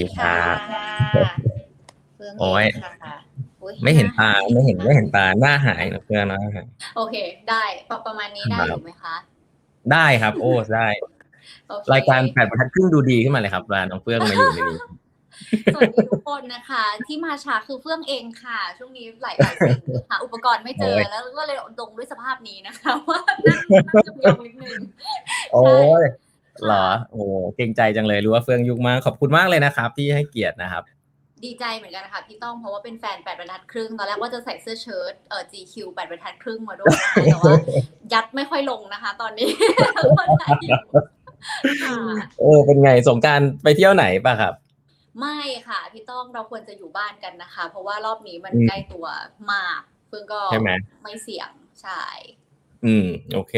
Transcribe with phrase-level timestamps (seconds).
[0.00, 0.34] ดีค่ะ
[2.16, 3.14] เฟื่องโอ้ยเงค่ะ
[3.62, 6.40] อุ๊ยไม่เห็นตาหไม่เห็นไม่เห็นตาหน้าหายนะเพื่อนนะ
[6.96, 7.14] โอเค
[7.50, 9.16] ได้ประประมาณนี้ได้ครับอยู่ไหมคะ
[9.92, 10.88] ได้ครับ โอ้ได้
[11.68, 14.80] โอเครายการแปดบรรทัดครึ่งดูดีขึ้นมาเลยครับเวลาน้องเฟื่องมาอยู่ในนี้
[15.74, 19.78] สวัสดีทุกคนนะคะ ที่มาช้าคือเฟื่องเองค่ะ ช่วงนี้หลายหลายสิ่ง
[20.10, 23.58] หาอุปกรณ์ไม่เจอโอ้ยแล้วก็เลยลงด้วยสภาพนี้นะคะ ว่านั่ง
[23.96, 24.80] นั่งยองๆนิดนึง
[25.52, 25.62] โอ้
[26.02, 27.22] ยค่ะเหรอ โอ้
[27.56, 30.84] เกรงใจจังเลยรู้ว่าเฟื่องยุคมากขอบคุณมากเลยนะครับ ที่ให้เกียรตินะครับ
[31.44, 37.54] ดีใจเหมือนกันค่ะพี่ต้องเพราะว่าเป็นแฟนแปดบรรทัดครึ่งตอนแรกว่าจะใส่เสื้อเชิ้ตเอ่อ GQ แปดบรรทัดครึ่งมาด้วยนะคะแต่ว่า
[38.12, 39.48] ยัดไม่ค่อยลงนะคะ ตอนนี้
[40.18, 40.80] คนไทยอยู่
[41.84, 41.98] ค่ะ
[42.40, 44.54] เออเป็นไงสงกรารไปเที่ยวไหนป่ะครับ
[45.20, 45.38] ไม่
[45.68, 49.06] ค่ะพี่ต้องเราควรจะอยู่บ้านกันนะคะ เพราะว่ารอบนี้มันอืมใกล้ตัว
[49.52, 50.70] มาก เพิ่งก็ใช่ไหม
[51.02, 51.50] ไม่เสี่ยง
[51.82, 52.02] ใช่
[52.86, 53.54] อืม โอเค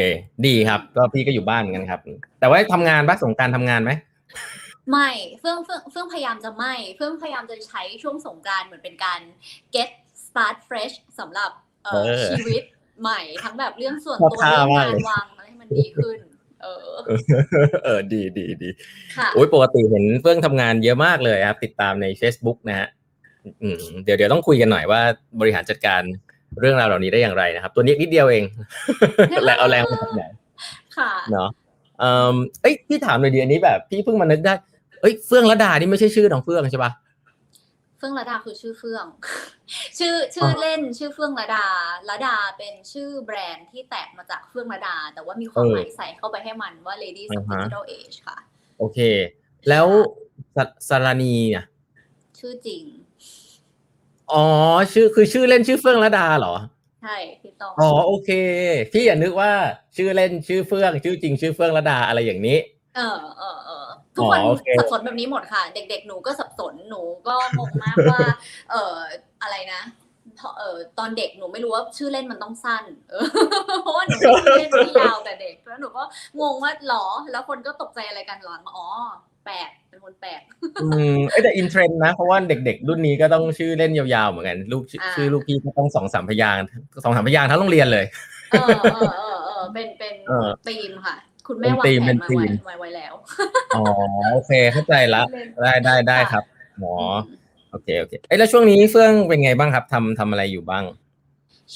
[0.47, 2.01] ดีครับ ก็พี่ก็อยู่บ้านเหมือนกันครับ
[2.41, 3.92] แต่ว่าทำงานป่ะสงกรารทำงานไหม
[4.91, 9.20] ไม่เฟื่องเฟื่องเฟื่องพยายามจะไม่เฟื่องพยายามจะใช้ช่วงสงกรานต์เหมือนเป็นการ
[9.75, 9.91] get
[10.27, 11.50] start fresh สำหรับ
[11.84, 12.62] เอ่อเออชีวิต
[13.00, 16.19] ใหม่ทั้งแบบเรื่องส่วนชอบตัวท่าเรื่องมากงาเลนยวางอะไรให้มันดีขึ้น
[16.62, 16.87] เออ
[17.84, 18.70] เออ ดีดีดี
[19.17, 22.89] ค่ะโอ้ยปกติเห็นเฟื่องทำงานเยอะมากเลยครับ ติดตามใน Facebook นะฮะ
[23.62, 25.00] อืมเดี๋ยวเดี๋ยวต้องคุยกันหน่อยว่า
[25.41, 26.03] บริหารจัดการ
[26.61, 28.45] เรื่องราวเหล่านี้ได้อย่างไรนะครับ ตัวนี้นิดเดียวเอง
[29.45, 30.25] แรงเอาแรงมาจากไหน
[30.97, 31.48] ค่ะเนาะ
[31.98, 34.55] เอ่อเอ้ยพี่ถามหน่อยดีอันนี้แบบพี่เพิ่งมานึกได้
[35.00, 36.92] เอ้ยเฟื่องระดานี่ไม่ใช่ชื่อน้องเฟื่องใช่ปะ
[37.98, 39.06] เฟื่องระดาคือชื่อเฟื่อง
[39.98, 41.67] ชื่อชื่ออเล่นชื่อเฟื่องระดา
[42.11, 48.37] ระดาเป็นชื่อแบรนด์ที่แตกมาจากเฟื่องระดา แต่ว่ามีความหมายใส่เข้าไปให้มันว่า Ladies of อ่าฮะ Digital Age ค่ะ
[48.78, 48.98] โอเค
[49.69, 49.87] แล้ว
[50.56, 51.64] สสารณีเนี่ย
[52.39, 52.83] ชื่อจริง
[54.33, 54.45] อ๋อ
[54.92, 56.55] ชื่อคือชื่อเล่นชื่อเฟื่องระดาเหรอ
[57.03, 58.31] ใช่พี่ต้องอ๋อโอเค
[58.92, 59.53] พี่อย่านึกว่า
[59.97, 62.59] ชื่อเล่นชื่อเฟื่อง ชื่อจริงชื่อเฟื่องระดาอะไรอย่างนี้
[62.97, 68.21] เออเออเออทุกคนอ๋อโอเค สับสนแบบนี้หมดค่ะ เด็ก ๆ หนูก็สับสนหนูก็งงมากว่า
[68.71, 68.97] เออ
[69.43, 69.83] อะไรนะ
[70.37, 73.27] เพราะเออตอนเด็กหนูไม่รู้ว่าชื่อเล่นมันต้องสั้น เออ
[73.83, 76.03] เพราะว่าหนูมีชื่อเล่นที่ยาวแต่เด็กแล้วหนูก็
[76.41, 78.87] งงว่าหรอ แล้วคนก็ตกใจอะไรกันหลังอ๋อ
[79.44, 80.41] แปลกเป็นคนแปลก
[80.82, 86.60] อืมเอ้ยแต่อินเทรนด์นะ เพราะว่าเด็กๆ รุ่นนี้ก็ต้องชื่อเล่นยาวๆเหมือนกันลูกชื่ออ่าชื่อลูกพี่ก็ต้องสองสามพยางค์
[87.04, 88.04] สองสามพยางค์ทั้งโรงเรียนเลย
[88.50, 91.14] เออเออเออเออเป็นเป็นเออธีมค่ะ
[91.47, 93.14] คุณแม่เป็นวางธีมแผเป็นนมาธีไว้มไว้ไว้แล้ว
[93.76, 93.84] อ๋อ
[94.32, 96.44] โอเคเข้าใจละเล่นได้ได้ได้ค่ะครับ
[96.80, 96.94] หมอ
[97.70, 100.84] โอเคโอเคเอ้ยแล้วช่วงนี้เฟื่องเป็นไงบ้างครับทำทำอะไรอยู่บ้าง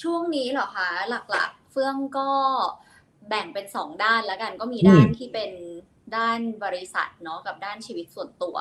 [0.00, 0.88] ช่วงนี้เหรอคะ
[1.31, 2.28] หลักๆ เฟื่องก็
[3.28, 5.50] แบ่งเป็นสองด้านแล้วกันก็มีอืมด้านที่เป็น
[6.17, 8.56] ด้านบริษัทเนาะกับด้านชีวิตส่วนตัว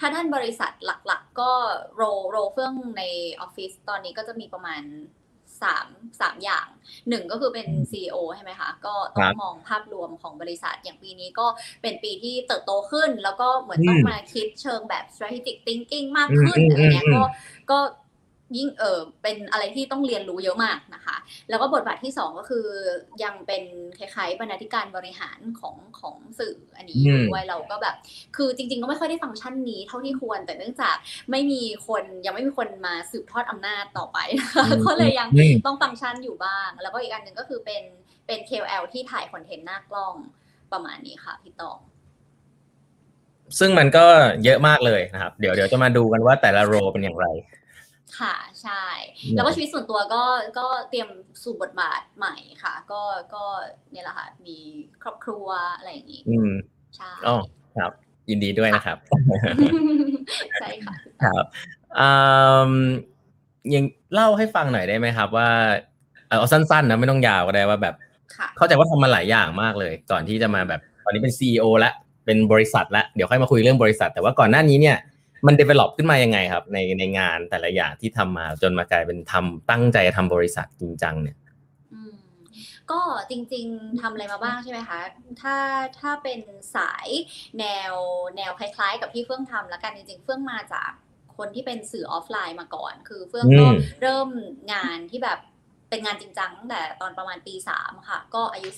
[0.00, 1.52] ถ้าด้านบริษัทหลักๆ ก็
[1.96, 3.02] โรโรเฟื่องใน
[3.40, 4.82] ออฟฟิศตอนนี้ก็จะมีประมาณ
[5.62, 5.88] สาม
[6.20, 6.66] สามอย่าง
[7.08, 11.46] หนึ่งก็คือเป็น CEO ใช่ไหมคะ ก็ต้อครังบมองภาพรวมของบริษัทอย่างปีนี้ก็
[11.82, 17.22] เป็นปีที่เติบโตขึ้น แล้วก็เหมือนต้องอืมมาคิดเชิงแบบ strategic thinking มากอืมขึ้นอืมอะไรเงี้ยอืมก็
[17.70, 17.78] ก็
[18.56, 21.16] ยิ่งเออเป็นอะไรที่ต้องเรียนรู้เยอะมากนะคะ
[21.48, 22.66] แล้วก็บทบาทที่สองก็คือ
[23.24, 23.62] ยังเป็น
[23.98, 27.96] คล้ายๆบรรณาธิการบริหารของของสื่ออันนี้อืมด้วยเราก็แบบ
[28.36, 30.96] คือจริง ๆ ก็ไม่ค่อยได้ฟังก์ชันนี้เท่าที่ควร แต่เนื่องจาก
[31.30, 37.82] ไม่มีคนยังไม่มีคนมาสืบทอดอำนาจต่อไปนะคะก็เลยยังอืมต้องฟังก์ชันอยู่บ้าง แล้วก็อีกอันหนึ่งก็คือเป็น
[38.26, 40.14] เป็น KOL ที่ถ่ายคอนเทนต์หน้ากล้อง
[40.72, 41.78] ประมาณนี้ค่ะพี่ตอง
[43.58, 44.06] ซึ่งมันก็
[44.44, 47.26] เยอะมากเลยนะครับ เดี๋ยวเดี๋ยวจะมาดูกันว่าแต่ละโรเป็นอย่างไร
[48.18, 48.84] ค่ะใช่
[49.16, 50.22] เนอะแล้วก็ชีวิตส่วนตัวก็
[50.58, 51.08] ก็เตรียม
[51.42, 53.02] สู่บทบาทใหม่ค่ะ ก็
[53.34, 53.44] ก็
[53.92, 54.58] เนี่ยแหละค่ะมี
[55.02, 56.50] ครอบครัวอะไรอย่างงี้อืม
[56.96, 57.36] ใช่อ๋อ
[57.76, 57.92] ครับ
[58.30, 58.98] ยินดีด้วยนะครับ
[60.60, 60.94] ใช่ค่ะ
[61.24, 61.44] ครับ
[62.00, 62.10] อื
[62.70, 62.72] ม
[63.74, 63.84] ยัง
[64.14, 65.48] เล่าให้ฟังหน่อยได้ไหมครับ ว่า
[66.28, 67.94] เอาเอาสั้นๆนะไม่ต้องยาวก็ได้ว่าแบบ
[68.36, 71.92] ค่ะเข้าใจว่าทำมาหลายอย่างมากเลย ก่อนที่จะมาแบบ ตอนนี้เป็นซีอละ
[72.24, 74.96] เป็นบริษัทละเดี๋ยวค่อยมาคุยเรื่องบริษัท แต่ว่าก่อนหน้านี้เนี่ย
[75.46, 81.36] มัน develop ขึ้นมายังไงครับ ในในงานแต่ละอย่างที่ทำมาจนมากลายเป็นทำตั้งใจทำบริษัทจริงจังเนี่ย
[81.92, 82.14] อืม
[82.90, 83.00] ก็
[83.30, 85.00] จริงๆทำอะไรมาบ้างใช่ไหมคะ
[85.42, 85.56] ถ้า
[86.00, 86.40] ถ้าเป็น
[86.76, 87.08] สาย
[87.58, 87.94] แนว
[88.36, 90.90] แนวคล้ายๆ กับที่เฟื่องทำแล้วกันจริงๆ เฟื่องมาจาก
[91.36, 94.28] คนที่เป็นสื่อออฟไลน์มาก่อน คือเฟื่องก็อืมเริ่ม
[94.72, 95.38] งานที่แบบ
[95.90, 98.70] เป็นงานจริงจังตั้งแต่ตอนประมาณปีสามค่ะ ก็อายุ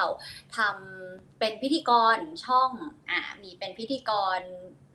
[0.00, 2.70] 19ทำเป็นพิธีกรช่อง
[3.10, 4.40] อ่ามีเป็นพิธีกร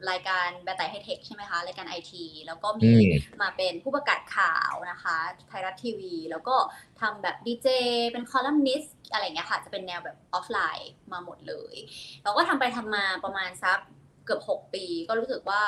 [0.09, 3.11] รายการแบไต๋ไฮเทคใช่ไหมคะรายการไอทีแล้วก็มีอืม
[3.41, 5.17] มาเป็นผู้ประกาศข่าวนะคะ
[5.47, 6.55] ไทยรัฐทีวี แล้วก็
[7.01, 7.67] ทำแบบดีเจ
[8.11, 11.75] เป็นคอลัมนิสต์อะไรอย่างเงี้ยค่ะ จะเป็นแนวแบบออฟไลน์มาหมดเลย
[12.23, 13.79] เราก็ทำไปทำมาประมาณสัก
[14.25, 15.61] เกือบ 6 ปี ก็รู้สึกว่า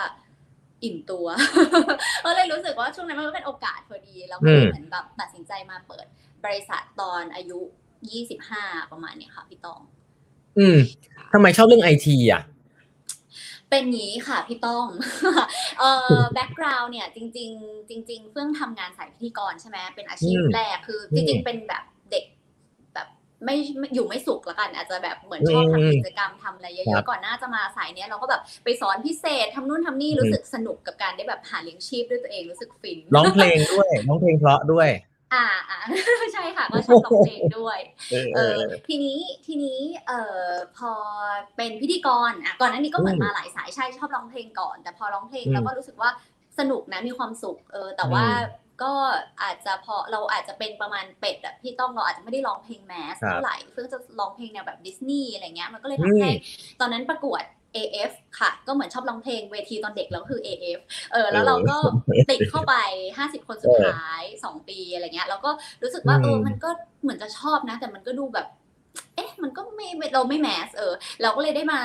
[0.83, 1.28] อิ่มตัว
[2.25, 6.06] ก็เลยรู้สึกว่าช่วงนั้นมันก็เป็นโอกาสพอดีแล้วก็เลยอืมเหมือนแบบตัดสินใจมาเปิด
[6.45, 7.60] บริษัทตอนอายุ
[8.25, 9.81] 25 ประมาณเนี้ยค่ะพี่ตอง
[10.57, 10.78] อืม
[11.33, 12.42] ทำไมชอบเรื่องไอทีอะ
[13.75, 14.88] เเป็นงี้ค่ะพี่ต้อง
[15.80, 22.25] เอ่อแบ็กกราวน์เนี่ยจริง ๆ จริง ๆ เฟื่องทำงานสายพิธีกรใช่ไหมเป็นอาชีพอืมแรกคืออืจมริง ๆ เป็นแบบเด็ก
[22.94, 23.07] แบบ
[23.45, 34.89] ไม่ไม่อยู่ไม่สุขละกัน อาจจะแบบเหมือนชอบอืมทำกิจกรรมทำอะไรเยครัอะบๆก่อนหน้าจะมาสายเนี้ยเราก็แบบไปสอนพิเศษทำนู่นทำนี่รู้สึกสนุกกับการได้แบบหาเลี้ยงชีพด้วยตัวเองรู้สึกฟินร้องเพลงด้วยร้องเพลงเพราะด้วย
[35.36, 35.78] อ่าอ่า
[36.34, 37.80] ใช่ค่ะก็ชอบร้องเพลงด้วย
[38.10, 40.92] เออเอเอออทีนี้ทีนี้เอ่อพอ
[41.58, 46.10] เป็นพิธีกรอะก่อนหน้านี้ก็เหมือนอืมมาหลายสายใช่ชอบร้องเพลงก่อน แต่พอร้องเพลงอืมแล้วก็รู้สึกว่า
[46.60, 48.94] สนุกนะมีความสุขเออแต่ว่าอืมก็
[49.44, 56.30] อาจจะพอเราอาจจะเป็นประมาณเป็ดอะพี่ต้องเราอาจจะไม่ได้ร้องเพลงแมสครับเท่าไหร่เพิ่งจะร้องเพลงแนวแบบดิสนีย์อะไรเงี้ยมันก็เลยอืทำมให้
[56.80, 57.44] ตอนนั้นประกวด
[57.75, 60.80] AF ค่ะ ก็เหมือนชอบร้องเพลงเวทีตอนเด็กแล้วก็คือ AF
[61.13, 61.77] เออ แล้วเราก็
[62.31, 62.75] ติดเข้าไป
[63.13, 65.51] 50 คนสุดท้าย 2 ปีอะไรเงี้ยแล้วก็
[65.83, 66.69] รู้สึกว่าอืมเออมันก็
[67.01, 68.48] เหมือนจะชอบนะ แต่มันก็ดูแบบ
[69.16, 71.80] เอ๊ะ มันก็ไม่ไม่เราไม่แมสเออ เราก็เลยได้มา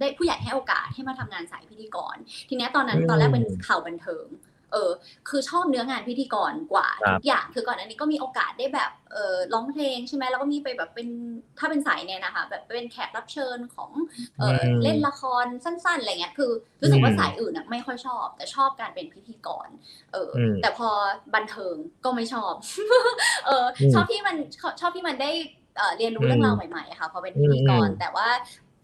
[0.00, 2.16] ได้ผู้ใหญ่ให้โอกาสให้มาทำงานสายพิธีกร
[2.48, 4.90] ทีเนี้ยตอนนั้นอืมตอนแรกเป็นข่าวบันเทิงเออ
[5.28, 11.08] คือชอบเนื้องานพิธีกรกว่าครับทุกอย่างคือก่อนอันนี้ก็มีโอกาสได้แบบเออร้องเพลงใช่ไหมแล้วก็มีไปแบบเป็น
[11.58, 13.90] ถ้าเป็นสายเนี่ยนะคะ แบบเป็นแขกรับเชิญของ
[14.38, 16.50] เอออืมเล่นละครสั้นๆอะไรเงี้ยคือ
[16.82, 19.68] รู้สึกว่าอืมสายอื่นอะไม่ค่อยชอบ แต่ชอบการเป็นพิธีกร
[20.12, 20.88] เอออมแต่พอ
[21.34, 22.52] บันเทิงก็ไม่ชอบ
[23.46, 25.30] เอออมชอบที่มันชอบชอบที่มันได้
[25.78, 28.28] เอ่อเรียนรู้อืมเรื่องราวใหม่ๆอะค่ะพอเป็นพิธีกรอืมแต่ว่า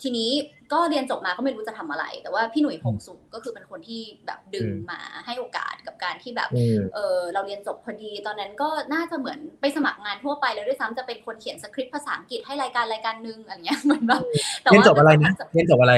[0.03, 0.31] ทีนี้
[0.73, 14.23] ก็เรียนจบมาก็ไม่รู้จะทำอะไร แต่ว่าพี่หนุ่ยพงสุก็คือเป็นคนที่แบบดึงอืมมาให้โอกาสกับการที่แบบอืมเออเราเรียนจบพอดี ตอนนั้นก็น่าจะเหมือนไปสมัครงานทั่วไปแล้วด้วยซ้ำจะเป็นคนเขียนสคริปต์ภาษาอังกฤษให้รายการรายการหนึ่งอะไรเงี้ยเหมือนแบบ
[14.63, 15.95] แต่เรียนว่าจบอะไรนะเรียนจบอะไร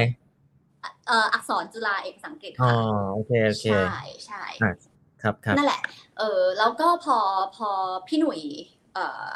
[1.07, 4.75] เอ่ออักษรจุฬาเอกภาษาอังกฤษอ๋อค่ะโอเคโอเคใช่ใช่อะ
[5.23, 5.81] ครับครับนั่นแหละ
[6.19, 7.19] เออแล้วก็พอ
[7.57, 7.69] พอ
[8.09, 8.74] พี่หนุ่ยเอ่อ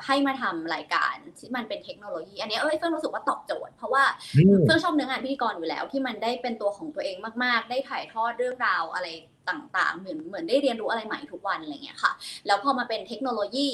[0.06, 4.04] ให้มาทำรายการที่มันเป็นเทคโนโลยี อันเนี้ยเอ้ยเฟื่องรู้สึกว่าตอบโจทย์ เพราะว่า
[4.36, 9.06] อืมเฟื่องชอบเนื้องานพิธีกรอยู่แล้ว ที่มันได้เป็นตัวของตัวเองมาก ๆ ได้ถ่ายทอดเรื่องราวอะไร
[9.48, 12.12] ต่าง ๆ เหมือนเหมือนได้เรียนรู้อะไรใหม่ทุกวันอะไรเงี้ยค่ะ
[12.46, 13.68] แล้วพอมาเป็นเทคโนโลยี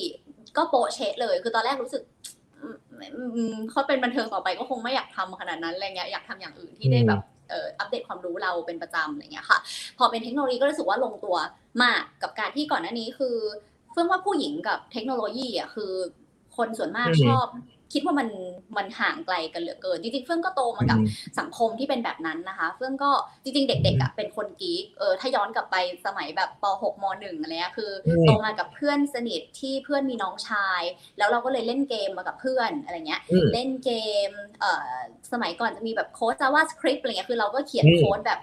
[0.57, 2.03] ก็โปะเชะเลย คือตอนแรกรู้สึก
[2.61, 2.77] อืม
[3.17, 7.21] อืมเขาเป็นบันเทิงต่อไปก็คงไม่อยากทำขนาดนั้นอะไรเงี้ยอยากทำอย่างอื่นที่ได้แบบ
[7.51, 9.59] เอ่ออัปเดตความรู้เราเป็นประจำอะไรเงี้ยค่ะ
[9.99, 11.37] พอเป็นเทคโนโลยีก็รู้สึกว่าลงตัว
[11.83, 13.37] มากกับการที่ก่อนหน้านี้คือ
[13.95, 15.93] เฟื่องว่าผู้หญิงกับเทคโนโลยีอะคือ
[16.57, 17.47] คนส่วนมากอืมชอบ
[17.93, 18.29] คิดว่ามัน
[18.77, 20.99] มันห่างไกลกันเหลือเกินจริงๆเฟื่องก็โตมากับ
[21.39, 23.11] สังคมที่เป็นแบบนั้นนะคะ เฟื่องก็
[23.43, 25.77] จริงๆ เด็กๆอะเป็นคนกีกเออถ้าย้อนกลับไป
[26.07, 30.83] สมัยแบบป .6 ม .1 อะไรเงี้ยคืออมโตมากับเพื่อนสนิทที่เพื่อนมีน้องชาย
[31.19, 33.91] แล้วเราก็เลยเล่นเกมมากับเพื่อนอะไรเงี้ยอืมเล่นเก
[34.29, 34.31] ม
[34.61, 34.85] เอ่อ
[35.33, 38.41] สมัยก่อนจะมีแบบโค้ด JavaScript อะไรเงี้ยคือเราก็เขียนอืมโค้ดแบบ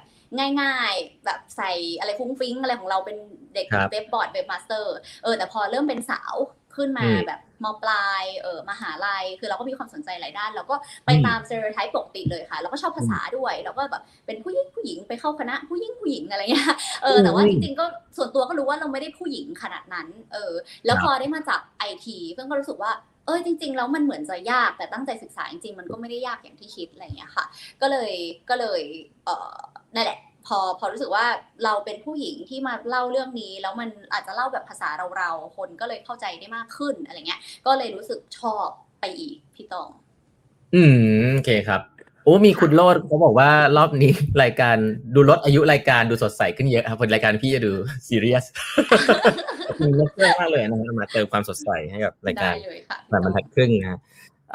[0.61, 3.17] ง่ายๆ แบบใส่อะไรฟุ้งฟิ้งอะไรของเราเป็น
[3.55, 6.35] เด็กครับเว็บบอร์ดเว็บมาสเตอร์เออแต่พอเริ่มเป็นสาว
[6.75, 10.75] ขึ้นมาอืมแบบมปลายเออมหาลัย คือเราก็มีความสนใจหลายด้าน เราก็
[11.05, 17.85] ไปอืมตาม s t e r e o t y p e ปกติเลยค่ะแล้วก็ชอบภาษาด้วยแล้วก็แบบเป็นผู้หญิงผู้หญิงไปเข้าคณะผู้หญิงผู้หญิงอะไรเงี้ยเออแต่ว่าอืจมริงๆก็
[18.17, 20.53] ส่วนตัวก็รู้ว่าเราไม่ได้ผู้หญิงขนาดนั้น เออ
[20.85, 27.45] แล้วครับพอได้มาจากไอทีเพิ่งก็รู้สึกว่าเออจริง ๆ แล้วมันเหมือนจะยากแต่ตั้งใจศึกษาจริงๆมันก็ไม่ได้ยากอย่างที่คิดอะไรอย่างเงี้ยค่ะ
[27.81, 28.11] ก็เลย
[28.49, 28.81] ก็เลย
[29.25, 29.55] เออ
[29.95, 31.25] นั่นแหละพอพอรู้สึกว่า
[31.63, 38.67] เราเป็นผู้หญิงที่มาเล่าเรื่องนี้ แล้วมันอาจจะเล่าแบบภาษาเราๆคนก็เลยเข้าใจได้มากขึ้นอะไรเงี้ย ก็เลยรู้สึกชอบ
[38.99, 39.89] ไปอีกพี่ตอง
[40.75, 41.81] อืมโอเคครับ
[42.23, 44.13] โอ้มีคุณโลดเขาบอกว่ารอบนี้
[44.43, 44.75] รายการ
[45.15, 47.71] ดูลดอายุรายการดูสดใสขึ้นเยอะครับเพราะรายการพี่จะดู
[48.07, 48.45] ซีเรียส
[49.77, 53.99] จริงๆลดเยอะมากเลยนะครับมาเติมความสดใสให้กับรายได้การเลยค่ะแบบบรรทัดครึ่งนะฮะ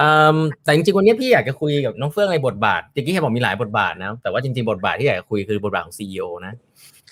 [0.00, 6.54] อืมแต่จริงๆวันนี้พี่อยากจะคุยกับน้องเฟื่องในบทบาทจริงๆแค่บอกมีหลายบทบาทนะแต่ว่าจริงๆบทบาทที่อยากจะคุยคือบทบาทของซีอนะ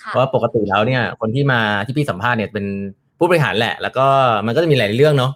[0.03, 2.65] ค่ะเพราะว่าปกติแล้วเนี่ยคนที่มาที่พี่สัมภาษณ์เนี่ยเป็น
[3.19, 4.07] ผู้บริหารแหละ แล้วก็
[4.47, 5.33] มันก็จะมีหลายเรื่องเนาะ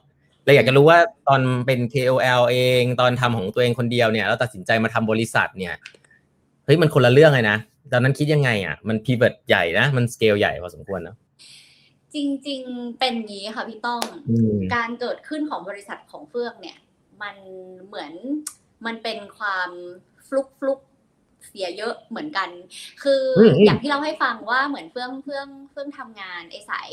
[0.48, 5.74] เราอยากจะรู้ว่าตอนเป็น KOL เอง ตอนทำของตัวเองคนเดียวเนี่ยแล้วตัดสินใจมาทำบริษัทเนี่ย
[6.64, 7.58] เฮ้ยมันคนละเรื่องเลยนะ
[7.92, 11.16] ตอนนั้นคิดยังไงอะมันพีเวิร์ดใหญ่นะมันสเกลใหญ่พอสมควรเนาะ
[12.14, 16.76] จริง ๆ เป็นงี้ค่ะพี่ต้องอืมการเกิดขึ้นของบริษัทของเฟื่องเนี่ย
[17.22, 17.36] มัน
[17.86, 18.12] เหมือน
[18.86, 19.70] มันเป็นความ
[20.26, 20.80] ฟลุกฟลุก
[21.48, 22.48] เสียเยอะเหมือนกัน
[23.02, 26.88] คืออมอืมอย่างที่เราให้ฟังว่าเหมือนเฟื่องเฟื่องเฟื่องทำงานไอสาย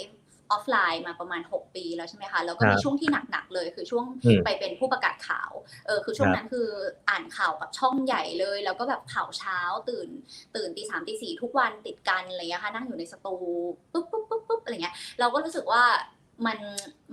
[0.52, 5.52] ออฟไลน์มาประมาณ 6 ปีแล้วใช่ไหมคะ แล้วก็มีช่วงที่หนักๆเลย คือช่วงอืมไปเป็นผู้ประกาศข่าว
[5.86, 6.68] เออ คือช่วงนั้นคือ
[7.10, 9.60] อ่านข่าวกับช่องใหญ่เลย แล้วก็แบบข่าวเช้า
[9.90, 10.10] ตื่น
[10.56, 13.36] ตื่นตีสามตีสี่ทุกวันติดกันอะไรเงี้ยค่ะ นั่งอยู่ในสตู
[13.94, 15.84] ปุ๊บปุ๊บปุ๊บปุ๊บอะไรเงี้ย เราก็รู้สึกว่า
[16.46, 16.60] มัน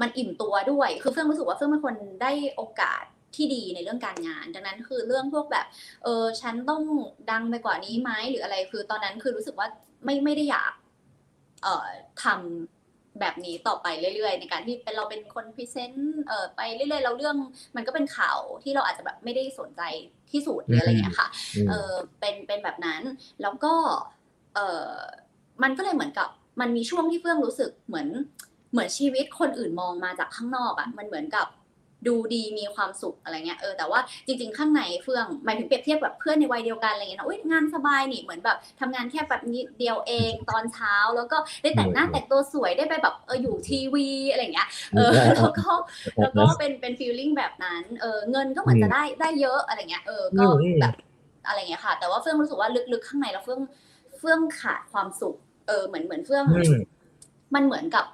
[0.00, 3.04] มันอิ่มตัวด้วย คือเฟื่องรู้สึกว่าเฟื่องเป็นคนได้โอกาส
[3.36, 5.66] ที่ดีในเรื่องการงาน ดังนั้นคือเรื่องพวกแบบ
[6.04, 6.82] เออฉันต้อง
[7.30, 9.68] ดังไปกว่านี้ไหมหรืออะไร คือตอนนั้นคือรู้สึกว่า
[10.04, 10.72] ไม่ไม่ได้อยาก
[11.62, 11.88] เอ่อ
[12.22, 12.24] ท
[13.20, 17.36] แบบนี้ต่อไปเรื่อยๆ ในการที่เป็นเราเป็นคนพรีเซนต์เอ่อไปเรื่อยๆเราเรื่อง
[17.76, 19.82] มันก็เป็นข่าวที่เราอาจจะแบบไม่ได้สนใจ
[20.30, 23.02] ที่สุดหรืออะไรเงี้ยค่ะอืมเออเป็นเป็นแบบนั้น
[23.42, 23.74] แล้วก็
[24.54, 24.90] เออ
[25.62, 26.28] มันก็เลยเหมือนกับ
[26.60, 28.08] มันมีช่วงที่เฟื่องรู้สึกเหมือน
[28.72, 31.46] เหมือนชีวิตคนอื่นมองมาจากข้างนอกอะ่ะมันเหมือนกับ
[32.06, 45.72] ดูดีมีความสุขอะไรเงี้ยเออแต่ว่าจริง ๆ ข้างในเฟื่องหมายถึงเปรียบเทียบแบบเพื่อนในวัยเดียวกันอะไรเงี้ยนะอุ้ยงานสบายนี่เหมือนแบบทำงานแค่แบบนี้เดียวเองตอนเช้าแล้วก็ได้แต่งหน้าอืมแต่งตัวสวยได้ไปแบบเอออยู่ทีวีอะไรเงี้ยเออแล้วก็
[46.20, 50.94] แล้วก็เป็นเป็นฟีลลิ่งแบบนั้นเออเงินก็เหมือนจะได้ได้เยอะอะไรเงี้ยเออก็อืมแบบ
[51.46, 53.60] อะไรเงี้ยค่ะ แต่ว่าเฟื่องรู้สึกว่าลึกๆข้างในแล้วเฟื่อง
[54.18, 55.36] เฟื่องขาดความสุข
[55.68, 56.74] เออเหมือนเหมือนเฟื่องอืม
[57.54, 58.04] มันเหมือนกับ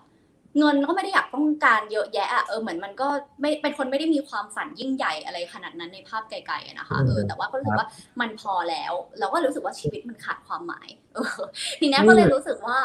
[0.59, 3.09] เงินก็ไม่ได้อยากต้องการเยอะแยะอะเออเหมือนมันก็
[3.41, 7.89] ไม่เป็นคนไม่ได้มีความฝันยิ่งใหญ่อะไรขนาดนั้นในภาพไกลๆอะนะคะเออแต่ว่าก็รู้สึกว่า
[8.21, 11.39] มันพอแล้ว เราก็รู้สึกว่าชีวิตมันขาดความหมายเออ
[11.81, 12.79] ทีเนี้ยก็เลยรู้สึกว่า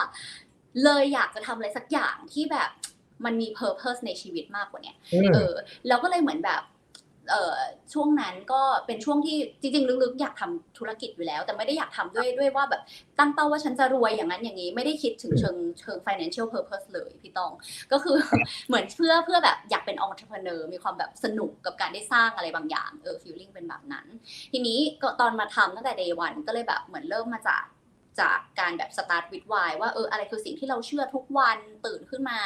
[0.84, 2.70] เลยอยากจะทำอะไรสักอย่างที่แบบ
[3.26, 5.54] มันมี purpose ในชีวิตมากกว่าเนี้ยอืมเออ
[5.88, 6.73] เราก็เลยเหมือนแบบเออ
[7.94, 12.82] ช่วงนั้นก็เป็นช่วงที่จริงๆลึกๆอยากทำธุรกิจอยู่แล้ว แต่ไม่ได้อยากทำด้วยด้วยว่าแบบ
[13.20, 17.52] ตั้งเป้าว่าฉันจะรวยอย่างนั้นอย่างนี้ ไม่ได้คิดถึงเชิงเชิง financial purpose เลยพี่ตอง
[17.92, 18.16] ก็คือ
[18.68, 24.06] เหมือนเพื่อเพื่อแบบอยากเป็น entrepreneur มีความแบบสนุกกับการได้สร้างอะไรบางอย่างเออ feeling เป็นแบบนั้น
[24.52, 27.64] ทีนี้ก็ตอนมาทำตั้งแต่ day one ก็เลยแบบเหมือนเริ่มมาจาก
[28.20, 32.40] จากการแบบ start with why ว่าเอออะไรคือสิ่งที่เราเชื่อทุกวันตื่นขึ้นมา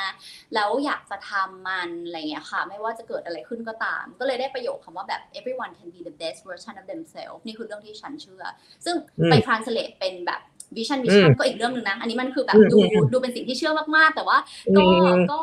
[0.55, 8.43] แล้วอยากจะทำมันอะไรเงี้ยค่ะ ไม่ว่าจะเกิดอะไรขึ้นก็ตาม ก็เลยได้ประโยคคำว่าแบบ everyone can be the best version of themselves นี่คือเรื่องที่ฉันเชื่อ
[8.86, 10.41] ซึ่งอืมไป translate เป็นแบบ
[10.75, 14.38] vision vision ก็อีกเรื่องหนึ่งนะ อันนี้มันคือแบบอืมดูอืมดูเป็นสิ่งที่เชื่อมากๆ แต่ว่า
[14.77, 15.41] ก็อืมก็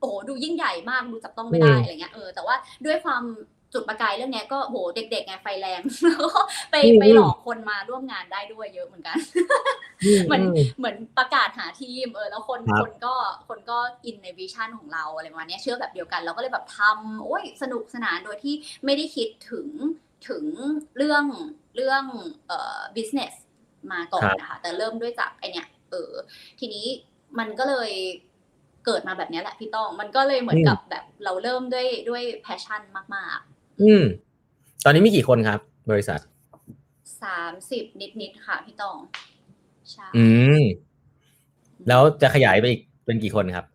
[0.00, 2.56] โอ้โหดูยิ่งใหญ่มากดูจับต้องไม่ได้อืมอะไรเงี้ยเออแต่ว่า
[2.86, 3.22] ด้วยความ
[3.76, 6.40] จุดประกายเรื่องเนี้ยก็โหเด็กๆไงไฟแรงแล้วก็
[6.70, 9.16] ไปอืมไปหลอกคนมาร่วมงานได้ด้วยเยอะเหมือนกัน
[10.26, 10.42] เหมือน
[10.78, 13.14] เหมือนประกาศหาทีมเออแล้วคนครับคนก็
[13.48, 18.54] คนก็อินในวิชั่นของเราอะไรประมาณเนี้ยเชื่อแบบเดียวกันเราก็เลยแบบทำโอ้ยสนุกสนานโดยที่
[18.84, 19.68] ไม่ได้คิดถึง
[20.28, 20.44] ถึง
[20.96, 21.24] เรื่อง
[21.76, 22.04] เรื่อง
[22.48, 23.32] เอ่อ business
[23.92, 26.12] มาก่อนนะคะแต่เริ่มด้วยจากไอเนี้ยเออ
[26.60, 26.86] ทีนี้
[27.38, 27.92] มันก็เลย
[28.86, 32.82] เกิดมาแบบเนี้ยแหละพี่ต้อง มันก็เลยเหมือนกับแบบเราเริ่มด้วยด้วย passion
[33.16, 33.40] มาก
[33.82, 34.02] อืม
[34.84, 37.84] ตอนนี้มีกี่คนครับ บริษัทๆสามสิบ
[38.20, 38.96] นิดๆค่ะพี่ต้อง
[39.92, 40.24] ใช่อื
[40.58, 40.60] ม
[41.88, 43.66] แล้วจะขยายไปอีกเป็นกี่คนครับ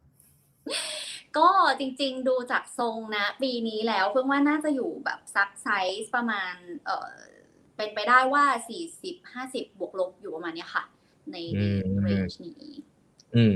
[1.38, 5.68] ก็จริง ๆ ดูจากทรงนะ ปีนี้แล้วเฟื่องว่าน่าจะอยู่แบบซักไซ
[6.02, 6.54] ส์ประมาณ
[6.86, 7.10] เออ
[7.78, 10.84] เป็นไปได้ว่าสี่สิบห้าสิบบวกลบอยู่ประมาณเนี้ยค่ะ
[11.32, 12.64] ในอืม เรนจ์นี้
[13.36, 13.54] อืม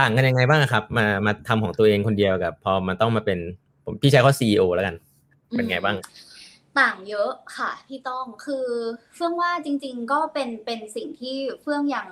[0.00, 3.38] ต่างกันยังไงบ้างครับ มามาทำของตัวเองคนเดียวกับ พอมาต้องมาเป็น
[3.84, 4.96] ผมพี่ใช้เขาซีอแล้วกัน
[5.56, 5.98] เป็นไงบ้าง
[6.80, 8.66] ต่างเยอะค่ะพี่ต้องคือ
[9.14, 12.08] เฟื่องว่าจริง ๆ ก็เป็นเป็นสิ่งที่เฟื่องยัง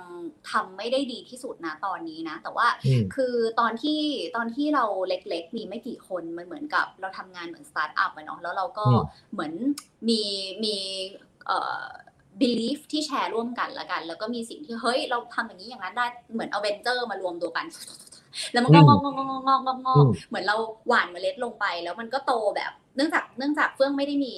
[0.51, 3.99] ทำไม่ได้ดีที่สุดนะตอนนี้นะ แต่ว่าอืมคือตอนที่
[4.35, 9.01] ตอนที่เราเล็กๆ มีไม่กี่คนมันเหมือนกับเราทำงานเหมือนสตาร์ทอัพอะเนาะแล้วเราก็อืม
[9.33, 9.53] เหมือน
[10.09, 10.21] มี
[10.63, 10.75] มี
[11.47, 11.83] เอ่อ
[12.41, 17.65] belief ที่แชร์ร่วมกันละกัน แล้วก็มีสิ่งที่เฮ้ยเราทำอย่างนี้อย่างนั้นได้เหมือนเอาเวนเจอร์มารวมตัวกัน
[18.51, 20.55] แล้วมันก็งอกงอกงอกงอกงอกงอกเหมือนเรา
[20.87, 24.35] หว่านเมล็ดลงไป แล้วมันก็โตแบบ เนื่องจากเนื่องจากเฟื่องไม่ได้มี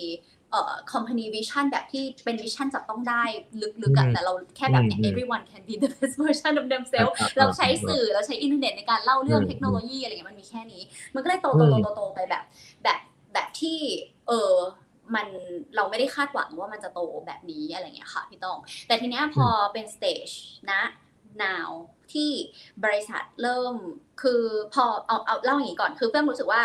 [0.52, 3.24] เอ่อ company vision แบบที่เป็น vision จับต้องได้
[3.62, 10.82] ลึกๆอะแต่เราแค่แบบเนี่ย everyone can be the best version of themselves เราใช้สื่อเราใช้อินเทอร์เน็ตในการเล่าเรื่องเทคโนโลยีอะไรเงี้ยมันมีแค่นี้
[11.16, 12.44] มันก็เลยโตโตโตโตโตไปแบบ
[12.84, 13.00] แบบ
[13.34, 13.78] แบบที่
[14.28, 14.54] เออ
[15.16, 15.28] มัน
[15.76, 20.28] เราไม่ได้คาดหวังว่ามันจะโตแบบนี้อะไรเงี้ยค่ะพี่ต้อง แต่ทีเนี้ยพอเป็นสเตจ
[20.72, 20.82] นะ
[21.44, 21.70] now
[22.14, 22.32] ที่
[22.84, 23.76] บริษัทเริ่ม
[24.22, 24.42] คือ
[24.74, 26.62] พอเอาเอาเล่าอย่างนี้ก่อนคือเฟื่องรู้สึกว่า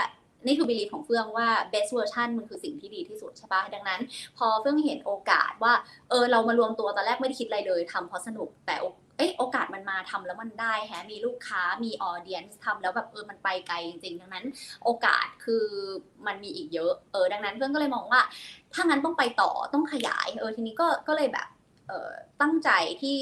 [0.47, 4.01] นี่คือ belief ของเฟื่องว่า best version มันคือสิ่งที่ดีที่สุดใช่ปะดังนั้น
[4.39, 5.73] พอเฟื่องเห็นโอกาสว่า
[6.11, 8.87] เออเรามารวมตัวตอนแรกไม่ได้คิดอะไรเลยทำเพราะสนุกแต่โอ
[9.19, 14.47] เอ้ยโอกาสมันมาทำแล้วมันได้แฮะมีลูกค้ามี audience ทำแล้วแบบเออมันไปไกลจริงๆ ดังนั้น
[14.85, 15.65] โอกาสคือ
[16.27, 18.21] มันมีอีกเยอะเออดังนั้นเพื่อนก็เลยมองว่า
[18.75, 21.49] ถ้างั้นต้องไปต่อต้องขยายเออทีนี้ก็ก็เลยแบบ
[21.89, 22.11] เออ
[22.41, 22.71] ตั้งใจ
[23.03, 23.19] ที่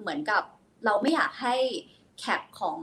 [0.00, 0.42] เหมือนกับ
[0.84, 1.56] เราไม่อยากให้
[2.20, 2.78] แคปของ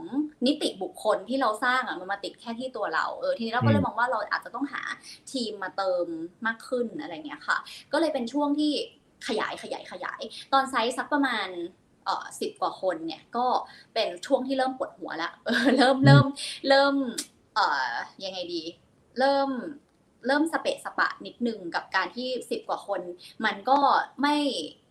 [0.46, 4.82] นิติบุคคลที่เราสร้างอะมันมาติดแค่ที่ตัวเราเออทีนี้เราก็เลยมองว่าเราอาจจะต้องหา
[5.32, 6.06] ทีมมาเติม
[6.46, 7.58] มากขึ้นอะไรเงี้ยค่ะ
[7.92, 8.72] ก็เลยเป็นช่วงที่
[9.28, 10.20] ขยายขยายขยาย
[10.52, 11.48] ตอนไซส์สักประมาณ
[12.04, 13.46] เอ่อสิบกว่าคนเนี่ยก็
[13.94, 16.26] เป็นช่วงที่เริ่มปวดหัวแล้วเออเริ่มเริ่ม
[16.68, 16.94] เริ่ม
[17.54, 17.90] เอ่อ
[18.24, 18.62] ยังไงดี
[19.18, 19.50] เริ่ม
[20.26, 23.00] เริ่มสเปะสปะนิดนึงกับการที่สิบกว่าคน
[23.44, 23.78] มันก็
[24.22, 24.36] ไม่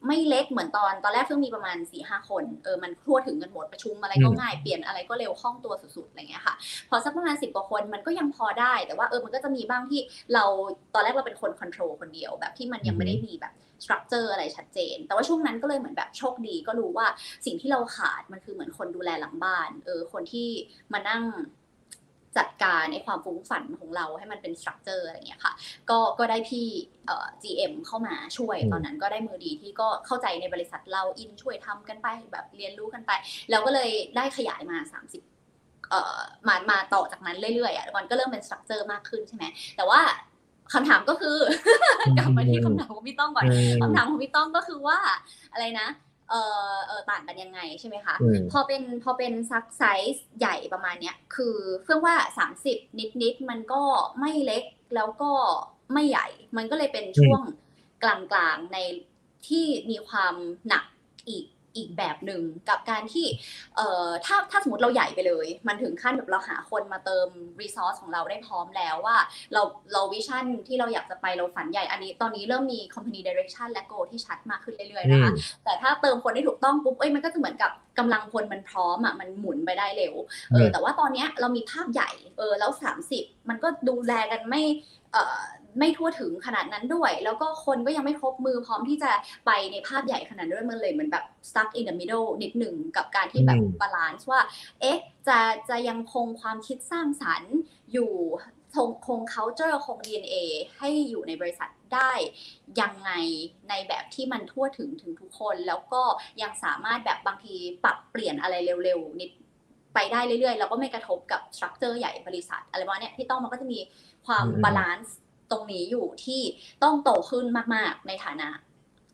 [0.07, 6.55] ไม่เล็กเหมือนตอนตอนแรกเพิ่งมีประมาณสี่ห้าคนเออมันทั่วถึงกันหมดประชุมอะไรก็ง่ายเปลี่ยนอะไรก็เร็วคล่องตัวสุดๆอะไรเงี้ยค่ะ
[6.89, 10.01] พอสักประมาณสิบกว่าคนมันก็ยังพอได้ แต่ว่าเออมันก็จะมีบ้างที่
[10.33, 10.43] เรา
[10.93, 17.07] ตอนแรกเราเป็นคน control คนเดียวแบบที่มันยังไม่ได้มีแบบ structure อะไรชัดเจน แต่ว่าช่วงนั้นก็เลยเหมือนแบบโชคดีก็รู้ว่า
[17.45, 20.49] สิ่งที่เราขาดมันคือเหมือนคนดูแลหลังบ้าน เออคนที่
[20.93, 21.23] มานั่ง
[22.37, 25.53] จัดการในความฟุ้งฝันของเราให้มันเป็นสตรัคเจอร์อะไรเงี้ยค่ะ
[25.89, 26.67] ก็ก็ได้พี่
[27.05, 33.11] เอ่อ GM เข้ามาช่วยอืมตอนนั้นก็ได้มือดีที่ก็เข้าใจในบริษัทเราอินช่วยทำกันไปแบบเรียนรู้กันไป
[33.49, 34.77] แล้วก็เลยได้ขยายมา
[35.33, 39.45] 30เอ่อมามาต่อจากนั้นเรื่อยๆอะมันก็เริ่มเป็นสตรัคเจอร์มากขึ้นใช่ไหม
[39.77, 40.01] แต่ว่า
[40.73, 41.37] คำถามก็คือ
[42.17, 44.97] กลับมาที่คำถามของพี่ต้องก่อนอืมคำถามของพี่ต้องก็คือว่า
[45.53, 45.87] อะไรนะ
[46.29, 46.35] เอ
[46.73, 52.15] อเออต่างกันยังไงใช่ไหมคะอืมพอเป็นพอเป็นซักไซส์ใหญ่ประมาณเนี้ยคือเฟื่องว่า
[52.57, 53.83] 30 นิดนิดๆมันก็
[54.19, 54.63] ไม่เล็ก
[54.95, 55.31] แล้วก็
[55.93, 56.27] ไม่ใหญ่
[56.57, 57.41] มันก็เลยเป็นช่วง
[58.03, 58.77] กลางๆใน
[59.47, 60.35] ที่มีความ
[60.67, 60.85] หนัก
[61.29, 61.45] อีก
[61.77, 63.25] อีกแบบหนึ่งกับการที่
[63.75, 67.27] เอ่อถ้าถ้าสมมติเราใหญ่ไปเลย มันถึงขั้นแบบเราหาคนมาเติม
[67.61, 69.17] resource ของเราได้พร้อมแล้วว่า
[69.53, 69.61] เรา
[69.93, 75.31] เรา vision ที่เราอยากจะไปเราฝันใหญ่อันนี้ตอนนี้เริ่มมี company direction และ goal ที่ชัดมากขึ้นเรื่อยๆนะคะ
[75.63, 80.15] แต่ถ้าเติมคนได้ถูกต้องปุ๊บเอ้ยมันก็จะเหมือนกับกำลังคนมันพร้อมอะมันหมุนไปได้เร็ว
[80.51, 82.71] เอออืมแต่ว่าตอนเนี้ยเรามีภาพใหญ่เออแล้ว
[83.11, 84.61] 30 มันก็ดูแลกันไม่
[85.11, 85.41] เอ่อ
[85.79, 89.11] ไม่ทั่วถึงขนาดนั้นด้วย แล้วก็คนก็ยังไม่ครบมือพร้อมที่จะ
[89.45, 94.41] ไปในภาพใหญ่ขนาดนั้นมันเลยเหมือนแบบ stuck in the middle นิดหนึ่งกับการที่แบบ balance ว่า
[94.81, 95.37] เอ๊ะ จะ
[95.69, 97.55] จะยังคงความคิดสร้างสรรค์
[97.93, 98.13] อยู่
[98.75, 100.35] คงคง culture คง DNA
[100.77, 102.11] ให้อยู่ในบริษัทได้
[102.81, 103.11] ยังไง
[103.69, 106.03] ในแบบที่มันทั่วถึงถึงทุกคน แล้วก็
[106.41, 109.31] ยังสามารถแบบบางทีปรับเปลี่ยนอะไรเร็วๆนิด
[109.93, 113.79] ไปได้เรื่อยๆ แล้วก็ไม่กระทบกับ structure ใหญ่บริษัท อะไรประมาณเนี้ยพี่ต้องมันก็จะมี
[114.25, 115.15] ความ balance
[115.51, 116.41] ตรงนี้อยู่ที่
[116.83, 118.49] ต้องโตขึ้นมากๆในฐานะ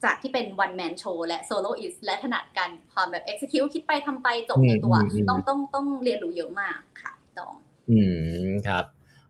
[0.04, 7.54] จากที่เป็น one man show และ soloist และถนัดกันความแบบ execute คิดไปทำไปจบในตัวอืมอืมต้องต้องต้องเรียนรู้เยอะมากค่ะต้อง
[7.90, 8.00] อื
[8.46, 8.84] มครับ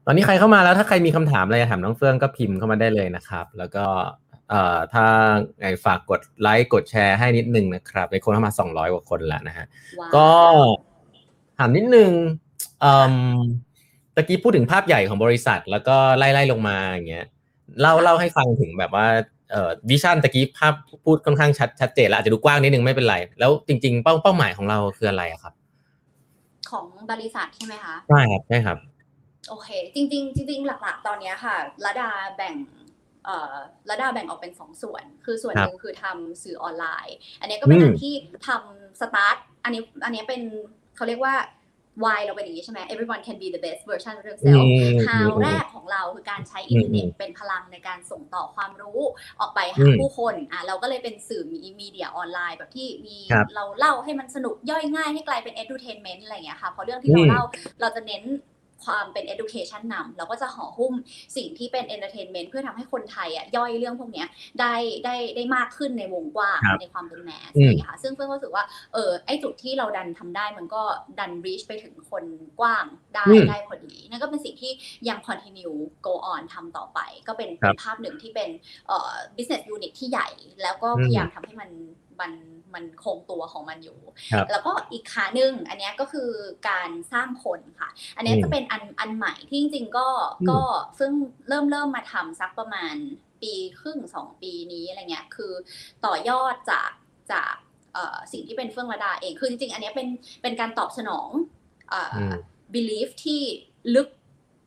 [0.06, 3.86] ตอนนี้ใครเข้ามาแล้วถ้าใครมีคำถามอะไรจะถามน้องเฟื่องก็พิมพ์เข้ามาได้เลยนะครับ แล้วก็
[4.50, 5.06] เอ่อถ้า
[5.60, 9.66] ไงฝากกดไลค์กดแชร์ให้นิดนึงนะครับในคนเข้ามาสองร้อยกว่าคนแล้วนะฮะ
[10.00, 10.28] ว้าวก็
[11.58, 12.12] ถามนิดนึง
[12.82, 13.14] เอ่ม
[14.16, 17.26] ตะกี้พูดถึงภาพใหญ่ของบริษัท แล้วก็ไล่ไล่ลงมาอย่างเงี้ย
[17.82, 19.08] เล่าเล่าให้ฟังถึงแบบว่า
[19.52, 20.74] เอ่อวิชั่นตะกี้ภาพ
[21.06, 25.54] พูดค่อนข้างชัดชัดเจนแล้วอาจจะดูกว้างนิดนึงไม่เป็นไร แล้วจริงๆ เป้าเป้าหมายของเราคืออะไรอะครับ
[26.72, 28.78] ของบริษัทใช่ไหมคะใช่ครับใช่ครับ
[29.50, 32.56] โอเค จริง ๆ จริง ๆ หลัก ๆ ตอนเนี้ยค่ะระดาแบ่ง
[33.26, 33.56] เอ่อ
[33.90, 38.14] ระดาแบ่งออกเป็นสองส่วน คือส่วนครับหนึ่งคือทำสื่อออนไลน์ อันนี้ก็เป็นอืมอันที่
[38.48, 40.42] ทำสตาร์ทอันนี้อันนี้เป็น
[40.96, 41.36] เขาเรียกว่า
[42.04, 49.00] why เราเป็นอย่างนี้ใช่ไหม everyone can be the best version of อื themselves ม how อืมแรกของเราคือการใช้อินเทอร์เน็ตอืมเป็นพลังในการส่งต่อความรู้
[49.40, 57.42] ออกไปอืหามผู้คนอะเราก็เลยเป็นสื่อมี media ออนไลน์แบบที่มีครับเราเล่าให้มันสนุกย่อยง่ายให้กลายเป็น entertainment อะไรอย่างเงี้ยค่ะเพราะเรื่องที่เราอืมเล่า
[57.82, 58.24] เราจะเน้น
[58.86, 60.94] ความเป็น education นำเราก็จะห่อหุ้ม
[61.38, 64.28] สิ่งที่เป็น entertainment เพื่อทำให้คนไทยอะย่อยเรื่องพวกเนี้ย
[64.60, 68.64] ได้ได้ได้มากขึ้นในวงกว้างครับในความเป็นแมสอืมอะไรอย่างเงี้ยค่ะซึ่งเพื่อนก็รู้สึกว่า
[68.94, 70.82] เออไอจุดที่เราดันทำได้มันก็
[71.20, 72.24] ดัน reach ไปถึงคน
[72.60, 74.72] กว้างได้ได้พอดีนั่นก็เป็นสิ่งที่
[75.10, 78.50] ยัง continue go on ทำต่อไป ก็เป็นครัเป็บนภาพหนึ่งที่เป็น
[78.88, 80.30] เอ่อ business unit ที่ใหญ่
[80.64, 81.70] แล้วก็อืมพยายามทำให้มัน
[82.20, 82.32] มัน
[82.74, 84.00] มันคงตัวของมันอยู่
[84.34, 86.30] ครับแล้วก็อีกขาหนึ่งอันเนี้ยก็คือ
[86.70, 90.08] การสร้างคนค่ะ อันเนี้ยอืมจะเป็นอันอันใหม่ที่จริงๆก็
[90.40, 90.62] อืมก็
[91.00, 91.12] ซึ่ง
[91.48, 92.96] เริ่มเริ่มมาทำสักประมาณ
[93.42, 95.54] ปีครึ่งสองปีนี้อะไรเงี้ยคือ
[96.06, 96.92] ต่อยอดจาก
[97.32, 97.56] จาก
[97.94, 100.08] เอ่อสิ่งที่เป็นเฟื่องระดาเองคือจริงๆ อันเนี้ยเป็น
[100.42, 101.30] เป็นการตอบสนอง
[101.90, 102.36] เอ่ออม
[102.74, 103.42] belief ที่
[103.96, 104.08] ลึก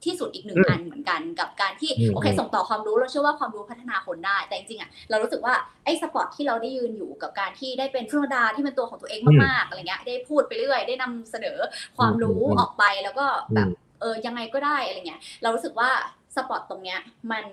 [0.04, 11.58] ที่สุดอีกหนึ่งอืมอันเหมือนกันกับการที่อืมโอเค ส่งต่อความรู้เราเชื่อว่าความรู้พัฒนาคนได้ แต่จริงๆอะเรารู้สึกว่าไอ้สปอตที่เราได้ยืนอยู่กับการที่ได้เป็นเฟื่องระดาที่เป็นตัวของตัวเองมากๆอะไรเงี้ยได้พูดไปเรื่อย ได้นำเสนอ
[11.98, 15.90] ความรู้อืมออกไปแล้วก็แบบอืมเออยังไงก็ได้อะไรเงี้ยเรารู้สึกว่า
[16.36, 16.98] สปอตตรงเนี้ย
[17.32, 17.46] มัน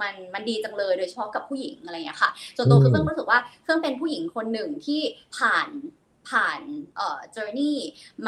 [0.00, 5.00] มันมันดีจังเลยโดยเฉพาะกับผู้หญิงอะไรเงี้ยค่ะส่วนตัวคืออืมเพิ่งรู้สึกว่าเพิ่งเป็นผู้หญิงคนหนึ่งที่
[5.38, 5.68] ผ่าน
[6.30, 6.60] ผ่าน
[6.96, 7.74] เอ่อ journey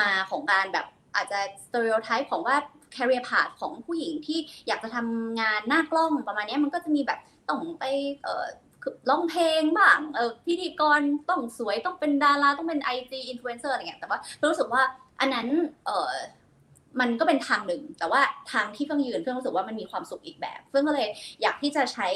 [0.00, 2.57] มาของการแบบอาจจะ stereotype ของว่า
[2.96, 7.85] career path ของผู้หญิงที่อยากจะทำงานหน้ากล้องประมาณนี้มันก็จะมีแบบต้องไป
[8.24, 14.82] เร้องเพลงบ้างเออพิธีกรต้องสวยต้องเป็นดาราต้องเป็น IG influencer อะไรเงี้ยแต่ว่าเพิ่งรู้สึกว่า
[15.20, 15.48] อันนั้น
[15.87, 16.14] เออ
[17.00, 18.20] มันก็เป็นทางหนึ่ง แต่ว่า
[18.52, 21.09] ทางที่เฟื่องยืนเฟื่องรู้สึกว่ามันมีความสุขอีกแบบเฟื่องก็เลย
[21.42, 22.09] อยากที่จะใช้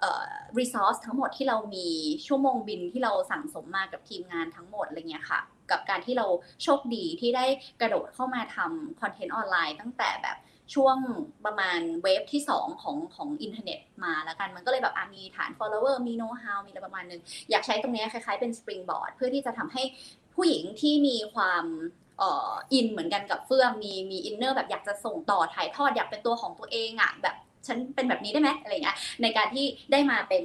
[0.00, 0.24] เอ่อ
[0.58, 1.86] resource ทั้งหมดที่เรามี
[2.26, 5.40] ชั่วโมงบินที่เราสั่งสมมากับทีมงานทั้งหมดอะไรเงี้ยค่ะ
[5.70, 6.26] กับการที่เรา
[6.62, 7.44] โชคดีที่ได้
[7.80, 10.38] กระโดดเข้ามาทำคอนเทนต์ออนไลน์ ตั้งแต่แบบ
[10.74, 10.96] ช่วง
[11.46, 19.82] ประมาณ wave ที่สองของของอินเทอร์เน็ตมาแล้วกัน มันก็เลยแบบมีฐาน follower มี know how มีอะไรประมาณนึง อยากใช้ตรงเนี้ยคล้ายๆเป็น springboard เพื่อที่จะทำให้
[20.34, 21.64] ผู้หญิงที่มีความ
[22.72, 30.44] อินเหมือนกันกับเฟื่องมีมี inner แบบอยากจะส่งต่อถ่ายทอดอยากเป็นตัวของตัวเองอะแบบฉันเป็นแบบนี้ได้ไหมอะไรเงี้ยในการที่ได้มาเป็น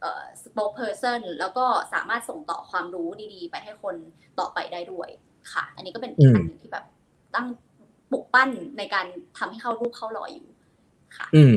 [0.00, 3.94] เอ่อ spokesperson แล้วก็สามารถส่งต่อความรู้ดีๆ ไปให้คน
[4.38, 5.08] ต่อไปได้ด้วย
[5.52, 6.84] ค่ะ อันนี้ก็เป็นอีกอันหนึ่งที่แบบ
[7.34, 7.46] ตั้ง
[8.10, 9.06] ปลุกปั้นในการ
[9.38, 10.48] ทำให้เข้ารูปเข้ารอยอยู่
[11.16, 11.54] ค่ะ อืม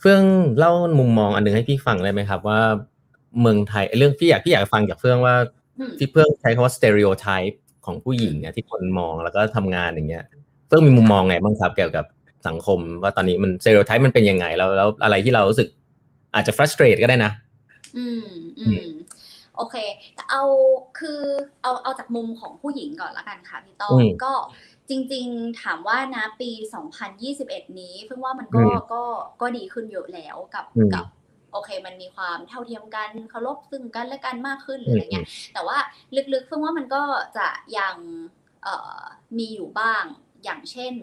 [0.00, 0.22] เฟื่อง
[0.58, 2.60] เล่ามุมมองอันหนึงให้พี่ฟังได้ไหมครับ ว่า
[3.40, 5.34] เมืองไทยเรื่องพี่อยากพี่อยากฟังจากเฟื่องว่า
[5.78, 10.24] อืมที่เฟื่องใช้คำว่า stereotype ของผู้หญิงเนี่ยที่คนมองแล้วก็ทำงานอย่างเงี้ย
[10.66, 12.04] เฟื่องมีมุมมองไงบ้างครับเกี่ยวกับ
[12.46, 15.68] สังคม ว่าตอนนี้มัน stereotype มันเป็นยังไงแล้วแล้วอะไรที่เรารู้สึก
[16.34, 17.32] อาจจะ frustrate ก็ได้นะ
[17.96, 18.84] อืมอืม
[19.56, 19.76] โอเค
[20.14, 20.42] แต่เอา
[20.98, 21.20] คือ
[21.62, 24.32] เอาเอาจากมุมของผู้หญิงก่อนละกันค่ะพี่ต้ออืมมก็
[24.88, 26.50] จริงๆ ถามว่านะปี
[27.12, 29.02] 2021 นี้เพิ่งว่ามันก็อืมก็
[29.40, 31.06] ก็ดีขึ้นเยอะแล้วกับอืมกับ
[31.52, 35.78] โอเค มันมีความเท่าเทียมกันเคารพซึ่งกันและกันมากขึ้นหรือือมอะไรเงี้ย แต่ว่า
[36.32, 37.02] ลึกๆเพิ่งว่ามันก็
[37.36, 37.46] จะ
[37.78, 37.96] ยัง
[38.62, 39.00] เอ่อ
[39.38, 40.04] มีอยู่บ้าง
[40.44, 40.94] อย่างเช่น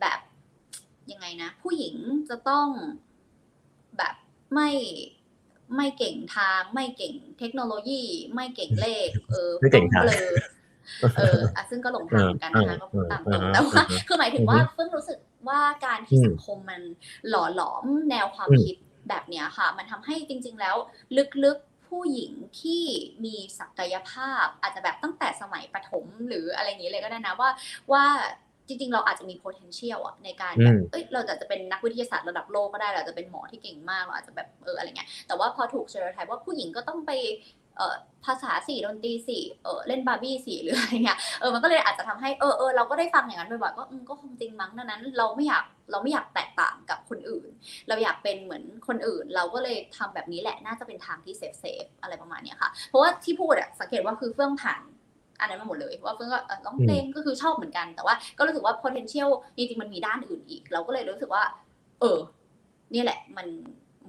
[0.00, 0.18] แบบ
[1.10, 1.96] ยังไงนะ ผู้หญิง
[2.28, 3.11] จะต้องแบบ
[4.54, 4.70] ไม่
[5.76, 8.02] ไม่เก่งทาง ไม่เก่งเทคโนโลยี
[8.34, 10.34] ไม่เก่งเลข เออไม่เก่งทางเบลอ
[11.16, 16.82] เอออะซึ่งก็หลงทางเหมือนกันนะคะก็พูดตามตรงแต่ว่าคือหมายถึงว่าเพิ่งรู้สึกว่าการที่สังคมมัน
[17.28, 18.76] หล่อหลอมแนวความอืมคิด
[19.08, 20.76] แบบเนี้ยค่ะ มันทำให้จริง ๆ แล้ว
[21.44, 22.82] ลึกๆผู้หญิงที่
[23.24, 27.50] มีศักยภาพอาจจะแบบตั้งแต่สมัยประถมหรืออะไรอย่างนี้เลยก็ได้นะว่า
[27.92, 28.04] ว่า
[28.68, 37.12] จริง ๆ เราอาจจะมี potential อะในการแบบอืมเอ้ยเราจะจะเป็นนักวิทยาศาสตร์ระดับโลกก็ได้เราจะเป็นหมอที่เก่งมากเราอาจจะแบบเอออะไรเงี้ยแต่ว่าพอถูก stereotype ว่าผู้หญิงก็ต้องไป
[37.78, 37.96] เอ่อ
[38.26, 47.48] ภาษาสี่ดนตรีสี่เออเล่นบาร์บี้สิหรืออะไรเงี้ยเออมันก็เลยอาจจะทำให้เออเออเราก็ได้ฟังอย่างนั้นบ่อยๆก็อืมก็คงจริงมั้งดังนั้น เราไม่อยากเราไม่อยากแตกต่างกับคนอื่น
[47.88, 54.82] เราอยากเป็นเหมือนคนอื่น เราก็เลยทำแบบนี้แหละน่าจะเป็นทางที่ safe safe อะไรประมาณเนี้ยค่ะ เพราะว่าที่พูดอะสังเกตว่าคือเฟื่องผ่าน
[55.42, 61.44] อันนั้นมาหมดเลย ว่าเฟื่องก็เอ่อร้องเพลงก็คือชอบเหมือนกัน แต่ว่าก็รู้สึกว่า potential จริงๆมันมีด้านอื่นอีก เราก็เลยรู้สึกว่า
[62.00, 62.18] เออ
[62.94, 63.48] นี่แหละมัน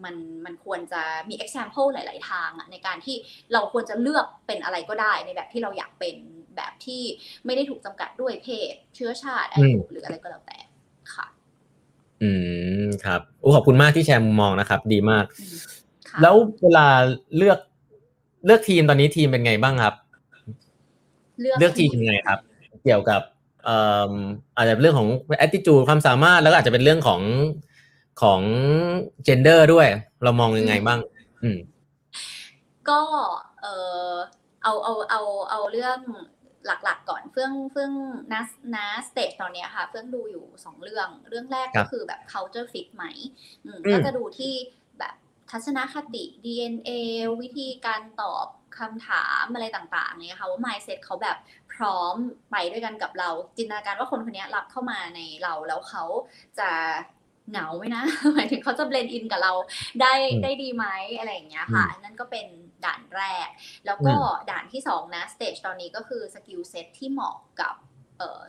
[0.04, 0.15] มัน
[0.46, 3.15] มันควรจะมี example หลาย ๆ ทางอะในการที่
[3.54, 6.15] เราควรจะเลือกเป็นอะไรก็ได้ในแบบที่เราอยากเป็น
[6.56, 7.02] แบบที่
[7.46, 10.58] ไม่ได้ถูกจำกัดด้วยเพศ เชื้อชาติอายุหรืออะไรก็แล้วแต่
[11.13, 11.26] ค่ะ
[12.22, 12.32] อื
[12.86, 15.56] มครับโอ้ขอบคุณมากที่แชร์มุมมองนะครับ ดีมากอืม
[16.10, 16.88] ค่ะแล้วเวลา
[17.38, 17.60] เลือก
[18.46, 19.93] เลือกทีมตอนนี้ทีมเป็นไงบ้างครับ
[21.39, 22.39] เลือกทีมยังไงครับ
[22.84, 23.22] เกี่ยวกับ
[23.65, 23.78] เอ่
[24.12, 24.13] อ
[24.58, 25.10] อาจจะเรื่องของ
[25.46, 27.22] attitude ความสามารถแล้วก็อาจจะเป็นเรื่องของ
[28.22, 28.41] ของ
[29.28, 29.88] gender ด้วย
[30.24, 31.00] เรามองยังไงบ้าง
[31.43, 31.58] อืม
[32.89, 33.02] ก็
[33.62, 33.67] เอ
[34.12, 34.13] อ
[34.63, 36.00] เอาเอาเอาเอาเรื่อง
[36.65, 37.93] หลักๆก่อนเฟื่องเฟื่อง
[38.32, 43.04] นัสนัสเตจตอนเนี้ยค่ะ เฟื่องดูอยู่สองเรื่อง เรื่องแรกครัก็บคือแบบ culture fit ไหม
[43.65, 44.54] อืมอืมก็จะดูที่
[45.00, 45.15] แบบ
[45.52, 46.91] ทัศนคติ DNA
[47.41, 48.46] วิธีการตอบ
[48.79, 51.38] คำถามอะไรต่างๆเนี่ยค่ะว่า mindset เขาแบบ
[51.73, 52.15] พร้อม
[52.51, 56.03] ไปด้วยกันกับเรา จินตนาการว่าคนคนเนี้ยรับเข้ามาในเราแล้วเขา
[56.59, 56.69] จะ
[57.49, 59.53] เหงาไหมนะหมายถึงเขาจะ blend in กับเรา
[60.01, 60.86] ได้อืมได้ดีไหม
[61.19, 62.47] อะไรอย่างเงี้ยค่ะนั่นก็เป็น
[62.86, 63.47] ด่านแรก
[63.86, 64.13] แล้วก็
[64.49, 67.92] ด่านที่สองณ stage ตอนนี้ก็คือ skill set ที่เหมาะกับเอ่อ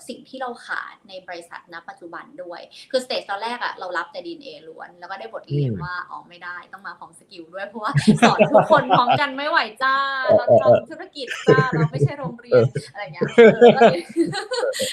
[0.09, 9.97] สิ่งที่เราขาดในบริษัทณปัจจุบันด้วย คือ stage ตอนแรกอะเรารับแต่ดีเอล้วน แล้วก็ได้บทเรียนอืมว่าอ๋อไม่ได้ต้องมาพร้อม skill ด้วยเพราะว่าสอนทุกคนพร้อมกันไม่ไหวจ้า
[10.37, 14.01] เราทำธุรกิจจ้า เราไม่ใช่โรงเรียนอะไรเงี้ยเออก็เลย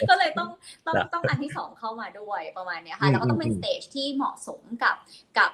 [0.09, 0.49] ก็เลยต้อง
[0.85, 4.95] ต้องครับต้องอันที่สองเข้ามาด้วยประมาณเนี้ยค่ะอืมแล้วก็ต้องเป็นอืม stage ที่เหมาะสมกับ
[5.39, 5.51] กับ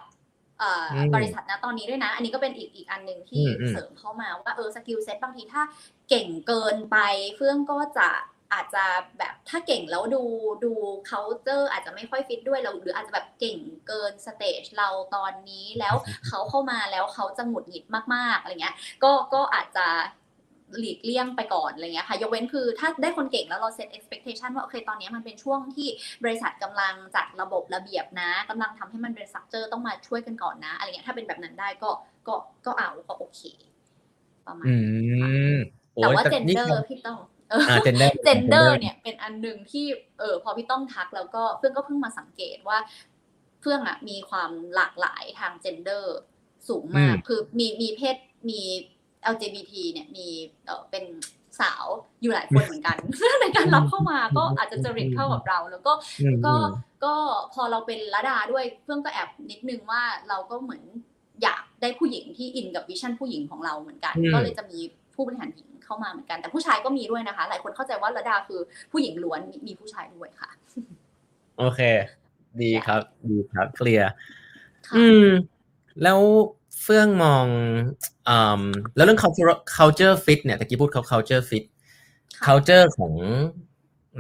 [0.60, 5.63] เอ่ออมบริษัทณ ตอนนี้ด้วยนะ อันนี้ก็เป็นอีกอีกอันหนึ่งที่อืมอืมเสริมเข้ามาว่าเออ skill set บางทีถ้า
[6.10, 6.97] เก่งเกินไป
[7.36, 8.10] เฟื่องก็จะ
[8.53, 8.83] อาจจะ
[9.17, 10.23] แบบถ้าเก่งแล้วดู
[10.65, 10.73] ดู
[11.10, 13.57] culture อาจจะไม่ค่อยฟิตด้วยเราหรืออาจจะแบบเก่ง
[13.88, 15.95] เกินสเตจเราตอนนี้แล้ว
[16.27, 19.88] เขาเข้ามาแล้วเขาจะหงุดหงิดมากๆอะไรเงี้ย ก็ก็อาจจะ
[20.79, 25.88] หลีกเลี่ยงไปก่อนอะไรเงี้ยค่ะ ยกเว้นคือถ้าได้คนเก่งแล้วเราเซต expectation ว่าโอเคตอนนี้มันเป็นช่วงที่
[26.23, 31.89] บริษัทกำลังจัดระบบระเบียบนะกำลังทำให้มันเป็น structure ต้องมาช่วยกันก่อนนะอะไรเงี้ยถ้าเป็นแบบนั้นได้ก็
[32.27, 33.41] ก็ก็เอาก็โอเค
[34.47, 35.57] ประมาณอืนี้ม
[35.93, 39.86] โอ้แต่ว่านี่ gender พี่ต้อง เอออ่า gender gender เนี่ยเป็นอันหนึ่งที่
[40.19, 42.77] เออพอพี่ต้องทักแล้วก็เพื่อนก็เพิ่งมาสังเกตว่า
[43.62, 46.03] เพื่อนอะมีความหลากหลายทาง gender
[46.67, 48.17] สูงมากอืมคือมีมีเพศ
[48.49, 48.62] มี
[49.33, 50.27] LGBT เนี่ยมี
[50.65, 51.03] เออเป็น
[51.62, 51.86] สาว
[52.21, 52.97] อยู่หลายคนเหมือนกัน
[53.41, 57.15] ในการรับเข้ามาก็อาจจะจริตเข้ากับเรา แล้วก็อืมก็อืมก็
[57.53, 60.83] พอเราเป็นระดาด้วยเพื่อนก็แอบนิดนึงว่าเราก็เหมือน
[61.43, 64.79] อยากได้ผู้หญิงที่อินกับวิชั่นผู้หญิงของเราเหมือนกันอืมก็เลยจะมี
[65.15, 70.50] ผู้บริหารหญิง เข้ามาเหมือนกันแต่ผู้ชายก็มีด้วยนะคะ หลายคนเข้าใจว่าระดาคือผู้หญิงล้วนมีมีผู้ชายด้วยค่ะ
[71.58, 71.82] โอเค
[72.62, 74.12] ดีครับ ดีครับเคลียร์
[74.88, 75.28] ค่ะอืม
[76.04, 76.19] แล้ว
[76.82, 77.47] เฟื่องมอง
[78.30, 78.62] อืม
[78.95, 81.63] แล้วเรื่อง culture culture fit เนี่ยตะกี้พูดเขา culture fit
[82.36, 83.13] ค่ะ culture ของ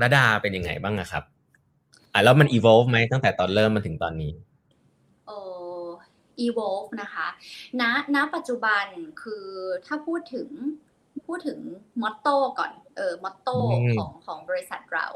[0.01, 1.23] ระดาเป็นยังไงบ้างอะครับ
[2.13, 4.31] อะแล้วมัน evolve ไหมตั้งแต่ตอนเริ่มมาถึงตอนนี้
[5.27, 5.39] เอ่
[5.81, 5.85] อ
[6.45, 7.27] evolve นะคะ
[7.81, 7.83] ณ
[8.15, 8.85] ณปัจจุบัน
[9.21, 9.45] คือ
[9.85, 10.49] ถ้าพูดถึง
[11.27, 11.59] พูดถึง
[12.01, 15.07] มอตโต้ก่อน เออ มอตโต้อืมของของบริษัทเรา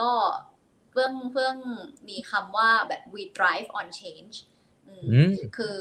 [0.00, 0.10] ก็
[0.92, 1.54] เพิ่งเพิ่ง
[2.08, 4.34] มีคำว่าแบบ we drive on change
[4.88, 5.78] อืมอืมคือ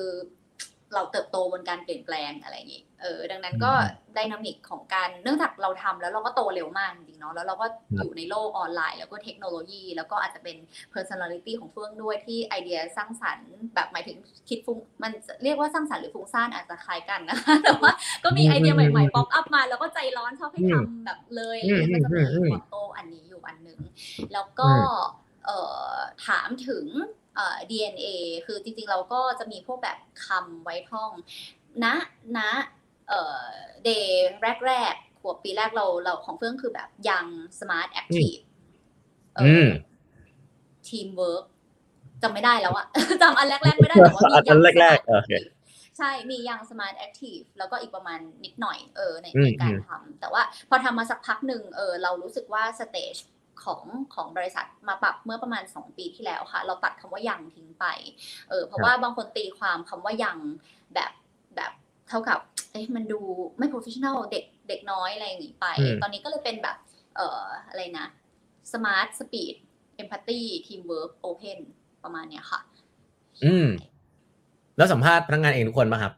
[0.93, 7.65] เราเติบโตบนการเปลี่ยนแปลงอะไรอย่างนี้ เออดังนั้นก็อืมไดนามิกของการเนื่องจากเราทำแล้วเราก็โตเร็วมากจริงๆเนาะแล้วเราก็
[7.97, 10.57] ครับอยู่ในโลกออนไลน์ แล้วก็เทคโนโลยี แล้วก็อาจจะเป็น
[10.93, 14.17] personality ของเฟื่องด้วยที่ไอเดียสร้างสรรค์แบบหมายถึง
[14.49, 17.91] คิดฟุ้งมันจะเรียกว่าสร้างสรรค์หรือฟุ้งซ่านอาจจะคล้ายกันนะคะแต่ว่า
[18.23, 23.79] ก็มีไอเดียใหม่ๆ pop up มา แล้วก็ใจร้อนชอบให้ทำแบบเลยอะไรอย่างเงี้ยก็จะมี motto อันนี้อยู่อันหนึ่ง
[24.33, 24.69] แล้วก็
[25.45, 25.57] เอ่
[25.93, 25.95] อ
[26.27, 26.85] ถามถึง
[27.35, 28.07] เอ่อ DNA
[28.45, 31.11] คือจริงๆ เราก็จะมีพวกแบบคำไว้ท่อง
[31.83, 31.85] ณ
[32.37, 32.39] ณ
[33.11, 33.41] เอ่อ
[33.87, 34.05] day
[34.67, 37.25] แรกๆขวบปีแรกเราเราของเฟื่องคือแบบยัง
[37.59, 38.41] smart active
[39.35, 39.69] เอืม
[40.89, 41.45] ทีมเวิร์ก
[42.23, 42.85] จำไม่ได้แล้วอะ
[43.21, 45.47] จำอันแรกๆไม่ได้แต่ว่ามีอัน young แรก Smart ๆโอเค Active
[45.97, 53.15] ใช่มี young Smart Active แล้วก็อีกประมาณนิดหน่อยเออในอืมในการอืมทำแต่ว่าพอทำมาสักพักหนึ่งเออเรารู้สึกว่า stage
[53.63, 53.83] ของ
[54.15, 57.85] ของบริษัทมาปรับเมื่อประมาณ 2 ปีที่แล้วค่ะ เราตัดคำว่า young ทิ้งไป
[58.49, 60.37] เออเพราะว่าบางคนตีความคำว่ายัง
[60.93, 61.11] แบบ
[61.55, 61.71] แบบ
[62.11, 62.39] เท่ากับ
[62.71, 63.19] เอ้ยมันดู
[63.57, 66.77] ไม่ professional เด็กเด็กน้อยอะไรอย่างงี้ไป อืม ตอนนี้ก็เลยเป็นแบบ
[67.15, 68.07] เอ่ออะไรนะ
[68.71, 69.55] smart speed
[70.01, 71.59] empathy teamwork open
[72.03, 72.59] ประมาณเนี้ยค่ะ
[73.45, 73.67] อืม
[74.77, 76.13] แล้วสัมภาษณ์พนักงานเองทุกคนป่ะครับ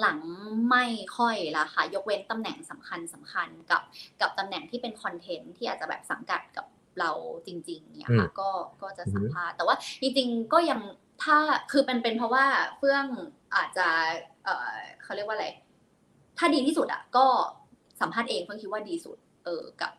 [0.00, 0.84] หลังๆไม่
[1.16, 3.82] ค่อยละค่ะ ยกเว้นตำแหน่งสำคัญสำคัญกับ
[4.20, 6.66] กับตำแหน่งที่เป็นคอนเทนต์ที่อาจจะแบบสังกัดกับ
[7.00, 7.10] เรา
[7.46, 8.50] จริง ๆ เนี่ยค่ะ ก็
[8.82, 10.80] ก็จะสัมภาษณ์แต่ว่าจริงๆก็ยัง
[11.22, 11.36] ถ้า
[11.72, 12.44] คือเป็นเป็นเพราะว่า
[12.78, 13.06] เฟื่อง
[13.56, 13.88] อาจจะ
[14.44, 15.48] เออเขาเรียกว่าอะไร
[16.38, 17.26] ถ้าดีที่สุดอะก็
[18.00, 19.92] สัมภาษณ์เองเฟื่องคิดว่าดีสุด เออกับ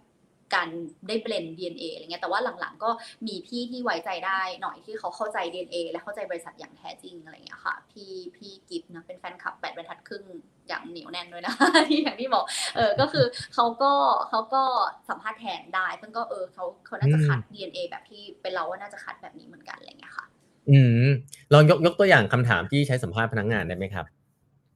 [0.56, 0.70] การ
[1.08, 2.90] ได้เบลน DNA อะไรเงี้ย แต่ว่าหลังๆ ก็
[3.28, 10.24] มีพี่ที่ไว้ใจได้หน่อยที่เขาเข้าใจ DNA และเข้าใจบริษัทอย่างแท้จริงอะไรเงี้ยค่ะ พี่พี่กิฟต์นะเป็นแฟนคลับแปดบรรทัดครึ่ง
[10.68, 11.54] อย่างเหนียวแน่นด้วยนะ
[11.90, 13.94] ที่อย่างที่บอก เออ ก็คือเขาก็
[14.30, 14.64] เขาก็
[15.10, 20.26] สัมภาษณ์แทนได้เพิ่งก็เออเขาเขาน่าจะคัด DNA แบบที่เป็นเราว่าน่าจะคัดแบบนี้เหมือนกันอะไรเงี้ยค่ะ
[20.72, 21.08] อืม
[21.54, 24.06] ลองยกยกตัวอย่างคำถามที่ใช้สัมภาษณ์พนักงานได้ไหมครับ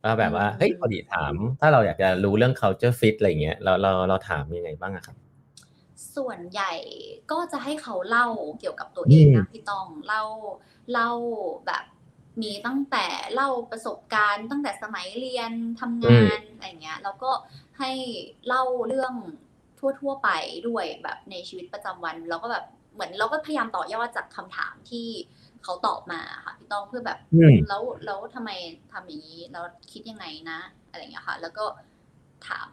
[0.04, 5.16] ว่าแบบว่าอืมเฮ้ยพอดีถาม ถ้าเราอยากจะรู้เรื่อง culture fit อะไรเงี้ยเราเราเราถามยังไงบ้างอะครับ
[6.16, 6.74] ส่วนใหญ่
[7.32, 8.28] ก็จะให้เขาเล่า
[8.60, 10.24] เกี่ยวกับตัวเองนะพี่ต้องเล่า
[10.92, 11.10] เล่า
[11.68, 11.84] แบบ
[12.42, 15.52] มีตั้งแต่เล่าประสบการณ์ตั้งแต่สมัยเรียน
[15.82, 17.32] ทำงานอะไรเงี้ยแล้วก็
[17.80, 17.92] ให้
[18.48, 19.14] เล่าเรื่อง
[20.02, 20.30] ทั่วๆไป
[20.68, 25.08] ด้วยแบบในชีวิตประจำวันแล้วก็แบบเหมือนเราก็พยายามต่อยอดจากคำถามที่
[25.64, 28.50] เขาตอบมาค่ะพี่ต้องเพื่อแบบอืมแล้วแล้วทำไม
[28.92, 31.66] ทำอย่างนี้แล้วคิดยังไงนะ อะไรอย่างเงี้ยค่ะ แล้วก็
[32.48, 32.70] ถาม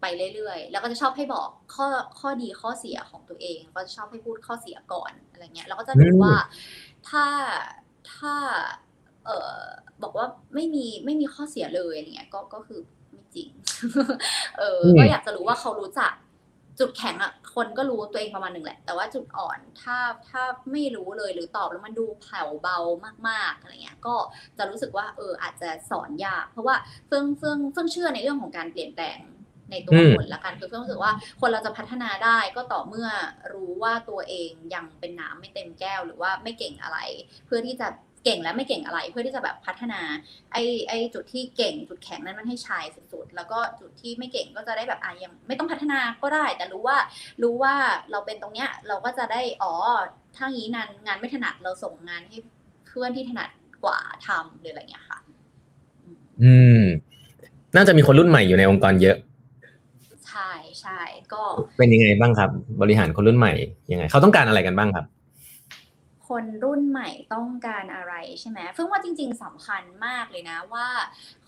[0.00, 1.86] ไปเรื่อยๆ แล้วก็จะชอบให้บอกข้อ
[2.20, 6.36] ข้อดีข้อเสียของตัวเอง ก็จะชอบให้พูดข้อเสียก่อนอะไรเงี้ย แล้วก็จะดูอืมว่า
[7.08, 7.26] ถ้า
[8.14, 8.34] ถ้า
[9.26, 9.62] เออ
[10.02, 12.80] บอกว่าไม่มีไม่มีข้อเสียเลยอะไรเงี้ย ก็ก็คือ
[13.12, 13.48] ไม่จริง
[14.58, 16.12] เอออมก็อยากจะรู้ว่าเขารู้จัก
[16.80, 22.78] จุดแข็งอะคนก็รู้ตัวเองประมาณหนึ่งแหละ แต่ว่าจุดอ่อนถ้าถ้าไม่รู้เลยหรือตอบแล้วมันดูแผ่วเบา
[23.28, 24.14] มากๆอะไรเงี้ยก็
[24.58, 29.18] จะรู้สึกว่าเอออาจจะสอนยาก เพราะว่าเฟื่องเฟื่องเฟื่องเชื่อในเรื่องของการเปลี่ยนแปลง
[29.70, 33.08] ในตัวอืมคนละกันคือเฟื่องรู้สึกว่าคนเราจะพัฒนาได้ก็ต่อเมื่อ
[33.52, 36.98] รู้ว่าตัวเองยังเป็นน้ำไม่เต็มแก้วหรือว่าไม่เก่งอะไร
[37.46, 37.88] เพื่อที่จะ
[38.24, 40.00] เก่งและไม่เก่งอะไร เพื่อที่จะแบบพัฒนา
[40.52, 46.96] ไอ้ไอ้จุดที่เก่งจุดแข็งนั้นมันให้ชายสุดๆ แล้วก็จุดที่ไม่เก่งก็จะได้แบบอะยังไม่ต้องพัฒนาก็ได้ แต่รู้ว่า
[47.42, 47.74] รู้ว่า
[48.10, 49.72] เราเป็นตรงเนี้ยเราก็จะได้อ๋อ
[50.36, 52.38] ถ้างี้งานงานไม่ถนัดเราส่งงานให้
[52.86, 53.48] เพื่อนที่ถนัด
[53.84, 55.18] กว่าทำหรืออะไรเงี้ยค่ะ
[56.42, 56.82] อืม
[57.76, 59.16] น่าจะมีคนรุ่นใหม่อยู่ในองค์กรเยอะ
[60.26, 60.50] ใช่
[60.80, 61.00] ใช่
[61.32, 61.42] ก็
[61.78, 62.50] เป็นยังไงบ้างครับ
[62.82, 63.52] บริหารคนรุ่นใหม่
[63.92, 65.06] ยังไง เขาต้องการอะไรกันบ้างครับ
[66.28, 70.88] คนรุ่นใหม่ต้องการอะไรใช่ไหมเพิ่งว่าจริง ๆสำคัญมากเลยนะว่า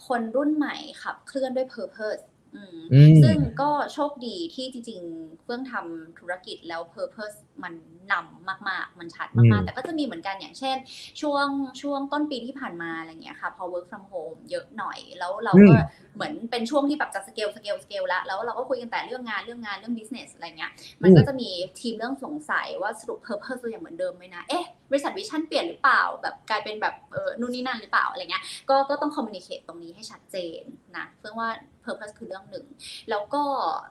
[0.06, 2.22] คนรุ่นใหม่ขับเคลื่อนด้วย purpose
[2.56, 7.74] อืมอืมซึ่งก็โชคดีที่จริงๆเฟื่องทำธุรกิจแล้ว Purpose มัน
[8.12, 10.76] นำมาก ๆ มันชัดอืมากมๆแต่ก็จะมีเหมือนกันอย่างเช่น
[11.20, 11.46] ช่วง
[11.82, 15.74] ช่วงต้นปีที่ผ่านมาอะไรเงี้ยค่ะ พอ work from home เยอะหน่อย แล้วเราก็
[16.14, 30.62] เหมือนเป็นช่วงที่แบบจะ scale scale scale แล้วแล้วเราก็คุยกันแต่เรื่องงานเรื่องงานเรื่อง business อะไรเงี้ย มันก็จะมีทีมเรื่องสงสัยว่าสรุป Purpose เรายังเหมือนเดิมไหมนะ เอ๊ะบริษัทวิชั่นเปลี่ยนหรือเปล่า แบบกลายเป็นแบบเออนู่นนี่นั่นหรือเปล่าอะไรเงี้ย ก็ก็ต้อง communicate ตรงนี้ให้ชัดเจน
[30.96, 31.48] นะเพื่อว่า
[31.84, 32.66] purpose คือเรื่องหนึ่ง
[33.10, 33.42] แล้วก็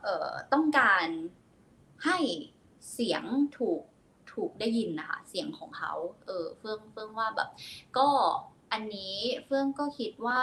[0.04, 1.08] เอ่อต้องการ
[2.06, 2.18] ให้
[2.94, 3.24] เสียง
[3.58, 3.82] ถูก
[4.34, 5.94] ถูกได้ยินนะคะ เสียงของเขา
[6.26, 7.50] เออเฟื่องเฟื่องว่าแบบ
[7.98, 8.08] ก็
[8.72, 10.42] อันนี้เฟื่องก็คิดว่า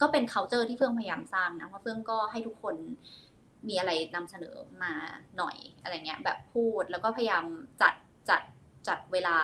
[0.00, 2.76] ก็เป็น c u เจอร์ที่เฟื่องพยายามสร้างนะเพราะเฟื่องก็ให้ทุกคน
[3.68, 4.92] มีอะไรนำเสนอมา
[5.38, 7.44] หน่อยอะไรเงี้ยแบบพูดแล้วก็พยายาม
[7.82, 7.94] จัด
[8.28, 8.42] จัด
[8.88, 9.38] จัดเวลา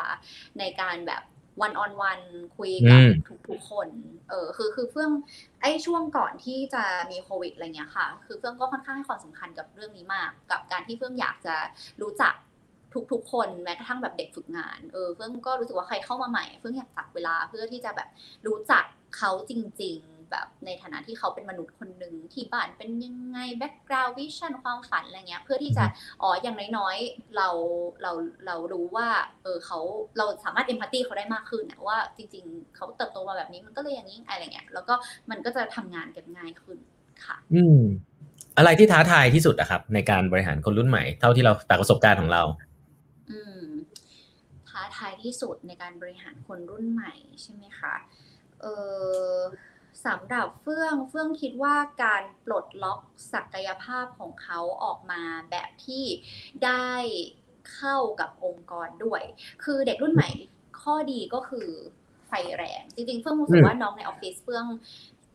[0.58, 1.22] ในการแบบ
[1.62, 2.20] วันออนวัน
[2.56, 3.88] คุยกับอืมทุกทุกๆคน
[4.30, 5.10] เออคือคือเฟื่อง
[5.60, 11.54] ไอ้ช่วงก่อนที่จะมีโควิดอะไรเงี้ยค่ะ คือเฟื่องก็ค่อนข้างให้ความสำคัญกับเรื่องนี้มาก กับการที่เฟื่องอยากจะ
[12.02, 12.34] รู้จัก
[13.12, 18.08] ทุกๆคนแม้กระทั่งแบบเด็กฝึกงาน เออเฟื่องก็รู้สึกว่าใครเข้ามาใหม่เฟื่องอยากตัดเวลาเพื่อที่จะแบบ
[18.46, 18.84] รู้จัก
[19.16, 25.84] เขาจริง ๆ แบบในฐานะที่เขาเป็นมนุษย์คนหนึ่งที่บ้านเป็นยังไง background vision ความฝันอะไรเงี้ย เพื่อที่จะ
[26.22, 27.48] อ๋ออย่างน้อยๆเรา
[28.02, 28.12] เรา
[28.46, 29.08] เรารู้ว่า
[29.42, 29.78] เออเขา
[30.18, 34.94] เราสามารถ empathy เขาได้มากขึ้นนะว่าจริง ๆ เขาเติบโตมาแบบนี้มันก็เลยอย่างนี้อะไรเงี้ยแล้วก็
[35.30, 36.78] มันก็จะทำงานกันง่ายขึ้น
[37.24, 37.80] ค่ะ อืม
[38.56, 42.42] อะไรที่ท้าทายที่สุดอะครับ ในการบริหารคนรุ่นใหม่ เท่าที่เราจากประสบการณ์ของเรา
[43.30, 43.64] อืม
[44.68, 47.94] ท้าทายที่สุดในการบริหารคนรุ่นใหม่ใช่ไหมคะ
[48.60, 48.66] เอ
[49.32, 49.36] อ
[50.06, 53.00] สำหรับเฟื่องเฟื่องคิดว่าการปลดล็อก
[53.32, 56.04] ศักยภาพของเขาออกมาแบบที่
[56.64, 56.92] ได้
[57.74, 59.22] เข้ากับองค์กรด้วย
[59.64, 60.30] คือเด็กรุ่นใหม่
[60.82, 61.68] ข้อดีก็คือ
[62.28, 64.66] ไฟแรง จริงๆ เฟื่องรู้สึกว่าน้องในออฟฟิศเฟื่อง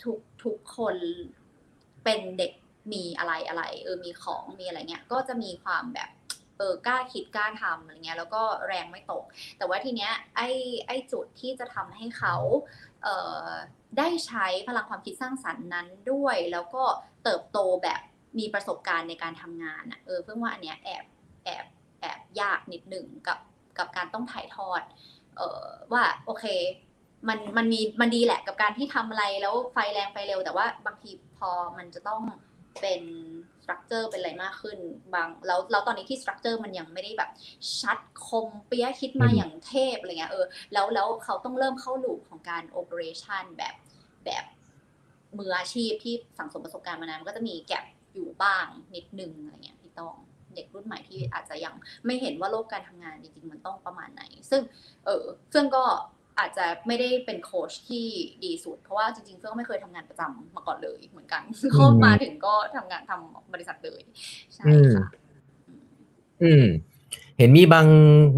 [0.04, 0.96] ทุกทุกคน
[2.04, 2.52] เป็นเด็ก
[2.94, 6.10] มีอะไรอะไรเออมีของมีอะไรเงี้ยก็จะมีความแบบ
[6.60, 9.24] เออกล้าคิดกล้าทำอะไรเงี้ยแล้วก็แรงไม่ตก
[9.58, 10.50] แต่ว่าทีเนี้ยไอ้
[10.88, 12.36] ไอ้จุดที่จะทำให้เขา
[13.04, 13.08] เอ
[13.46, 13.48] อ
[13.98, 16.84] ได้ใช้พลังความคิดสร้างสรรค์นั้นด้วย แล้วก็
[17.24, 18.02] เติบโตแบบ
[18.40, 21.06] มีประสบการณ์ในการทำงานอะเออเพิ่งว่าอันเนี้ยแอบ
[21.46, 21.66] แอบ
[22.02, 23.40] แอบยากนิดหนึ่งกับ
[23.78, 24.82] กับการต้องถ่ายทอด
[25.38, 26.46] เออว่าโอเค
[27.28, 32.22] มันมันมีมันดีแหละกับการที่ทำอะไรแล้วไฟแรงไฟเร็ว แต่ว่าบางทีพอมันจะต้อง
[32.82, 33.02] เป็น
[33.70, 34.78] structure เป็นอะไรมากขึ้น
[35.14, 37.30] บางแล้วแล้วตอนนี้ที่ structure มันยังไม่ได้แบบ
[37.82, 43.76] ชัดคมเปี้ยคิดมาอืมอย่างเทพอะไรเงี้ยเออแล้วแล้วเขาต้องเริ่มเข้า loop ของการ operation แบบ
[44.26, 44.44] แบบ
[45.38, 50.16] มืออาชีพที่สั่งสมประสบการณ์มานานมันก็จะมี gap อยู่บ้างนิดนึงอะไรเงี้ยพี่ต้อง
[50.56, 51.74] เด็กรุ่นใหม่ที่อาจจะยัง
[52.06, 54.62] ไม่เห็นว่าโลกการทำงานจริงๆมันต้องประมาณไหน ซึ่ง
[55.06, 55.84] เออเฟื่องก็
[56.40, 58.08] อาจจะไม่ได้เป็นโค้ชที่
[58.44, 61.44] ดีสุด เพราะว่าจริงๆเฟื่องไม่เคยทำงานประจำมาก่อนเลยเหมือนกัน
[61.80, 64.02] ก็มาถึงก็ทำงานทำบริษัทเลย
[64.56, 65.08] ใช่ค่ะ
[66.44, 66.66] อืม
[67.38, 67.88] เห็นมีบาง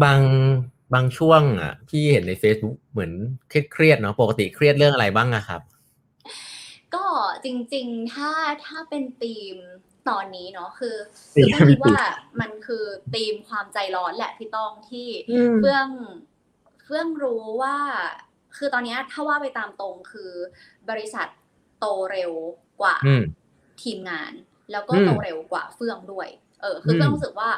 [0.04, 0.20] บาง
[0.94, 3.12] บางช่วงอะที่เห็นใน Facebook เหมือน
[3.48, 5.60] เครียดๆเนาะปกติเครียดเรื่องอะไรบ้างอะครับ
[6.94, 7.04] ก็
[7.44, 8.30] จริง ๆ ถ้า
[8.66, 9.56] ถ้าเป็นธีม
[10.08, 10.96] ตอนนี้เนาะคือ
[11.36, 12.00] ธีคือมเฟื่องคิดว่า
[12.40, 12.84] มันคือ
[13.14, 15.08] ธีมความใจร้อนแหละพี่ต้องที่
[15.58, 15.88] เฟื่อง
[16.31, 17.76] เฟื่องรู้ว่า
[18.56, 20.32] คือตอนเนี้ยถ้าว่าไปตามตรงคือ
[20.90, 21.26] บริษัท
[21.78, 22.32] โตเร็ว
[22.80, 23.22] กว่าอืม
[23.82, 24.32] ทีมงาน
[24.72, 26.28] แล้วก็อืมโตเร็วกว่าเฟื่องด้วย
[26.60, 27.50] เออ คืออมเฟื่องรู้สึกว่า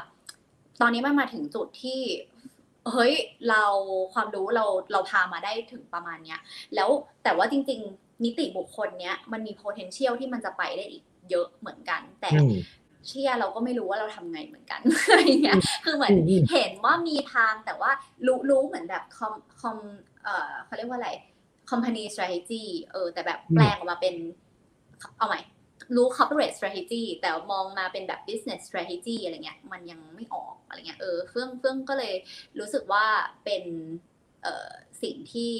[0.80, 2.00] ตอนนี้มันมาถึงจุดที่
[2.92, 3.12] เฮ้ย
[3.48, 3.64] เรา
[4.12, 6.40] ความรู้เราเราพามาได้ถึงประมาณเนี้ย
[6.74, 6.88] แล้ว
[7.24, 12.54] แต่ว่าจริง ๆ นิติบุคคลเนี้ยมันมี potential ที่มันจะไปได้อีกเยอะเหมือนกัน แต่อืม
[13.08, 17.90] เชื่อเราก็ไม่รู้ว่าเราทำไงเหมือนกันอะไรเงี้ยคือเหมือนอืมอืมเห็นว่ามีทางแต่ว่า
[18.26, 19.78] รู้รู้เหมือนแบบคอมคอม
[20.24, 21.10] เอ่อเขาเรียกว่าอะไร
[21.70, 24.14] company strategy เออแต่แบบแปลงออกมาเป็น
[25.18, 25.40] เอาใหม่
[25.96, 32.14] รู้ corporate strategy แต่มองมาเป็นแบบ business strategy อะไรเงี้ย มันยังไม่ออกอะไรเงี้ยเออเฟื่องเฟื่องก็เลย
[32.58, 33.04] รู้สึกว่า
[33.44, 33.64] เป็น
[34.42, 34.70] เอ่อ
[35.02, 35.52] สิ่งที่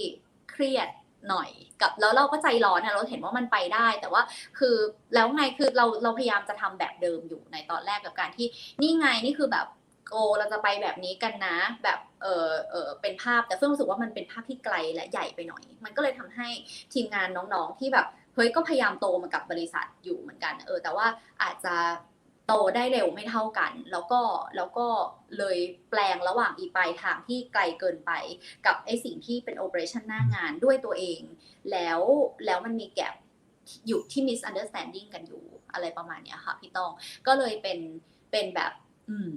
[0.50, 0.88] เครียด
[1.30, 4.22] หน่อยกับแล้วเราก็ใจร้อนนะเราเห็นว่ามันไปได้ แต่ว่า
[4.58, 4.76] คือ
[5.14, 8.46] แล้วไงคือเราเราพยายามจะทำแบบเดิมอยู่ในตอนแรกกับการที่
[8.82, 9.66] นี่ไงนี่คือแบบ
[10.08, 16.48] โกเราจะไปแบบนี้กันนะ แบบเออเออเป็นภาพแต่เฟื่องรู้สึกว่ามันเป็นภาพที่ไกลและใหญ่ไปหน่อย มันก็เลยทำให้
[16.92, 21.06] ทีมงานน้องๆที่แบบเฮ้ยก็พยายามโตมากับบริษัทอยู่เหมือนกัน เออ แต่ว่า
[21.42, 21.74] อาจจะ
[22.46, 24.20] โตได้เร็วไม่เท่ากัน แล้วก็
[24.56, 24.86] แล้วก็
[25.38, 25.58] เลย
[25.90, 28.12] แปลงระหว่างอีปลายทางที่ไกลเกินไป
[28.66, 31.20] กับไอสิ่งที่เป็นโอเปอเรชันหน้างานด้วยตัวเอง
[31.72, 32.00] แล้ว
[32.46, 33.14] แล้วมันมีแกลบ
[33.86, 36.92] อยู่ที่ misunderstanding กันอยู่อะไรประมาณเนี้ยค่ะพี่ตอง
[37.26, 37.78] ก็เลยเป็น
[38.32, 38.72] เป็นแบบ
[39.10, 39.30] อืม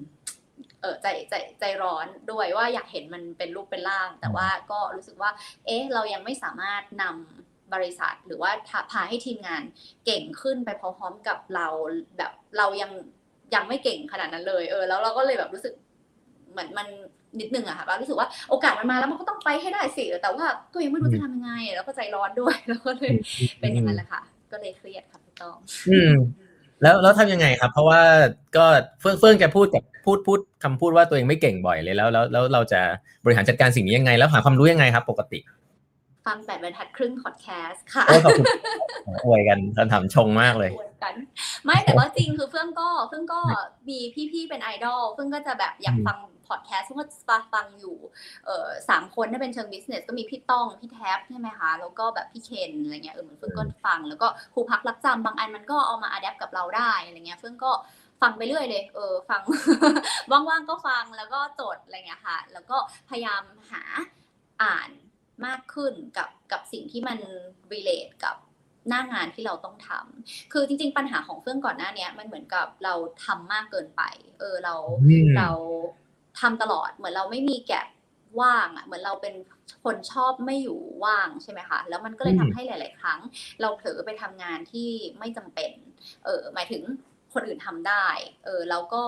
[0.81, 5.31] เออใจใจใจร้อนด้วยว่าอยากเห็นมันเป็นรูปเป็นร่าง แต่ว่าก็รู้สึกว่า
[5.65, 9.63] เอ๊ะ เรายังไม่สามารถนำ บริษัท หรือว่าพาพาให้ทีมงาน
[10.06, 11.67] เก่งขึ้นไปพร้อมๆกับเรา
[12.17, 12.91] แบบเรายัง
[13.56, 15.73] ยังไม่เก่งขนาดนั้นเลย เออ แล้วเราก็เลยแบบรู้สึก
[16.51, 16.88] เหมือนมัน
[17.39, 23.13] นิดนึงอะค่ะว่ารู้สึกว่าโอกาสมันมาแล้วมันก็ต้องไปให้ได้สิแต่ว่าก็ยังไม่รู้จะทำยังไง แล้วก็ใจร้อนด้วยแล้วก็เลย
[23.60, 25.58] เป็นอย่างนั้นแหละค่ะ ก็เลยเครียดค่ะพี่ต้อง
[25.89, 26.13] อืม
[26.82, 28.01] แล้วแล้วทำยังไงครับ เพราะว่า
[28.58, 28.65] ก็
[28.99, 32.81] เฟื่องเฟื่องจะพูดกับพูดพูดคำพูดว่าตัวเองไม่เก่งบ่อยเลยแล้วแล้วแล้วเราจะ
[33.23, 35.39] บริหารจัดการสิ่งนี้ยังไง แล้วหาความรู้ยังไงครับ ปกติ
[36.28, 38.46] ฟังแปดบรรทัดครึ่งพอดแคสต์ค่ะโอ้ขอบคุณ
[39.25, 41.15] อวยกันคำถามชงมากเลยอวดกัน
[41.65, 43.42] ไม่แต่ว่าจริงคือเฟื่องก็เฟื่องก็
[43.90, 44.00] มี
[44.32, 46.17] พี่ๆเป็นไอดอลเฟื่องก็จะแบบอยากฟัง
[46.48, 47.98] พอดแคสต์ก็ฟังอยู่
[48.46, 57.71] เออสามคนถ้าเป็นเชิง business ก็มีพี่ต้องพี่แท็บใช่ไหมคะแล้วก็แบบพี่เคนอะไรเงี้ยเออเหมือนเฟื่องก็ฟัง แล้วก็ครูพักลักจำบางอันมันก็เอามา adapt กับเราได้อะไรเงี้ยเฟื่องก็
[58.21, 59.42] ฟังไปเรื่อยเลย เออ ฟัง
[60.32, 62.78] ว่างๆ ก็ฟัง แล้วก็จดอะไรเงี้ยค่ะ แล้วก็
[63.10, 63.84] พยายามหา
[64.63, 64.90] อ่าน
[65.46, 67.19] มากขึ้นกับกับสิ่งที่มัน
[67.71, 68.35] relate กับ
[68.90, 72.94] หน้างานที่เราต้องทำคือจริง ๆ ปัญหาของเฟื่องก่อนหน้าเนี้ยมันเหมือนกับเรา
[73.25, 74.02] ทำมากเกินไป
[74.40, 75.50] เออเราอืมเรา
[76.40, 77.88] ทำตลอดเหมือนเราไม่มีแก็บ
[78.42, 79.35] ว่างอะเหมือนเราเป็น
[79.83, 83.19] คนชอบไม่อยู่ว่างใช่ไหมคะแล้วมันก็เลยอืมทำให้หลาย ๆ ครั้ง
[83.62, 85.71] เราเผลอไปทำงานที่ไม่จำเป็น
[86.25, 86.83] เออหมายถึง
[87.33, 88.06] คนอื่นทำได้
[88.46, 89.04] เออแล้วก็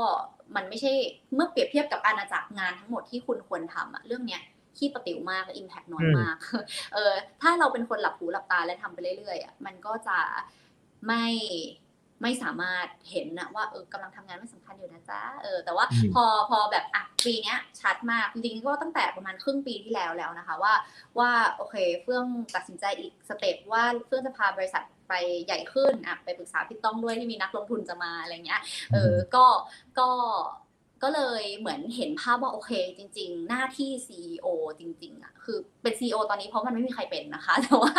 [0.55, 0.93] มันไม่ใช่
[1.33, 4.41] เมื่อเปรียบเทียบกับอาณาจักรงานทั้งหมดที่คุณควรทำอะเรื่องเนี้ย
[4.79, 6.37] ขี้ประติ๋วมากและอิมแพกน้อยมาก
[6.93, 10.17] เออ ถ้าเราเป็นคนหลับหูหลับตาและทำไปเรื่อยๆอะมันก็จะ
[11.07, 11.25] ไม่
[12.23, 20.73] ไม่สามารถเห็นนะว่าเออกำลังทำงานไม่สำคัญอยู่นะจ๊ะเออแต่ว่าอืมพอพอแบบอะปีเนี้ยชัดมากจริงๆก็ตั้งแต่ประมาณครึ่งปีที่แล้วแล้วนะคะ ว่า
[21.19, 22.25] ว่าโอเคเฟื่อง
[22.55, 25.13] ตัดสินใจอีกสเต็ปว่าเฟื่องจะพาบริษัทไป
[25.45, 28.61] ใหญ่ขึ้นอะไปปรึกษาพี่ต้องด้วยที่มีนักลงทุนจะมาอะไรเงี้ย
[28.93, 29.45] เออก็
[29.99, 30.09] ก็
[31.03, 34.47] ก็เลยเหมือนเห็นภาพว่าโอเค จริง ๆ หน้าที่ CEO
[34.79, 37.93] จริงๆอะคือเป็น CEO ตอนนี้เพราะมันไม่มีใครเป็นนะคะ แต่ว่า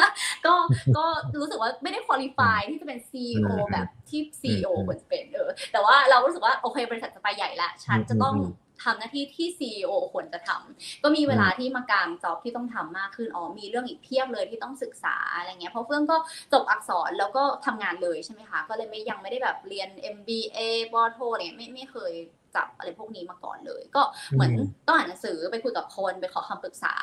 [0.46, 0.54] ก็
[0.96, 1.04] ก็
[1.40, 16.16] รู้สึกว่าไม่ได้คุริฟายที่จะเป็น CEO อืมแบบที่ CEO อืมควรจะเป็นเออแต่ว่าเรารู้สึกว่าโอเคบริษัทจะไปใหญ่ละฉันจะต้องอืมทำหน้าที่ที่ CEO ควรจะทำก็มีเวลาที่มากางจ็อบที่ต้องทำมากขึ้นอ๋อมีเรื่องอีกเพียบเลยที่ต้องศึกษาอะไรเงี้ยเพราะเฟื่องก็
[16.52, 20.58] จบอักษรแล้วก็ทำงานเลยใช่ไหมคะก็เลยไม่ยังไม่ได้แบบเรียน MBA
[20.92, 22.12] ปอโทอะไรเงี้ยไม่ไม่เคย
[22.56, 26.94] จับอะไรพวกนี้มาก่อนเลย ก็เหมือนอืมต้องอ่านหนังสือไปคุยกับคนไปขอคำปรึกษา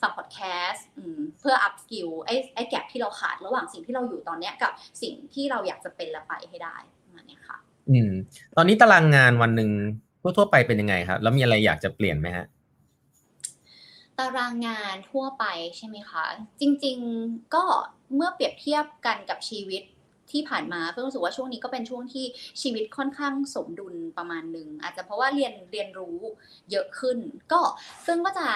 [0.00, 0.38] ฟังพอดแค
[0.68, 7.58] สต์อืมเพื่อ up skill ไอ้ไอ้แกลที่เราขาดระหว่างสิ่งที่เราอยู่ตอนเนี้ยกับสิ่งที่เราอยากจะเป็นและไปให้ได้ประมาณเนี้ยค่ะ
[7.90, 8.10] อืม
[8.56, 9.70] ตอนนี้ตารางงานวันหนึ่ง
[10.36, 12.46] ทั่วๆไปเป็นยังไงครับ แล้วมีอะไรอยากจะเปลี่ยนไหมฮะ
[14.18, 15.44] ตารางงานทั่วไป
[15.76, 16.24] ใช่ไหมคะ
[16.60, 17.64] จริง ๆ ก็
[18.14, 19.82] เมื่อเปรียบเทียบกันกับชีวิต
[20.32, 22.24] ที่ผ่านมาเพิ่งรู้สึกว่าช่วงนี้ก็เป็นช่วงที่
[22.62, 26.18] ชีวิตค่อนข้างสมดุลประมาณหนึ่งอาจจะเพราะว่าเรียนเรียนรู้
[26.70, 27.18] เยอะขึ้น
[27.52, 27.60] ก็
[28.06, 28.48] ซึ่งก็จะ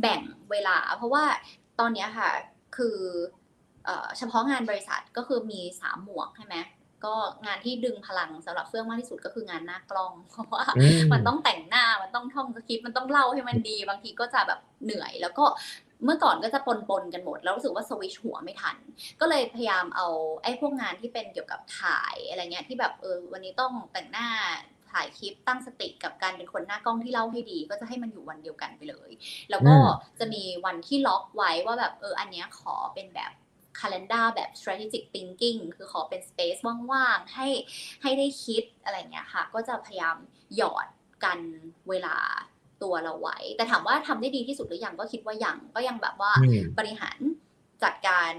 [0.00, 1.24] แบ่งเวลา เพราะว่า
[1.80, 2.30] ตอนเนี้ยค่ะ
[2.76, 2.98] คือ
[3.84, 6.56] เอ่อเฉพาะงานบริษัทก็คือมีสามหมวกใช่ไหม
[7.04, 7.14] ก็
[7.46, 15.44] งานที่ดึงพลังสำหรับเฟื่องมากที่สุดก็คืองานหน้ากล้อง เพราะว่าอืมมันต้องแต่งหน้ามันต้องท่องสคริปต์มันต้องเล่าให้มันดี บางทีก็จะแบบเหนื่อย แล้วก็
[16.04, 18.76] เมื่อก่อนก็จะปนปนๆกันหมด แล้วรู้สึกว่าสวิชหัวไม่ทัน
[19.20, 20.06] ก็เลยพยายามเอา
[20.42, 24.28] ไอ้พวกงานที่เป็นเกี่ยวกับถ่ายอะไรเงี้ยที่แบบเออวันนี้ต้องแต่งหน้า
[24.92, 29.10] ถ่ายคลิปตั้งสติกับการเป็นคนหน้ากล้องที่เล่าให้ดี ก็จะให้มันอยู่วันเดียวกันไปเลย
[29.50, 29.74] แล้วก็
[30.18, 33.32] จะมีวันที่ล็อกไว้ว่าแบบเอออันเนี้ยขอเป็นแบบ
[33.78, 36.60] calendar แบบ strategic thinking คือขอเป็น space
[36.92, 37.48] ว่างๆ ให้
[38.02, 40.16] ให้ได้คิดอะไรเงี้ยค่ะ ก็จะพยายาม
[40.56, 40.86] หยอด
[41.24, 41.38] กัน
[41.88, 42.16] เวลา
[42.82, 47.18] ตัวเราไว้ แต่ถามว่าทำได้ดีที่สุดหรือยังก็คิดว่ายังก็ยังแบบว่าอืมบริหาร
[47.84, 48.32] จัดการ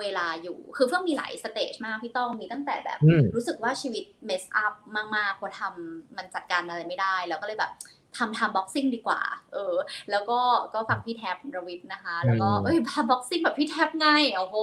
[0.00, 4.74] เวลาอยู่ คือเฟื่องมีหลาย stage มากพี่ต้องมีตั้งแต่แบบอืมรู้สึกว่าชีวิต mess up
[5.16, 7.72] มากๆพอทำมันจัดการอะไรไม่ได้ แล้วก็เลยแบบ
[8.16, 9.20] ทำ time boxing ดีกว่า
[9.52, 9.74] เออ
[10.10, 10.38] แล้วก็
[10.74, 14.56] ก็ฟังพี่แท็บรวิทย์นะคะ แล้วก็อืมเอ้ย time boxing แบบพี่แท็บไงโอ้โห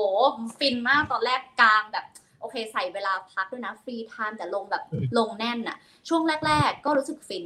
[0.59, 2.05] ฟินมากตอนแรกกลางแบบ
[2.39, 4.83] โอเคใส่เวลาพักด้วยนะ free time แต่ลงแบบ
[5.17, 5.77] ลงแน่นอะ
[6.09, 7.45] ช่วงแรก ๆ ก็รู้สึกฟิน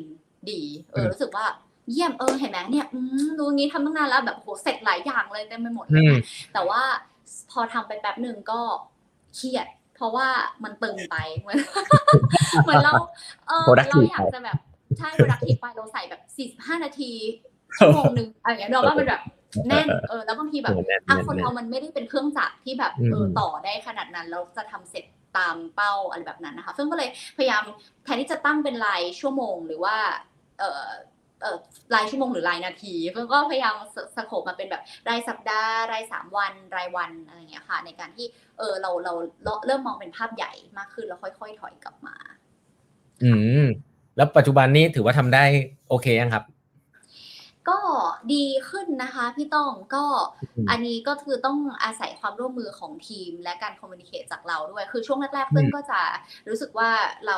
[0.52, 0.62] ดี
[0.92, 1.46] เออรู้สึกว่า
[1.92, 6.22] เยี่ยมเออเห็นไหมเนี่ยอืมรู้งี้ทำตั้งนานแล้วแบบโหเสร็จหลายอย่างเลยเต็มไปหมดเลอืยมนะ
[6.54, 6.82] แต่ว่า
[7.52, 8.60] พอทำไปแป๊บหนึ่งก็
[9.36, 10.28] เครียด เพราะว่า
[10.64, 11.58] มันตึงไปเหมือน
[12.64, 12.94] เหมือนเรา
[13.48, 14.58] เออ Productive เราอยากจะแบบ
[14.98, 17.12] ใช่ productive ไปเราใส่แบบ45นาที
[17.78, 19.22] ชั่วโมงหนึ่งอะไรอย่างเงี้ยเราว่ามันแบบ
[19.68, 25.04] แน่นเออแล้วบางทีแบบแน่นๆอะคนแน่นๆเรามันไม่ได้เป็นเครื่องจักรที่แบบอืมเออต่อได้ขนาดนั้นแล้วจะทำเสร็จ
[25.38, 27.64] ตามเป้าอะไรแบบนั้นนะคะซึ่งก็เลยพยายาม
[28.04, 29.96] แทนที่จะตั้งเป็นรายชั่วโมงหรือว่า
[30.60, 30.84] เออ
[31.42, 31.58] เออ
[31.96, 33.76] รายชั่วโมงหรือรายนาทีเพื่อนก็พยายาม
[34.16, 38.26] สโคปมาเป็นแบบรายสัปดาห์รายสามวันรายวันอะไรอย่างเงี้ยค่ะ ในการที่
[38.58, 39.14] เออเราเรา
[39.66, 42.16] เริ่มมองเป็นภาพใหญ่มากขึ้นแล้วค่อย ๆ ถอยกลับมา
[43.24, 43.32] อื
[43.64, 43.66] ม
[44.18, 45.44] แล้วปัจจุบันนี้ถือว่าทำได้
[45.90, 46.44] โอเคยังครับ
[48.34, 50.06] ดีขึ้นนะคะพี่ต้องก็
[50.56, 56.02] อืมอันนี้ก็คือต้องอาศัยความร่วมมือของทีม และการคอมมูนิเค e จากเราด้วย คือช่วงแรกๆเฟื่องก็จะ
[56.50, 56.92] รู้สึกว่า
[57.28, 57.38] เรา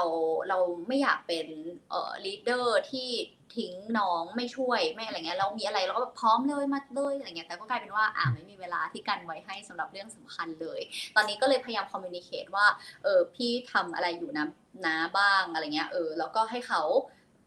[0.49, 1.47] เราไม่อยากเป็น
[1.89, 3.09] เอ่อ leader ที่
[3.57, 10.79] ทิ้งน้องไม่ช่วยไม่อะไรเงี้ยเรามีอะไรเราก็แบบพร้อมเลยมาเลยอะไรเงี้ยแต่ก็กลายเป็นว่าอ่าไม่มีเวลาที่กันไว้ให้สำหรับเรื่องสำคัญเลย
[11.15, 12.67] ตอนนี้ก็เลยพยายามคอมมูนิเค e ว่า
[13.03, 14.47] เออพี่ทำอะไรอยู่นะ
[14.85, 16.81] นะบ้างอะไรเงี้ยเออแล้วก็ให้เขา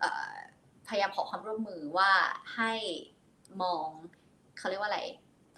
[0.01, 0.33] เอ่อ
[0.89, 2.11] พยายามขอความร่วมมือว่า
[2.57, 2.73] ให้
[3.63, 3.87] มอง
[4.59, 5.01] เขาเรียกว่าอะไร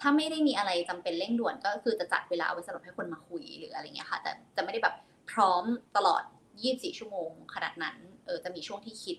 [0.01, 4.95] ถ้าไม่ได้มีอะไรจำเป็นเร่งด่วนก็คือจะจัดเวลาไว้สำหรับให้คนมาคุยหรืออะไรเงี้ยค่ะ แต่จะไม่ได้แบบ
[5.31, 5.63] พร้อม
[5.97, 6.23] ตลอด
[6.59, 9.17] 24 ชั่วโมง ขนาดนั้นเออจะมีช่วงที่คิด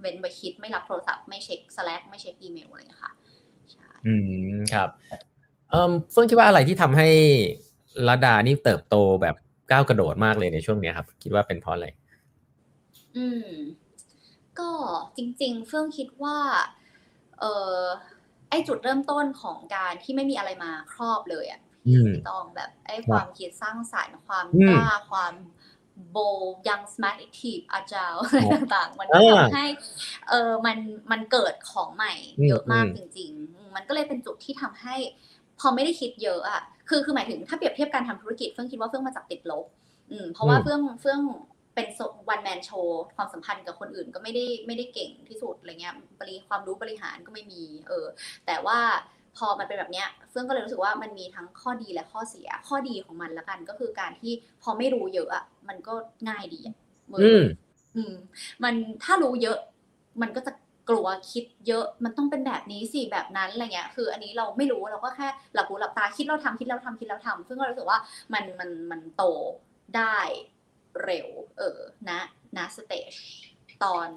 [0.00, 3.12] เว้นไว้คิดไม่รับโทรศัพท์ไม่เช็ค Slack ไม่เช็คอีเมลอะไรอย่างเงี้ยค่ะ
[3.72, 4.14] ใช่อื
[4.50, 4.88] มครับ
[5.70, 7.08] เอ่อเฟื่องคิดว่าอะไรที่ทำให้
[8.08, 9.36] ระดานี่เติบโตแบบ
[9.70, 11.86] ก้าวกระโดดมากเลยในช่วงเนี้ยครับ คิดว่าเป็นเพราะอะไร
[13.16, 13.50] อืม
[14.58, 14.70] ก็
[15.16, 16.38] จริง ๆ เฟื่องคิดว่า
[17.40, 17.44] เอ
[17.76, 17.80] อ
[18.52, 25.34] ไอจุดเริ่มต้นของการที่ไม่มีอะไรมาครอบเลยอะอืมพี่ต้องแบบไอ้ครับความคิดสร้างสรรค์ความอืมกล้าความ
[26.10, 26.16] โบ
[26.68, 29.64] young smart active อาจารอะไรต่างๆ มันก็อ่าทำให้
[30.28, 30.78] เออมัน
[31.10, 34.96] มันเกิดของใหม่อืมเยอะมากอืมจริงๆอืมมันก็เลยเป็นจุดที่ทำให้
[35.60, 39.64] พอไม่ได้คิดเยอะอะคือคือหมายถึงถ้าเปรียบเทียบการทำธุรกิจเฟื่องคิดว่าเฟื่องมาจากติดลบ
[40.10, 41.20] อืมเพราะว่าอืมเฟื่องเฟื่อง
[41.74, 41.86] เป็น
[42.28, 48.06] วันแมนโชว์ความสัมพันธ์กับคนอื่นก็ไม่ได้ไม่ได้เก่งที่สุดอะไรเงี้ยบริความรู้บริหารก็ไม่มี เออ
[48.46, 48.78] แต่ว่า
[49.36, 55.94] พอมันเป็นแบบเนี้ยเฟื่องก็เลยรู้สึกว่ามันมีทั้งข้อดีและข้อเสีย ข้อดีของมันละกันก็คือการที่พอไม่รู้เยอะอะมันก็
[56.28, 56.76] ง่ายดีอะ
[57.12, 57.42] มือืม
[57.96, 58.14] อืม
[58.62, 59.58] มันถ้ารู้เยอะ
[60.22, 60.52] มันก็จะ
[60.88, 67.98] กลัวคิดเยอะมันต้องเป็นแบบนี้สิแบบนั้นอะไรเงี้ย คือ อันนี้เราไม่รู้เราก็แค่หลับหูหลับตาคิดเราทำคิดเราทำคิดเราทำซึ่งก็รู้สึกว่า
[68.32, 69.24] มันมันมันโต
[69.96, 70.18] ได้
[71.04, 71.28] เร็ว
[71.58, 71.78] เออ
[72.10, 72.20] นะ
[72.56, 73.12] นะสเตจ
[73.84, 74.08] ตอน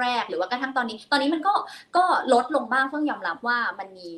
[0.00, 1.54] แรกๆ หรือว่ากระทั่งตอนนี้ ตอนนี้มันก็
[1.96, 4.10] ก็ลดลงบ้างเพิ่งยอมรับว่ามันมี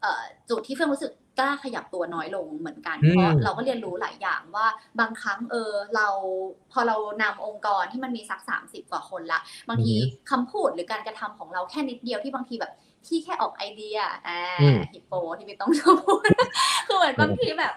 [0.00, 4.66] เอ่อจุดที่เฟื่องรู้สึกกล้าขยับตัวน้อยลงเหมือนกันอืมเพราะเราก็เรียนรู้หลายอย่างว่า
[5.00, 6.08] บางครั้งเออเรา
[6.72, 9.94] พอเรานำองค์กรที่มันมีสักสามสิบกว่าคนละบางที
[10.30, 12.72] คำพูดหรือการกระทำของเราแค่นิดเดียวที่บางทีแบบ
[13.06, 16.30] ที่แค่ออกไอเดียอ่าอืมฮิปโปที่ไม่ต้องชอบพูด
[16.86, 17.74] คือเหมือนบางทีแบบ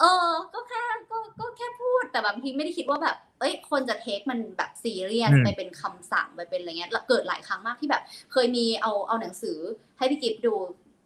[0.00, 9.58] เออ ก็แค่ก็ก็แค่พูดแต่บางทีไม่ได้คิดว่าแบบ เอ้ย คนจะ take มันแบบซีเรียสอืมไปเป็นคำสั่งไปเป็นอะไรเงี้ยแล้วเกิดหลายครั้งมากที่แบบ เคยมีเอาเอาหนังสือ
[9.98, 10.54] ให้พี่กิฟดู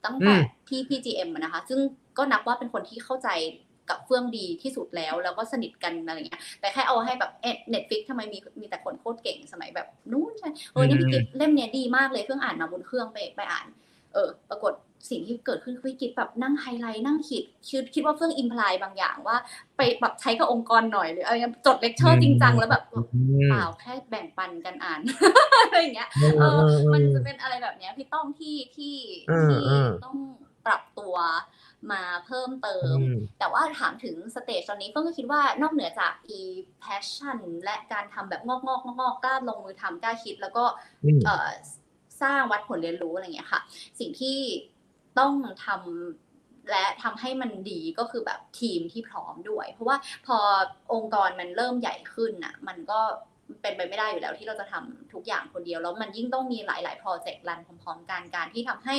[0.04, 0.34] ตั้งแต่
[0.68, 1.80] ที่พี่ GM อะนะคะ ซึ่ง
[2.18, 3.28] ก็นับว่าเป็นคนที่เข้าใจ
[3.90, 7.30] กับเฟื่องดีที่สุดแล้ว แล้วก็สนิทกันอะไรเงี้ย แต่แค่เอาให้แบบ
[7.70, 13.66] Netflix ทำไมมีมีแต่คนโคตรเก่งสมัยแบบนู้นใช่เออนี่พี่กิฟเล่มเนี้ยดีมากเลยเพิ่งอ่านมาบนเครื่องไปไปอ่าน
[14.12, 14.72] เออ ปรากฏ
[15.10, 19.36] สิ่งที่เกิดขึ้นคือพี่กิฟแบบนั่งไฮไลท์นั่งขีดคิดคิดว่าเฟื่อง imply บางอย่างว่า
[19.76, 25.00] ไปแบบใช้กับองค์กรหน่อยหรืออะไรเงี้ยจดเลคเชอร์จริงจังแล้วแบบอืมเปล่าแค่แบ่งปันกันอ่าน
[25.62, 26.08] อะไรอย่างเงี้ย
[26.40, 26.60] เออ
[26.92, 28.96] มันจะเป็นอะไรแบบเนี้ยพี่ต้องที่ที่
[29.30, 30.16] อืมที่อืมต้อง
[30.66, 31.16] ปรับตัว
[31.92, 40.64] มาเพิ่มเติมอืมแต่ว่าถามถึง stage ตอนนี้เฟื่องก็คิดว่านอกเหนือจาก passion และการทำแบบงอกงอกงอกงอกกล้าลงมือทำกล้าคิด แล้วก็
[41.04, 41.48] อืมเอ่อ
[42.22, 43.60] สร้างวัดผลเรียนรู้อะไรอย่างเงี้ยค่ะ
[43.98, 44.38] สิ่งที่
[45.18, 45.32] ต้อง
[45.66, 49.96] ทำและทำให้มันดีก็คือแบบทีมที่พร้อมด้วย เพราะว่า
[50.26, 50.38] พอ
[50.92, 53.00] องค์กรมันเริ่มใหญ่ขึ้นน่ะ มันก็
[53.62, 58.94] เป็นไปไม่ได้อยู่แล้วที่เราจะทำทุกอย่างคนเดียว แล้วมันยิ่งต้องมีหลาย ๆ โปรเจกต์รันพร้อม ๆ กันการที่ทำให้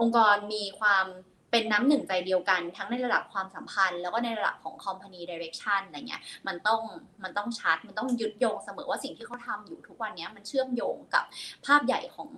[0.00, 1.06] องค์กรมีความ
[1.50, 6.80] เป็นน้ำหนึ่งใจเดียวกัน ทั้งในระดับความสัมพันธ์ แล้วก็ในระดับของ company direction อะไรเงี้ยมันต้อง
[7.22, 11.24] มันต้องชัดมันต้องยึดโยงเสมอว่าสิ่งที่เขาทำอยู่ทุกวันนี้มันเชื่อมโยงกับ
[11.66, 12.28] ภาพใหญ่ของ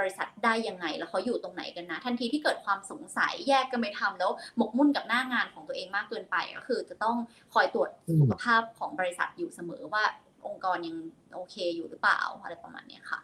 [0.00, 7.16] บริษัทได้ยังไง แล้วเขาอยู่ตรงไหนกันนะ ทันทีที่เกิดความสงสัยแยกกันไปทำแล้วหมกมุ่นกับหน้างานของตัวเองมากเกินไป ก็คือ จะต้อง
[7.54, 10.04] คอยตรวจอืมสุขภาพของบริษัทอยู่เสมอว่า
[10.46, 10.96] องค์กรยัง
[11.34, 13.20] โอเคอยู่หรือเปล่าอะไรประมาณเนี้ยค่ะ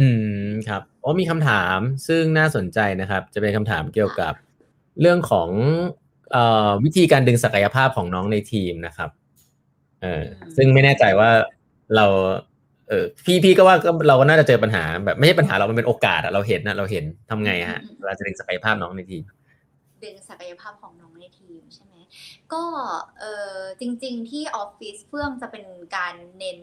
[0.00, 0.08] อื
[0.46, 4.34] มครับอ๋อมีคำถามซึ่งน่าสนใจนะครับ จะเป็นคำถามเกี่ยวกับ
[5.00, 5.50] เรื่องของ
[6.32, 9.10] เอ่อวิธีการดึงศักยภาพของน้องในทีมนะครับ
[10.02, 11.30] เอออืมซึ่งไม่แน่ใจว่า
[11.96, 12.06] เรา
[12.50, 19.22] เออพี่พี่ก็ว่าก็เราก็น่าจะเจอปัญหาแบบไม่ใช่ปัญหาเรามันเป็นโอกาสอะเราเห็นนะเราเห็นทำไงฮะเวลาจะดึงศักยภาพน้องในทีม
[20.04, 21.94] ดึงศักยภาพของน้องในทีมใช่ไหม
[22.52, 22.64] ก็
[23.18, 23.24] เอ
[23.54, 25.64] อจริง ๆ ที่ออฟฟิศเฟื่องจะเป็น
[25.96, 26.58] การเน้น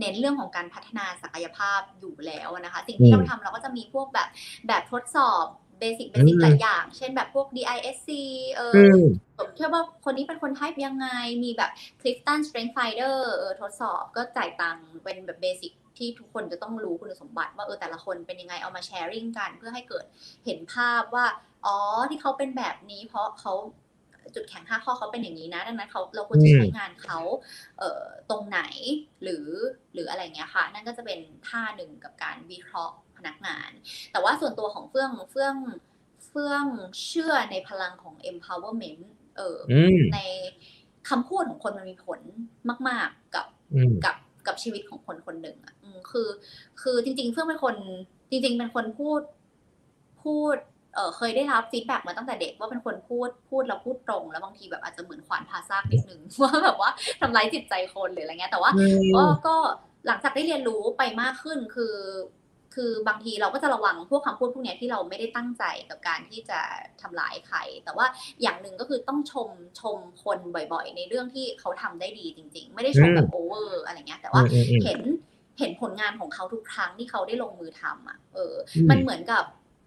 [0.00, 4.28] เน้นเรื่องของการพัฒนาศักยภาพอยู่แล้วนะคะ สิ่งที่อืมเราทำเราก็จะมีพวกแบบ
[4.68, 8.08] แบบทดสอบ basic basic อืมหลายอย่าง เช่นแบบพวก DISC
[8.54, 9.02] เอออืม
[9.38, 11.08] ผมเชื่อว่าคนนี้เป็นคน type ยังไง
[11.44, 11.70] มีแบบ
[12.00, 20.04] Clifton Strength Finder เออทดสอบก็จ่ายตังค์เป็นแบบ basic ที่ทุกคนจะต้องรู้คุณสมบัติว่าเออแต่ละคนเป็นยังไงเอามา sharing กัน เพื่อให้เกิด
[20.44, 21.26] เห็นภาพว่า
[21.66, 21.76] อ๋อ
[22.10, 23.54] ที่เขาเป็นแบบนี้ เพราะเขา
[24.34, 27.18] จุดแข็งห้าข้อเขาเป็นอย่างนี้นะดังนั้นเขาเราควรจะใช้งานเขา
[27.78, 28.60] เอ่อตรงไหน
[29.22, 29.46] หรือ
[29.94, 33.70] หรืออะไรเงี้ยค่ะ นั่นก็จะเป็นท่าหนึ่งกับการวิเคราะห์ พนักงาน
[34.12, 35.54] แต่ว่าส่วนตัวของเฟื่องเฟื่อง
[36.28, 36.64] เฟื่อง
[37.06, 39.02] เชื่อในพลังของ empowerment
[39.36, 40.20] เออออืมใน
[41.08, 42.20] คำพูดของคนมันมีผล
[42.88, 44.16] มาก ๆกับอืมกับ
[44.46, 46.28] กับชีวิตของคนคนหนึ่งอะอืมคือ
[46.82, 47.74] คือจริง ๆ เฟื่องเป็นคน
[48.30, 49.20] จริง ๆ เป็นคนพูด
[50.22, 50.56] พูด
[50.94, 58.70] เออเคยได้รับ feedback มาตั้งแต่เด็กว่าเป็นคนพูดพูดแล้วพูดตรง แล้วบางทีแบบอาจจะเหมือนขวานผ่าซากนิดนึงว่าแบบว่าทำร้ายจิตใจคนหรืออะไรเงี้ยแต่ว่า
[59.16, 59.56] ก็ก็
[60.06, 61.94] หลังจากได้เรียนรู้ไปมากขึ้นคือ
[62.74, 66.60] คือบางทีเราก็จะระวังพวกคำพูดพวกเนี้ยที่เราไม่ได้ตั้งใจกับการที่จะ
[67.00, 68.06] ทำร้ายใคร แต่ว่า
[68.42, 69.48] อย่างหนึ่งก็คือต้องชม
[69.80, 70.38] ชมคน
[70.72, 75.00] บ่อยๆ ในเรื่องที่เขาทำได้ดีจริง ๆ ไม่ได้ชมแบบ over อะไรเงี้ย แต่ว่าอืมอืมอืมเห็น
[75.58, 79.44] เห็นผลงานของเขาทุกครั้งที่เขาได้ลงมือทำอะ เอออืมมันเหมือนกับ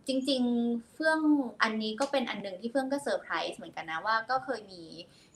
[0.08, 1.20] จริง ๆ เฟื่อง
[1.64, 4.84] อันนี้ก็เป็นอันหนึ่งที่เฟื่องก็เซอร์ไพรส์เหมือนกันนะว่าก็เคยมี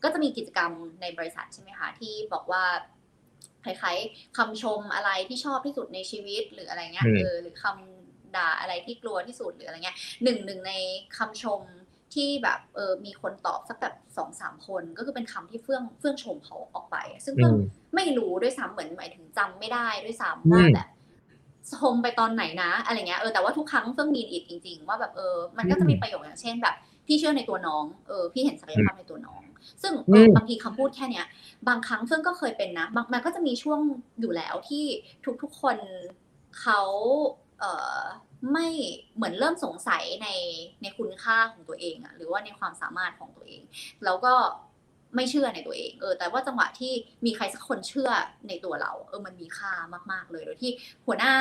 [0.03, 0.71] ก็จะมีกิจกรรม
[1.01, 2.63] ในบริษัทใช่ไหมคะที่บอกว่า
[3.65, 10.73] คล้ายๆคำชมอะไรที่ชอบที่สุดในชีวิตหรืออะไรเงี้ยอืมเออหรือคำด่าอะไรที่กลัวที่สุดหรืออะไรเงี้ยหนึ่งหนึ่งใน
[11.17, 11.61] คำชม
[12.13, 17.57] ที่แบบเออมีคนตอบสักแบบสองสามคนก็คือเป็นคำที่เฟื่องเฟื่องชมเขาออกไป ซึ่งอืเฟื่องม
[17.95, 20.87] ไม่รู้ด้วยซ้ำเหมือนหมายถึงจำไม่ได้ด้วยซ้ำว่าอืมแบบ
[21.73, 26.75] ชมไปตอนไหนนะอะไรเงี้ยเออแต่ว่าทุกครั้งเฟื่องมีอิดจริง ๆ ว่าแบบเออมันก็จะมีประโยคอย่างเช่นแบบ
[27.07, 29.41] พี่เชื่อในตัวน้องเออพี่เห็นศักยภาพในตัวน้อง
[29.81, 31.25] ซึ่งเอออืมบางทีคำพูดแค่เนี้ย
[31.67, 33.79] บางครั้งเฟื่องก็เคยเป็นนะบางมันก็จะมีช่วง
[34.19, 34.85] อยู่แล้วที่
[35.43, 35.77] ทุกๆคน
[36.61, 36.81] เขา
[37.59, 37.99] เอ่อ
[38.53, 38.67] ไม่
[39.15, 40.27] เหมือนเริ่มสงสัยใน
[40.81, 43.61] ในคุณค่าของตัวเองอะหรือว่าในความสามารถของตัวเอง
[44.05, 44.33] แล้วก็
[45.15, 46.93] ไม่เชื่อในตัวเองเออแต่ว่าจังหวะที่
[47.25, 48.09] มีใครสักคนเชื่อ
[48.47, 49.73] ในตัวเรา เออมันมีค่า
[50.11, 50.71] มาก ๆ เลยโดยที่
[51.05, 51.33] หัวหน้า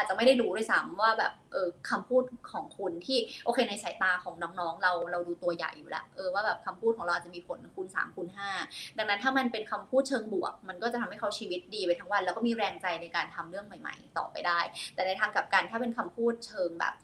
[0.00, 2.22] อาจจะไม่ได้รู้ด้วยซ้ำว่าแบบเออคำพูด
[2.52, 8.50] ของคุณที่โอเคในสายตาของน้องๆ เราเราดูตัวใหญ่อยู่แล้วเออว่าแบบคำพูดของเราอาจจะมีผลคูณสามคูณห้า
[8.98, 14.60] ดังนั้นถ้ามันเป็นคำพูดเชิงบวก มันก็จะทำให้เขาชีวิตดีไปทั้งวัน แล้วก็มีแรงใจในการทำเรื่องใหม่ ๆ ต่อไปได้
[14.94, 16.94] แต่ในทางกลับกันถ้าเป็นคำพูดเชิงแบบ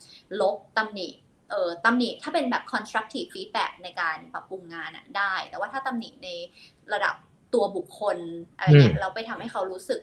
[0.40, 1.08] ลบตำหนิ
[1.50, 6.28] เอ่อตำหนิถ้าเป็นแบบ constructive feedback ในการปรับปรุงงานอะได้ แต่ว่าถ้าตำหนิใน
[6.94, 7.14] ระดับ
[7.54, 8.18] ตัวบุคคล
[8.56, 10.00] อะไรเงี้ยเราไปทำให้เขารู้สึก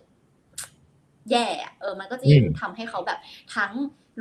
[1.32, 3.20] แย่อะเออมันก็จะยิ่งอืมทำให้เขาแบบ
[3.56, 3.72] ทั้ง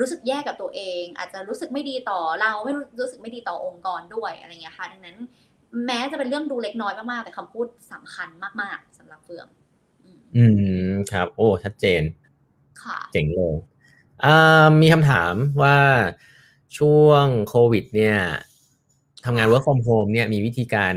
[0.01, 5.17] รู้สึกแย่กับตัวเอง อาจจะรู้สึกไม่ดีต่อเราไม่รู้รู้สึกไม่ดีต่อองค์กรด้วยอะไรเงี้ยค่ะดังนั้น
[5.87, 8.29] แม้จะเป็นเรื่องดูเล็กน้อยมากๆแต่คำพูดสำคัญ
[8.61, 9.47] มากๆสำหรับเฟือง
[10.05, 10.45] อืมอื
[10.89, 12.03] มครับ โอ้ชัดเจน
[12.83, 13.55] ค่ะ เจ๋งเลย
[14.25, 15.79] อ่ามีคำถามว่า
[16.79, 18.19] ช่วงโควิด เนี่ย
[19.25, 20.95] ทำงาน work from home เนี่ยมีวิธีการ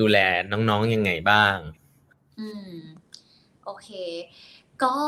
[0.00, 0.18] ดูแล
[0.52, 1.56] น้องๆยังไงบ้าง
[2.38, 2.72] อืม
[3.64, 3.88] โอเค
[4.84, 4.98] ก็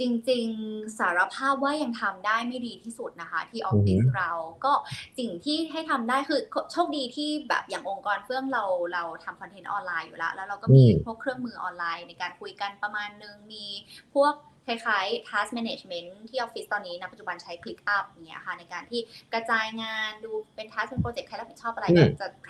[0.00, 4.32] จริงๆสารภาพว่ายังทำได้ไม่ดีที่สุดนะคะ ที่ออฟฟิศอือหือเรา
[4.64, 4.72] ก็
[5.18, 6.40] สิ่งที่ให้ทำได้คือ
[6.72, 13.66] โชคดีที่แบบอย่างองค์กรเฟื่องเราเราทำ content ออนไลน์อยู่แล้ว แล้วเราก็มีพวกเครื่องมือออนไลน์ในการคุยกันประมาณนึงมี
[14.14, 14.34] พวก
[14.66, 19.00] คล้ายๆ task management ที่ออฟฟิศตอนนี้นะปัจจุบันใช้ ClickUp อย่างเงี้ยค่ะในการที่
[19.32, 22.48] กระจายงานดูเป็น task เป็น project ใครรับผิดชอบอะไรก็จะแท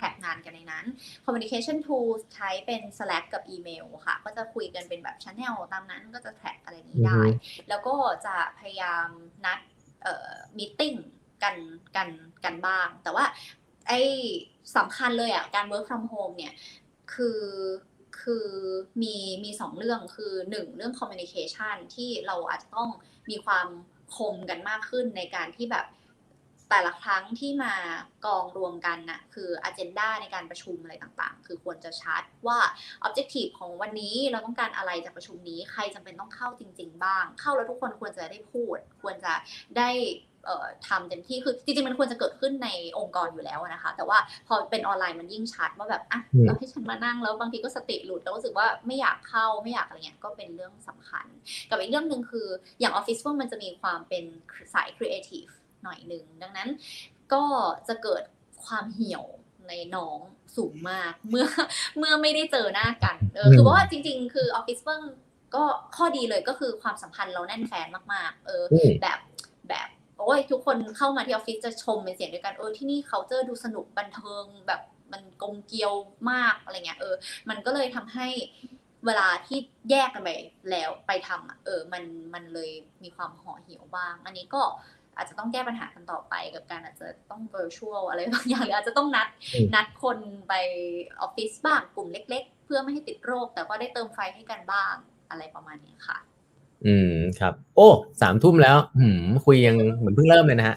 [0.81, 7.21] นกันในนั้น communication tools ใช้เป็น Slack กับอีเมลค่ะ ก็จะคุยกันเป็นแบบ channel ตามนั้นก็จะแทร็กอะไรนี้ได้
[7.69, 7.95] แล้วก็
[8.25, 9.07] จะพยายาม
[9.45, 9.59] นัด
[10.03, 10.93] เอ่อมีติ้ง
[11.43, 11.55] กัน
[11.95, 12.09] กัน
[12.45, 13.25] กันบ้าง แต่ว่า
[13.87, 14.01] ไอ้
[14.75, 16.53] สำคัญเลยอะการ work from home เนี่ย
[17.13, 17.41] คือ
[18.21, 18.47] คือ
[19.01, 22.89] มีมีสองเรื่องคือหนึ่งเรื่อง communication ที่เราอาจจะต้อง
[23.29, 23.67] มีความ
[24.15, 25.85] คมกันมากขึ้นในการที่แบบ
[26.71, 27.73] แต่ละครั้งที่มา
[28.25, 32.59] กองรวมกันน่ะคือ agenda ในการประชุมอะไรต่างๆ คือควรจะชัดว่า
[33.07, 39.33] objective ของวันนี้เราต้องการอะไรจากประชุมนี้ ใครจำเป็นต้องเข้าจริง ๆ บ้าง เข้าแล้วทุกคนควรจะได้พูด ควรจะ
[39.77, 39.89] ได้
[40.45, 42.69] เอ่อทำเต็มที่คือจริงๆมันควรจะเกิดขึ้นใน
[42.99, 44.17] องค์กรอยู่แล้วนะคะ แต่ว่า
[44.47, 51.27] พอเป็นออนไลน์มันยิ่งชัดว่าแบบอะอืมเราให้ฉันมานั่งแล้วบางทีก็สติหลุดแล้วรู้สึกว่าไม่อยากเข้าไม่อยากอะไรเงี้ยก็เป็นเรื่องสำคัญ
[51.69, 52.47] กับอีกเรื่องหนึ่งคือ
[52.79, 54.23] อย่างออฟฟิศพวกมันจะมีความเป็น
[54.73, 55.45] สายครีเอทีฟ
[55.83, 56.69] หน่อยหนึ่งดังนั้น
[57.33, 57.43] ก็
[57.87, 58.23] จะเกิด
[58.65, 59.25] ความเหี่ยว
[59.67, 60.19] ในน้อง
[60.57, 61.47] สูงมากเมื่อ
[61.97, 65.01] เมื่อไม่ได้เจอหน้ากันเออคือเพราะว่าจริง ๆ คือออฟฟิศเฟื่อง
[65.55, 65.63] ก็
[65.95, 69.19] ข้อดีเลยก็คือความสัมพันธ์เราแน่นแฟ้นมากๆ เอออืมแบบ
[69.69, 75.93] แบบโอ้ยทุกคนเข้ามาที่ออฟฟิศจะชมเป็นเสียงเดียวกันเออที่นี่เขาเจอดูสนุกบันเทิงแบบมันกลมเกลียว
[76.31, 77.15] มากอะไรเงี้ยเออ
[77.49, 78.27] มันก็เลยทำให้
[79.05, 79.59] เวลาที่
[79.89, 80.29] แยกกันไป
[80.69, 82.03] แล้วไปทำอะเออ มัน
[82.33, 82.71] มันเลย
[83.03, 84.61] มีความห่อเหี่ยวบ้าง อันนี้ก็
[85.17, 90.53] อาจจะต้องแก้ปัญหากันต่อไปกับการอาจจะต้อง virtual อะไรบางอย่างหรืออาจจะต้องนัดอืมนัดคนไป
[91.21, 94.93] ออฟฟิศบ้างกลุ่มเล็ก ๆ เพื่อไม่ให้ติดโรค แต่ก็ได้เติมไฟให้กันบ้าง
[95.29, 96.17] อะไรประมาณนี้ค่ะ
[96.85, 97.87] อืมครับ โอ้
[98.21, 100.75] สามทุ่มแล้วหืมคุยยังเหมือนเพิ่งเริ่มเลยนะฮะ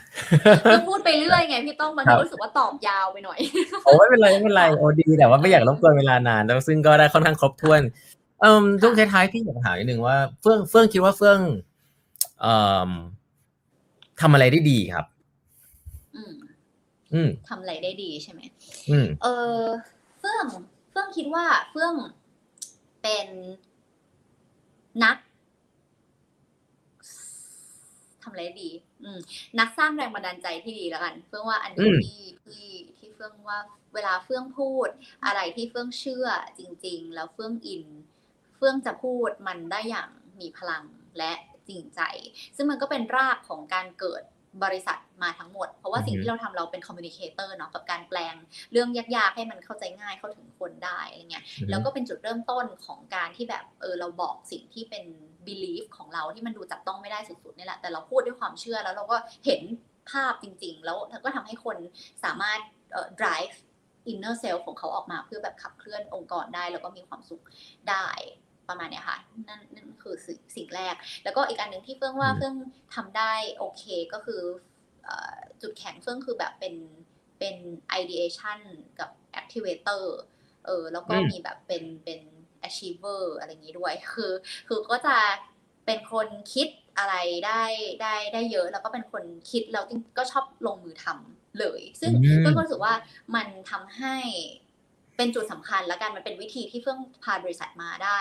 [0.71, 3.39] คือพูดไปเรื่อยไงพี่ต้องบางครัทีบก็รู้สึกว่าตอบยาวไปหน่อย
[3.85, 7.81] โอ้ไม่เป็นไรไม่เป็นไรโอ้ดีแต่ว่าไม่อยากรบกวนเวลานานแล้วซึ่งก็ได้ค่อนข้างครบถ้วน
[8.41, 11.39] เอ่มช่วงท้ายๆพี่อยากถามนิดนึงว่าเฟื่องเฟื่องคิดว่าเฟื่อง
[12.41, 12.55] เอ่
[12.89, 12.91] อ
[14.21, 15.07] ทำอะไรได้ดีครับ
[16.17, 16.35] อืม
[17.15, 18.41] อืมทำอะไรได้ดีใช่ไหม
[18.91, 19.27] อืมเอ
[19.63, 19.65] อ
[20.19, 20.47] เฟื่อง
[20.91, 21.95] เฟื่องคิดว่าเฟื่อง
[23.03, 23.29] เป็น
[25.05, 25.17] นัก
[28.23, 28.71] ทำอะไรได้ดี
[29.05, 29.19] อืม
[29.59, 33.59] นักสร้างแรงบันดาลใจที่ดีแล้วกัน เฟื่องว่าอันนี้อืมที่ที่ที่เฟื่องว่า
[33.95, 34.89] เวลาเฟื่องพูด
[35.25, 36.27] อะไรที่เฟื่องเชื่อ
[36.59, 37.85] จริง ๆ แล้วเฟื่อง in
[38.57, 40.09] เฟื่องจะพูดมันได้อย่าง
[40.41, 40.85] มีพลัง
[41.19, 41.33] และ
[41.69, 42.01] จริงใจ
[42.57, 44.23] ซึ่งมันก็เป็นรากของการเกิด
[44.65, 48.35] บริษัทมาทั้งหมด เพราะว่าสิ่งที่เราทำเราเป็น communicator เนาะกับการแปลง
[48.73, 55.05] เรื่องยากๆ ให้มันเข้าใจง่ายเข้าถึงคนได้อะไรเงี้ยแล้วก็เป็นจุดเริ่มต้นของการที่แบบเออเราบอกสิ่งที่เป็น
[55.47, 59.63] belief ของเราที่มันดูจับต้องไม่ได้สุดๆนี่แหละแต่เราพูดด้วยความเชื่อแล้วเราก็เห็น
[60.11, 61.77] ภาพจริง ๆ แล้วก็ทำให้คน
[62.25, 62.61] สามารถ
[62.93, 63.55] เอ่อ drive
[64.11, 67.43] inner self ของเขาออกมาเพื่อแบบขับเคลื่อนองค์กรได้ แล้วก็มีความสุข
[67.91, 68.07] ได้
[68.69, 70.95] ประมาณเนี้ยค่ะนั่นนั่นคือสิ่งสิ่งแรก
[71.25, 72.55] แล้วก็อีกอันหนึ่งที่เฟื่องว่าอืมเฟื่อง
[72.95, 74.43] ทำได้โอเคก็คือ
[75.05, 76.75] เอ่อจุดแข็งเฟื่องคือแบบเป็น
[77.39, 77.57] เป็น
[78.01, 78.61] ideation
[78.99, 79.11] กับ
[79.41, 80.03] activator
[80.67, 82.21] เออแล้วก็อืมมีแบบเป็นเป็น
[82.67, 84.33] achiever อะไรอย่างนี้ด้วยคือ
[84.69, 85.17] คือก็จะ
[85.87, 87.15] เป็นคนคิดอะไร
[87.47, 87.63] ได้
[88.03, 89.85] ได้ได้เยอะแล้วก็เป็นคนคิดแล้ว
[90.19, 92.95] ก็ชอบลงมือทำเลย ซึ่งอืมเฟื่องก็รู้สึกว่า
[93.35, 94.17] มันทำให้
[95.17, 98.21] เป็นจุดสำคัญแล้วกันมันเป็นวิธีที่เฟื่องพาบริษัทมาได้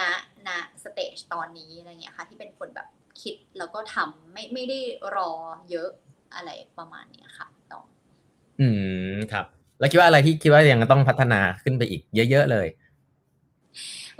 [0.00, 0.10] นะ
[0.46, 0.48] ณ
[0.84, 2.88] สเตจตอนนี้อะไรเงี้ยค่ะ ที่เป็นคนแบบ
[3.22, 4.80] คิดแล้วก็ทำไม่ไม่ได้
[5.16, 5.30] รอ
[5.70, 5.90] เยอะ
[6.34, 7.84] อะไรประมาณเนี้ยค่ะต้อง
[8.60, 8.68] อื
[9.14, 9.46] มครับ
[9.78, 12.66] แล้วคิดว่าอะไรที่คิดว่ายังต้องพัฒนาขึ้นไปอีกเยอะ ๆ เลย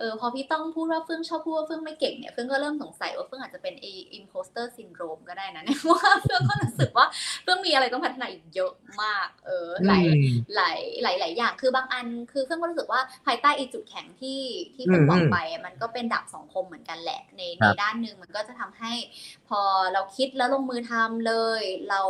[0.00, 3.86] เออพอพี่ต้องพูดว่าเฟื่องชอบพูดว่าเฟื่องไม่เก่งเนี่ยเฟื่องก็เริ่มสงสัยว่าเฟื่องอาจจะเป็น a
[4.18, 7.06] imposter syndrome ก็ได้นะเนี่ยว่าเฟื่องก็รู้สึกว่า
[7.42, 8.72] เฟื่องมีอะไรต้องพัฒนาอีกเยอะ
[9.02, 10.04] มาก เออหลาย
[10.56, 14.40] หลายหลายหลายอย่างคือบางอันคือเพื่อนก็รู้สึกว่าภายใต้อีจุดแข็งที่
[14.74, 18.92] ที่เพื่อนอืมบอกอืมไปอะมันก็เป็นดับสองคมเหมือนกันแหละในครัในบด้านหนึ่งมันก็จะทำให้
[19.48, 19.60] พอ
[19.92, 22.00] เราคิดแล้วลงมือทำเลย เรา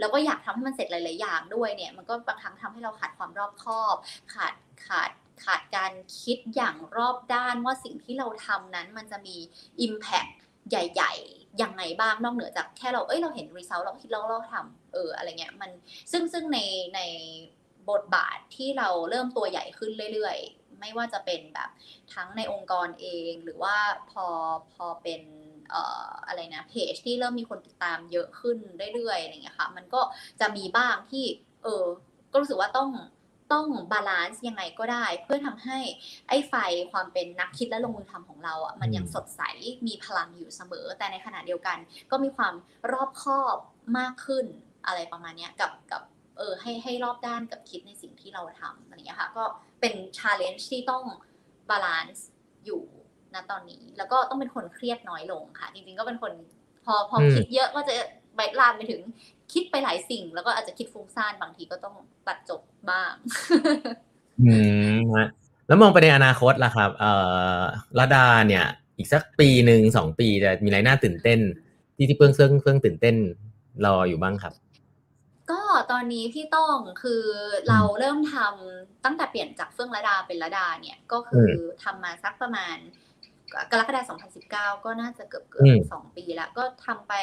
[0.00, 3.96] เราก็อยากทำให้มันเสร็จหลาย ๆ อย่างด้วยเนี่ย มันก็บางครั้งทำให้เราขาดความรอบคอบ
[4.34, 4.54] ขาด
[4.86, 5.10] ขาด
[5.44, 9.36] ขาดการคิดอย่างรอบด้านว่าสิ่งที่เราทำนั้นมันจะมี
[9.86, 10.32] Impact
[10.70, 15.70] ใหญ่ ๆ ยังไงบ้างนอกเหนือจากแค่เรา เอ้ย เราเห็น result เราคิดแล้วเราทำเออ อะไรเงี้ย มัน
[16.12, 16.58] ซึ่งซึ่งใน
[16.94, 17.00] ใน
[17.90, 21.70] บทบาทที่เราเริ่มตัวใหญ่ขึ้นเรื่อยๆ ไม่ว่าจะเป็นแบบ
[22.14, 23.76] ทั้งในองค์กรเอง หรือว่า
[24.10, 24.26] พอ
[24.74, 25.22] พอเป็น
[25.70, 28.58] เอ่ออะไรนะ เพจที่เริ่มมีคนติดตามเยอะขึ้น
[28.94, 30.00] เรื่อยๆ อะไรเงี้ยค่ะ มันก็
[30.40, 31.24] จะมีบ้างที่
[31.62, 31.84] เออ
[32.32, 32.90] ก็รู้สึกว่าต้อง
[33.52, 35.78] ต้องบาลานซ์ยังไงก็ได้ เพื่อทำให้
[36.28, 36.54] ไอ้ไฟ
[36.92, 39.42] ความเป็นนักคิดและลงมือทำของเราอะมันยังสดใส
[39.86, 41.78] มีพลังอยู่เสมอ แต่ในขณะเดียวกัน
[42.10, 42.54] ก็มีความ
[42.92, 43.56] รอบคอบ
[43.98, 44.44] มากขึ้น
[44.86, 46.02] อะไรประมาณเนี้ยกับกับ
[46.38, 49.44] เออให้ให้รอบด้านกับคิดในสิ่งที่เราทำอะไรเงี้ยค่ะก็
[49.80, 51.04] เป็น challenge ที่ต้อง
[51.70, 52.26] balance
[52.66, 52.82] อยู่
[53.34, 56.32] ณตอนนี้ แล้วก็ต้องเป็นคนเครียดน้อยลงค่ะ จริงๆก็เป็นคน
[56.84, 57.94] พอพอคิดเยอะก็จะ
[58.36, 59.00] ไปลามไปถึง
[59.52, 61.94] คิดไปหลายสิ่ง แล้วก็อาจจะคิดฟุ้งซ่านบางทีก็ต้อง
[62.26, 62.60] ตัดจบ
[62.90, 63.12] บ้าง
[64.42, 64.54] อื
[64.96, 65.28] มฮะ
[65.68, 68.64] แล้วมองไปในอนาคตล่ะครับ LDA เนี่ย
[68.96, 71.40] อีกสักปีหนึ่งสองปีจะมีอะไรน่าตื่นเต้น
[71.96, 73.16] ที่ที่เฟื่องเฟื่องเฟื่องตื่นเต้น
[73.84, 74.54] รออยู่บ้างครับ
[75.50, 75.60] ก็
[75.90, 77.24] ตอนนี้พี่ต้องคือ
[77.68, 81.50] เราเริ่มทำตั้งแต่เปลี่ยนจากเฟื่องระดาเป็นระดาเนี่ยก็คือ
[81.82, 82.76] ทำมาสักประมาณ
[83.70, 87.14] กรกฎาคม2019 ก็น่าจะเกือบเกืออืบมสองปีแล้ว ก็ทำไป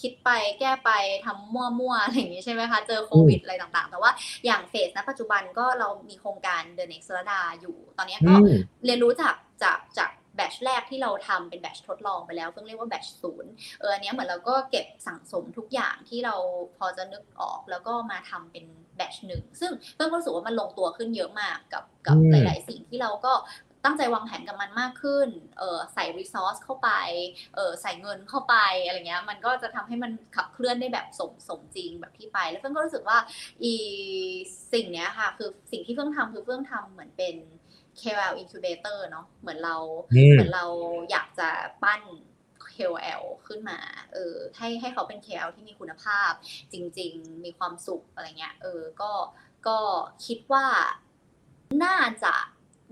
[0.00, 0.30] คิดไป
[0.60, 0.90] แก้ไป
[1.26, 4.10] ทำมั่วๆอะไรอย่างนี้ใช่ไหมคะ เจอโควิดอะไรต่างๆ แต่ว่า
[4.46, 8.48] อย่างเฟสณปัจจุบันก็เรามีโครงการ The Next ระดาอยู่ ตอนนี้อืก็ม
[8.84, 16.34] เรียนรู้จากจากจากแบตชแรกที่เราทำเป็นแบตชทดลองไปแล้วเพิ่งเรียกว่าแบตชศูนย์เอออันเนี้ยเหมือนเราก็เก็บสั่งสมทุกอย่างที่เรา
[16.78, 18.64] พอจะนึกออกแล้วก็มาทำเป็น
[18.96, 23.32] แบตชหนึ่งซึ่งเพิ่งรู้สึกว่ามันลงตัวขึ้นเยอะมากกับกับอืมหลาย ๆ สิ่งที่เราก็
[23.84, 25.28] ตั้งใจวางแผนกับมันมากขึ้น
[25.58, 26.90] เออใส่รีซอสเข้าไป
[27.54, 33.18] เออใส่เงินเข้าไปอะไรเงี้ยมันก็จะทำให้มันขับเคลื่อนได้แบบสมสมจริงแบบที่ไป แล้วเพิ่งก็รู้สึกว่า
[33.62, 33.74] อี
[34.72, 37.36] สิ่งเนี้ยค่ะ คือสิ่งที่เพิ่งทำคือเพิ่งทำเหมือนเป็น
[38.00, 39.76] KOL incubator เนาะเหมือนเรา
[40.14, 40.66] อืมเหมือนเรา
[41.10, 41.48] อยากจะ
[41.82, 42.02] ปั้น
[42.74, 43.78] KOL ขึ้นมา
[44.12, 46.32] เออ ให้ให้เขาเป็น KOL ที่มีคุณภาพ
[46.72, 49.12] จริง ๆ มีความสุขอะไรเงี้ย เออ ก็
[49.68, 49.78] ก็
[50.26, 50.66] คิดว่า
[51.84, 52.34] น่าจะ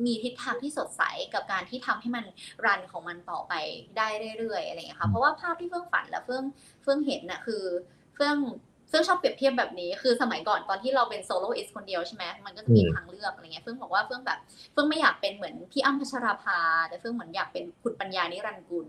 [0.07, 1.03] มีทิศทางที่สดใส
[1.35, 2.25] กับการที่ทำให้มัน
[2.67, 3.55] รันของมันต่อไป
[3.97, 6.45] ได้เรื่อยๆอะไรเงี้ยค่ะเพราะว่าภาพที่เฟื่องฝันและเฟื่อง
[6.83, 7.63] เฟื่องเห็นน่ะคือ
[8.15, 8.37] เฟื่อง
[8.89, 14.39] เฟื่องชอบเปรียบเทียบแบบนี้ คือสมัยก่อนตอนที่เราเป็นโซโล่อิสคนเดียวใช่ไหมมันก็จะมีอืมทางเลือกอะไรเงี้ยเฟื่องบอกว่าเฟื่องแบบ
[14.73, 18.87] เฟื่องไม่อยากเป็นเหมือนพี่อั้มพัชราภา แต่เฟื่องเหมือนอยากเป็นคุณปัญญานิรันดร์กุล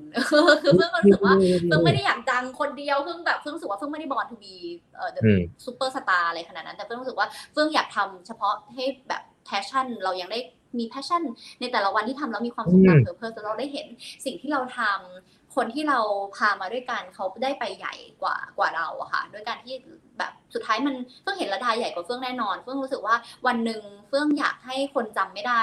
[0.63, 1.35] คือเฟื่องก็รู้สึกว่า
[1.65, 4.55] เฟื่องไม่ได้อยากดังคนเดียวเฟื่องแบบเฟื่องรู้สึกว่าเฟื่องไม่ได้ born to be
[4.95, 10.39] เอ่ออืมซูเปอร์สตาร์อะไรขนาดนั้น แต่เฟื่องรู้สึกว่าเฟื่องอยากทำเฉพาะให้แบบ passion เรายังได้
[10.79, 11.23] มี passion
[11.59, 13.87] ในแต่ละวันที่ทำแล้วมีความสุขอืมตาม purpose เราได้เห็น
[14.25, 15.99] สิ่งที่เราทำคนที่เรา
[16.35, 19.75] พามาด้วยกันเขาได้ไปใหญ่กว่ากว่าเราอะค่ะด้วยการที่
[20.17, 23.15] แบบสุดท้ายมันเฟื่องเห็นระดาใหญ่กว่าเฟื่องแน่นอนเฟื่องรู้สึกว่า
[23.47, 25.61] วันหนึ่งเฟื่องอยากให้คนจำไม่ได้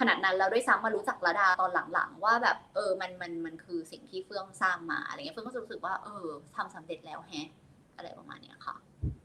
[0.00, 7.48] ขนาดนั้นแล้วด้วยซ้ำมารู้จักระดาตอนหลังๆ ว่าแบบเออมันมันมันคือสิ่งที่เฟื่องสร้างมาอะไรเงี้ยเฟื่องก็จะรู้สึกว่าเออทำสำเร็จแล้วแฮะ
[7.96, 8.76] อะไรประมาณเนี้ยค่ะ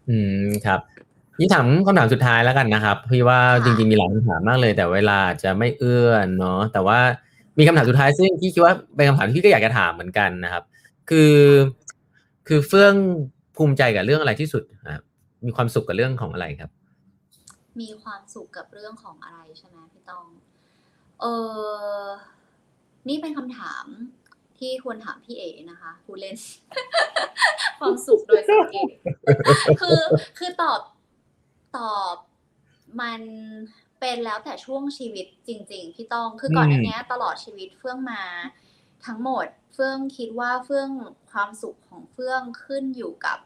[0.10, 0.80] อืมครับ
[1.40, 7.00] นี่ถามคำถามสุดท้ายแล้วกันนะครับ พี่ว่าค่ะจริงๆมีหลายคำถามมากเลย แต่เวลาจะไม่เอื้อเนาะแต่ว่า
[7.58, 10.64] มีคำถามสุดท้ายซึ่งพี่คิดว่าเป็นคำถามที่พี่ก็อยากจะถามเหมือนกันนะครับ
[11.10, 11.36] คือ
[12.48, 12.94] คือเฟื่อง
[13.56, 14.64] ภูมิใจกับเรื่องอะไรที่สุด
[14.96, 15.04] ครับ
[15.46, 16.72] มีความสุขกับเรื่องของอะไรครับ
[17.82, 20.26] มีความสุขกับเรื่องของอะไรใช่ไหมพี่ต้อง
[21.22, 21.26] เอ
[22.04, 22.06] อ
[23.10, 23.86] นี่เป็นคำถาม
[24.60, 26.36] ที่ควรถามพี่เอนะคะผู้เล่น
[27.80, 28.90] ความสุขโดยสังเกต
[29.82, 30.00] คือ
[30.38, 30.80] คือตอบ
[31.78, 32.16] ตอบ
[33.02, 33.22] มัน
[34.00, 38.24] เป็นแล้วแต่ช่วงชีวิตจริง ๆ พี่ต้องคือก่อนหน้านี้ตลอดชีวิตเฟื่องมา
[39.06, 40.90] ทั้งหมดเฟื่องคิดว่าเฟื่อง
[41.32, 43.40] ความสุขของเฟื่องขึ้นอยู่กับ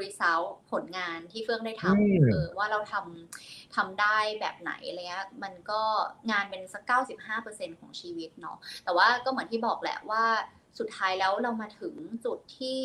[0.00, 5.82] result ผลงานที่เฟื่องได้ทำเออว่าเราทำทำได้แบบไหนอะไรเงี้ยมันก็
[6.30, 10.24] งานเป็นสักเก้าสิบห้าเปอร์เซ็นของชีวิตเนาะแต่ว่าก็เหมือนที่บอกแหละว่า
[10.78, 11.94] สุดท้ายแล้วเรามาถึง
[12.24, 12.80] จุดที่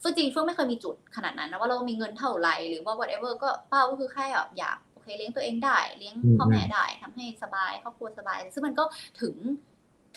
[0.00, 4.24] เฟื่องจริงเฟื่องไม่เคยมีจุดขนาดนั้นนะว่าเรามีเงินเท่าไหร่หรือว่า whatever ก็เป้าก็คือแค่
[4.58, 8.84] อยากโอเคเลี้ยงตัวเองได้ เลี้ยงพ่อแม่ได้ทำให้สบายครอบครัวสบาย ซึ่งมันก็
[9.20, 9.34] ถึง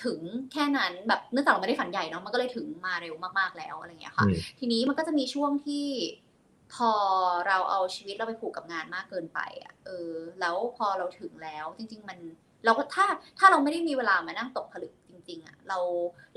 [0.03, 0.19] ถึง
[0.51, 4.25] แค่นั้นแบบเนื่องจากเราไม่ได้ฝันใหญ่เนาะมันก็เลยถึงมาเร็วมากๆแล้วอะไรเงี้ยค่ะ
[4.59, 5.87] ทีนี้มันก็จะมีช่วงที่
[6.73, 6.91] พอ
[7.47, 12.17] เราเอาชีวิตเราไปผูกกับงานมากเกินไปอะเออ แล้วพอเราถึงแล้วจริง ๆ มัน
[12.65, 13.05] เราก็ถ้า
[13.39, 15.77] ถ้าเราไม่ได้มีเวลามานั่งตกผลึกจ ริงๆอะเรา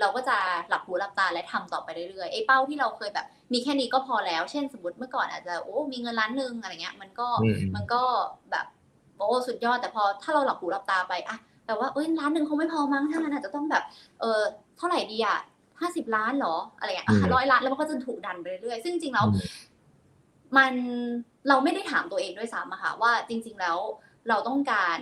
[0.00, 0.36] เราก็จะ
[0.68, 7.28] หลับหูหลับตาและทำต่อไปเรื่อยๆไอ้เป้าที่เราเคยแบบ มีแค่นี้ก็พอแล้ว เช่นสมมติเมื่อก่อนอาจจะโอ้มีเงินล้านหนึ่งอะไรเงี้ย มันก็
[7.74, 8.02] มันก็
[8.50, 8.66] แบบ
[9.16, 13.84] โอ้สุดยอดแต่พอถ้าเราหลับหูหลับตาไปอะแต่ว่าเอ้ยล้านหนึ่งคงไม่พอมั้งถ้างั้นอาจจะต้องแบบ
[14.20, 14.40] เออ
[14.76, 15.38] เท่าไหร่ดีอะ
[15.80, 19.26] ห้าสิบล้านเหรออะไรอย่างเงี้ยร้อยล้านแล้วมันก็จะถูกดันไปเรื่อยๆซึ่งจริงๆแล้ว
[20.56, 20.74] มัน
[21.48, 23.78] เราไม่ได้ถามตัวเองด้วยซ้ำอะค่ะว่าจริง ๆแล้ว
[24.28, 24.98] เราต้องการ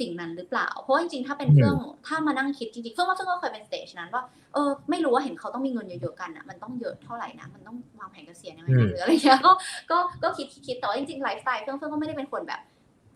[0.00, 1.76] สิ่งนั้นหรือเปล่า เพราะจริงๆ ถ้าเป็นเฟื่อง
[2.06, 4.22] ถ้ามานั่งคิดจริงๆเฟื่องว่าเฟื่องก็เคยเป็นสเตจนั้นว่า
[4.54, 9.52] เออไม่รู้ว่าเห็นเขาต้องมีเงินเยอะๆกันอะมันต้องเยอะเท่าไหร่นะมันต้องวางแผนเกษียณยังไงนะหรืออะไรเงี้ยก็
[9.90, 12.60] ก็ก็คิดคิดแต่ว่าจริงๆไลฟ์สไตล์เฟื่องเฟื่องก็ไม่ได้เป็นคนแบบ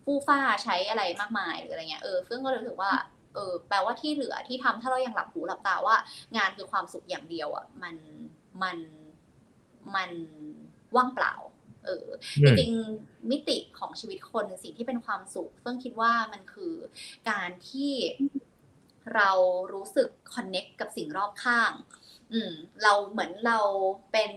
[0.05, 2.91] ฟู่ฟ้าใช้อะไรมากมายหรืออะไรเงี้ยเออเฟื่องก็เลยรู้สึกว่า
[3.35, 5.95] เออแปลว่าที่เหลือที่ทำถ้าเรายังหลับหูหลับตาว่า
[6.37, 7.95] งานคือความสุขอย่างเดียวอะมัน
[8.63, 8.77] มัน
[9.95, 10.11] มัน
[10.95, 11.33] ว่างเปล่า
[11.89, 12.09] เออ
[12.45, 16.73] จริงๆมิติของชีวิตคนสิ่งที่เป็นความสุขเฟื่องคิดว่ามันคือ
[17.29, 17.91] การที่
[19.15, 19.31] เรา
[19.73, 21.71] รู้สึกคอนเน็กกับสิ่งรอบข้าง
[22.33, 22.51] อืม
[22.83, 23.59] เราเหมือนเรา
[24.11, 24.31] เป็น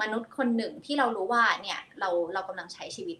[0.00, 3.18] มนุษย์คนหนึ่งที่เรารู้ว่า เนี่ย เราเรากำลังใช้ชีวิต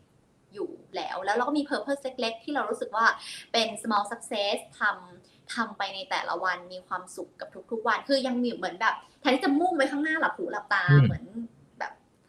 [0.54, 3.06] อยู่แล้ว แล้วเราก็มี purpose เล็กๆ ที่เรารู้สึกว่า
[3.52, 11.61] เป็น small success ทำทำไปในแต่ละวันมีความสุขกับทุกๆวัน คือยังมีเหมือนแบบแทนที่จะมุ่งไปข้างหน้าหลับหูหลับตาเหมือนแบบ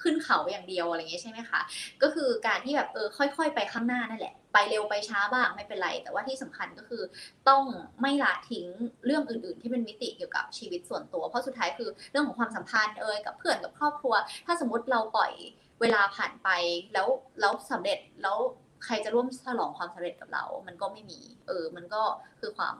[0.03, 1.61] ขึ้นเขาอย่างเดียวอะไรเงี้ยใช่ไหมคะ
[2.01, 7.03] ก็คือการที่แบบเออค่อย ๆ ไปข้างหน้านั่นแหละ ไปเร็วไปช้าบ้างไม่เป็นไร แต่ว่าที่สำคัญก็คือ
[7.49, 7.63] ต้อง
[8.01, 8.65] ไม่ละทิ้ง
[9.05, 14.13] เรื่องอื่น ๆ ที่เป็นมิติเกี่ยวกับชีวิตส่วนตัว เพราะสุดท้ายคือเรื่องของความสัมพันธ์เอ่ยกับเพื่อนกับครอบครัว
[14.45, 15.33] ถ้าสมมติเราปล่อย
[15.81, 16.49] เวลาผ่านไป
[16.93, 17.07] แล้ว
[17.39, 18.37] แล้วสำเร็จแล้ว
[18.85, 22.03] ใครจะร่วมฉลองความสำเร็จกับเรา มันก็ไม่มี เออ มันก็
[22.39, 22.75] คือความ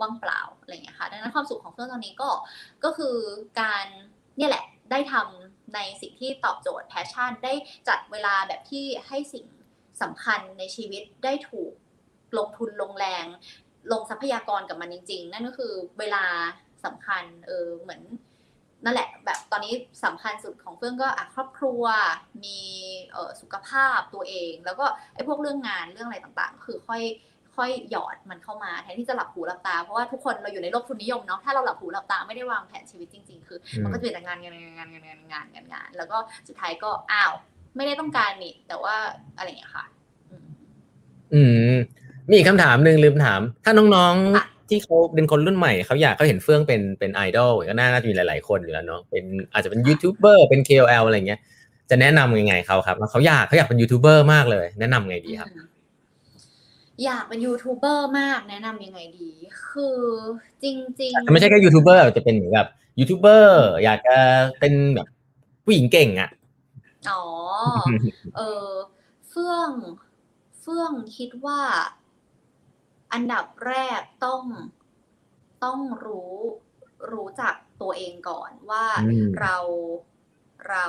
[0.00, 2.30] ว่างเปล่าอะไรเงี้ยค่ะ ดังนั้นความสุขของเฟื่องตอนนี้ก็
[2.84, 3.16] ก็คือ
[3.60, 3.86] การ
[4.38, 5.41] เนี่ยแหละ ได้ทำ
[5.74, 7.54] ในสิ่งที่ตอบโจทย์ passion ได้
[7.88, 9.46] จัดเวลาแบบที่ให้สิ่ง
[10.02, 11.72] สำคัญในชีวิตได้ถูก
[12.38, 13.24] ลงทุนลงแรง
[13.92, 16.24] ลงทรัพยากรกับมันจริง ๆ นั่นก็คือเวลา
[16.84, 18.02] สำคัญเออเหมือน
[18.84, 21.84] นั่นแหละแบบตอนนี้สำคัญสุดของเฟื่องก็อครอบครัว
[22.44, 22.60] มี
[23.14, 27.02] ออสุขภาพตัวเอง แล้วก็ไอ้พวกเรื่องงานเรื่องอะไรต่างๆ คือค่อย
[27.56, 36.16] ค่อยหยอดมันเข้ามาแทนที่จะหลับหูหลับตาเพราะว่าทุกคนเราอยู่ในโลกทุนนิยมเนาะถ้าเราหลับหูหลับตาไม่ได้วางแผนชีวิตจริง ๆ คือ มันก็จะเป็นแต่งานงานงานงานงานงานงานงาน แล้วก็
[36.48, 37.32] สุดท้ายก็อ้าว
[37.76, 38.94] ไม่ได้ต้องการนี่แต่ว่า
[39.36, 39.84] อะไรอย่างเงี้ยค่ะ
[41.32, 41.40] อื
[41.72, 41.74] ม
[42.28, 51.40] มีอีกคำถามหนึ่งลืมถาม ถ้าน้องๆที่เขาเป็นคนรุ่นใหม่เขาอยากเขาเห็นเฟื่องเป็นเป็นไอดอลก็น่าจะมีหลาย ๆ คนอยู่แล้วเนาะเป็นอาจจะเป็นยูทูบเบอร์เป็น KOL อะไรเงี้ย
[51.90, 55.48] จะแนะนำยังไงเขาครับเขาอยากเขาอยากเป็นยูทูบเบอร์มากเลย แนะนำไงดีครับ
[57.04, 59.30] อยากเป็นยูทูบเบอร์มากแนะนำยังไงดี
[59.68, 60.00] คือ
[60.62, 64.18] จริง ๆ ไม่ใช่แค่ยูทูบเบอร์จะเป็นเหมือนแบบยูทูบเบอร์อยากจะ
[64.58, 65.06] เป็นแบบ
[65.64, 66.30] ผู้หญิงเก่งอะ
[67.10, 67.24] อ๋อ
[68.36, 68.68] เออ
[69.28, 69.70] เฟื่อง
[70.60, 71.60] เฟื่องคิดว่า
[73.12, 74.42] อันดับแรกต้อง
[75.64, 76.34] ต้องรู้
[77.12, 78.84] รู้จักตัวเองก่อนว่า
[79.40, 79.56] เรา
[80.68, 80.86] เรา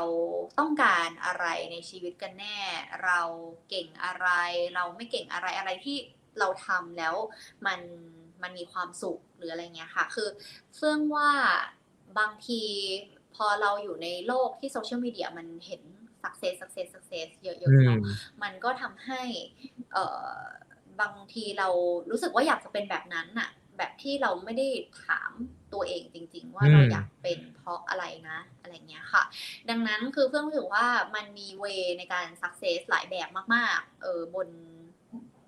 [0.60, 2.60] ต้องการอะไรในชีวิตกันแน่
[3.04, 3.20] เรา
[3.70, 4.28] เก่งอะไร
[4.76, 5.98] เราไม่เก่งอะไรอะไรที่
[6.40, 7.16] เราทำแล้ว
[7.66, 7.80] มัน
[8.42, 10.30] มันมีความสุขหรืออะไรเงี้ยค่ะ คือ
[10.76, 11.30] เฟื่องว่า
[12.20, 12.62] บางที
[13.36, 15.82] พอเราอยู่ในโลกที่โซเชียลมีเดียมันเห็น
[16.24, 18.00] success success success เยอะๆเนาะ
[18.44, 19.22] มันก็ทำให้
[19.94, 20.36] เอ่อ
[21.02, 21.68] บางทีเรา
[22.12, 24.68] รู้สึกว่าอยากจะเป็นแบบนั้นอะแบบที่เราไม่ได้
[25.06, 25.32] ถาม
[25.74, 29.24] ตัวเองจริง ๆ ว่าเราอยากเป็นเพราะอะไรนะอะไรเงี้ยค่ะ
[29.70, 31.66] ดังนั้นคือเพื่อนรู้สึกว่ามันมีเว
[32.00, 34.50] ในการ success หลายแบบมากๆเออบน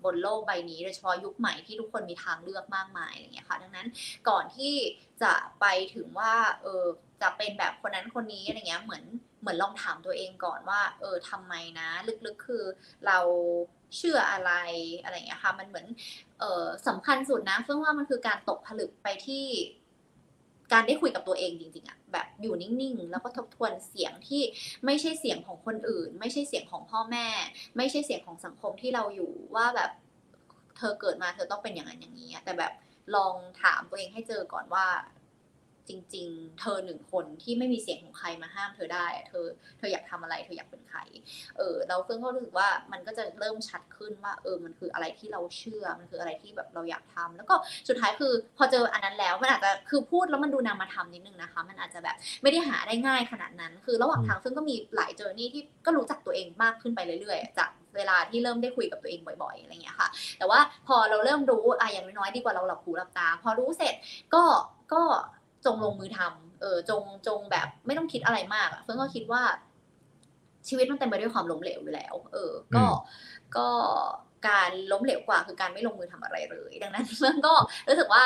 [0.04, 3.88] บนโลกใบนี้โดยเฉพาะยุคใหม่ที่ทุกคนมีทางเลือกมากมายอะไรเงี้ยค่ะ ดังนั้น
[4.28, 4.74] ก่อนที่
[5.22, 6.84] จะไปถึงว่าเออ
[7.22, 9.04] จะเป็นแบบคนนั้นคนนี้อะไรเงี้ยเหมือน
[9.40, 11.88] เหมือนลองถามตัวเองก่อนว่า เออทำไมนะ
[12.26, 12.64] ลึกๆคือ
[13.06, 13.18] เรา
[13.96, 14.52] เชื่ออะไร
[15.02, 15.86] อะไรอย่างเงี้ยค่ะ มันเหมือน
[16.40, 19.46] เออสำคัญสุดนะเฟื่องว่ามันคือการตกผลึกไปที่
[20.72, 24.42] การได้คุยกับตัวเองจริงๆอะแบบอยู่นิ่งๆ แล้วก็ทบทวนเสียงที่
[24.84, 27.26] ไม่ใช่เสียงของคนอื่น ไม่ใช่เสียงของพ่อแม่
[27.76, 29.90] ไม่ใช่เสียงของสังคมที่เราอยู่ว่าแบบ
[30.76, 32.72] เธอเกิดมาเธอต้องเป็นอย่างนั้นอย่างนี้แต่แบบ
[33.16, 34.86] ลองถามตัวเองให้เจอก่อนว่า
[35.88, 39.46] จริง ๆ เธอหนึ่งคนที่ไม่มีเสียงของใครมาห้ามเธอได้ เธอ
[39.78, 40.98] เธออยากทำอะไร เธออยากเป็นใคร
[41.56, 47.54] เออเราเพิ่งก็รู้สึกว่ามันก็จะเริ่มชัดขึ้นว่า เออ มันคืออะไรที่เราเชื่อ มันคืออะไรที่แบบเราอยากทำแล้วก็
[47.88, 60.08] สุดท้ายคือ พอเจออันนั้นแล้ว มันอาจจะ คือพูดแล้วมันดูนามธรรมนิดนึงนะคะ มันอาจจะแบบไม่ได้หาได้ง่ายขนาดนั้น คือระหว่างทางซึ่งก็มีหลายเจอร์นี่ที่ก็รู้จักตัวเองมากขึ้นไปเรื่อยๆ จากเวลาที่เริ่มได้คุยกับตัวเองบ่อยๆ อะไรเงี้ยค่ะ
[60.38, 63.94] แต่ว่าพอเราเริ่มรู้อะอย่างน้อยๆ ดีกว่าเราหลับหูหลับตา พอรู้เสร็จ
[64.34, 64.44] ก็
[64.92, 65.02] ก็
[65.64, 69.42] จงลงมือทำเออจงจงแบบไม่ต้องคิดอะไรมากอะเฟิร์นก็คิดว่า
[70.68, 72.84] ชีวิตมันเต็มไปด้วยความล้มเหลวอยู่แล้ว เออ ก็
[73.56, 73.68] ก็
[74.48, 77.52] การล้มเหลวกว่าคือการไม่ลงมือทำอะไรเลย ดังนั้นเฟิร์นก็
[77.88, 78.24] รู้สึกว่า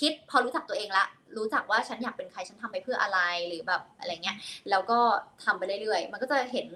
[0.00, 1.04] คิดพอรู้จักตัวเองละ
[1.36, 3.18] รู้จักว่าฉันอยากเป็นใครฉันทำไปเพื่ออะไร
[3.48, 4.36] หรือแบบอะไรเงี้ย
[4.70, 4.98] แล้วก็
[5.44, 6.68] ทำไปเรื่อยๆ มันก็จะเห็น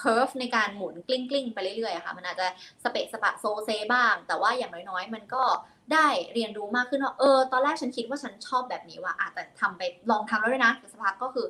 [0.00, 2.46] curve ในการหมุนกลิ้งกลิ้งไปเรื่อยๆอะค่ะ มันอาจจะ
[2.82, 5.44] สเปะสปะโซเซบ้าง แต่ว่าอย่างน้อยๆ มันก็
[5.92, 11.48] ได้เรียนรู้มากขึ้นว่าเออ ตอนแรกฉันคิดว่าฉันชอบแบบนี้ว่าอาจจะทำไปลองทำแล้วด้วยนะแต่สักพักก็คือ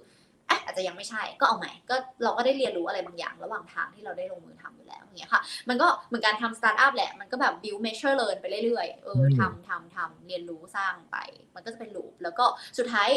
[0.48, 11.16] เอ๊ะอาจจะยังไม่ใช่ก็เอาใหม่ก็เราก็ได้เรียนรู้อะไรบางอย่าง ระหว่างทางที่เราได้ลงมือทำอยู่แล้วอย่างเงี้ยค่ะ มันก็เหมือนการทำสตาร์ทอัพแหละ มันก็แบบ build measure learn ไปเรื่อยๆเออทำทำทำเรียนรู้สร้างไป
[11.54, 12.44] มันก็จะเป็นลูปแล้วก็
[12.78, 13.08] สุดท้าย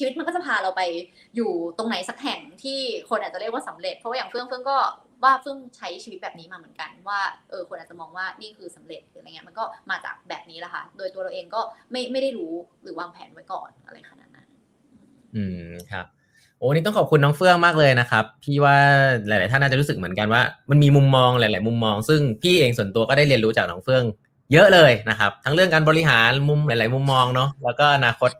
[0.00, 0.82] ชีวิตมันก็จะพาเราไป
[1.36, 2.78] อยู่ตรงไหนสักแห่งที่
[3.10, 4.76] คนอาจจะเรียกว่าสำเร็จ เพราะว่าอย่างเฟื่องเฟื่องก็
[5.24, 7.20] ว่าเฟื่องใช้ชีวิตแบบนี้มาเหมือนกัน ว่า
[7.50, 14.46] เออคนอาจจะมองว่านี่คือสำเร็จหรืออะไรเงี้ยมันก็มาจากแบบนี้แหละค่ะ โดยตัวเราเองก็ไม่ไม่ได้รู้หรือวางแผนไว้ก่อนอะไรขนาดนั้น
[15.36, 16.06] อืมครับ
[16.58, 18.76] โอ้นี่ต้องขอบคุณน้องเฟื่องมากเลยนะครับ พี่ว่า
[19.28, 24.04] หลาย ๆ ท่านน่าจะรู้สึกเหมือนกันว่ามันมีมุมมองหลาย ๆ มุมมอง ซึ่งพี่เองส่วนตัวก็ได้เรียนรู้จากน้องเฟื่อง
[24.52, 28.30] เยอะเลยนะครับ ทั้งเรื่องการบริหารมุมหลาย ๆ มุมมองเนาะแล้วก็อนาคต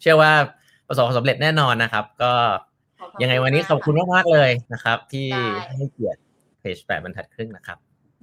[0.00, 0.32] เอ่อเชื่อว่า
[0.88, 2.32] ประสบความสำเร็จแน่นอนนะครับ ก็
[3.22, 5.28] ยังไงวันนี้ขอบคุณมากๆเลยนะครับ ที่
[5.76, 6.20] ให้เกียรติ
[6.60, 7.78] เพจแปดบรรทัดครึ่งนะครับ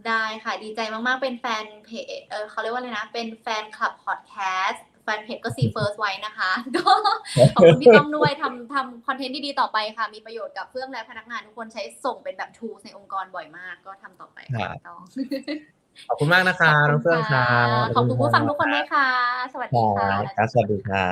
[0.07, 4.36] ได้ค่ะดีใจมากๆเป็นแฟนเพจเออเขาเรียกว่าอะไรนะ เป็นแฟนคลับพอดแค
[4.67, 6.91] สต์แฟนเพจก็ See First ไว้นะคะ ก็
[7.55, 15.01] ขอบคุณพี่ต้องด้วยทำทำคอนเทนต์ดีๆต่อไปค่ะ มีประโยชน์กับเพื่อนและพนักงานทุกคนใช้ส่งเป็นแบบทูในองค์กรบ่อยมาก ก็ทำต่อไปค่ะต้อง
[16.07, 17.65] ขอบคุณมากนะครับน้องเฟื่องครับ
[17.95, 19.09] ขอบคุณผู้ฟังทุกคนด้วยค่ะ
[19.53, 21.09] สวัสดีค่ะครับสวัสดีครั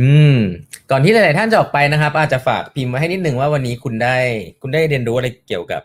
[0.00, 0.36] อืม
[0.90, 4.16] ก่อนที่หลาย ๆ ท่านจะออกไปนะครับ อาจจะฝากพิมพ์ไว้ให้นิดหนึ่งว่าวันนี้คุณได้
[4.62, 5.82] คุณได้เรียนรู้อะไรเกี่ยวกับ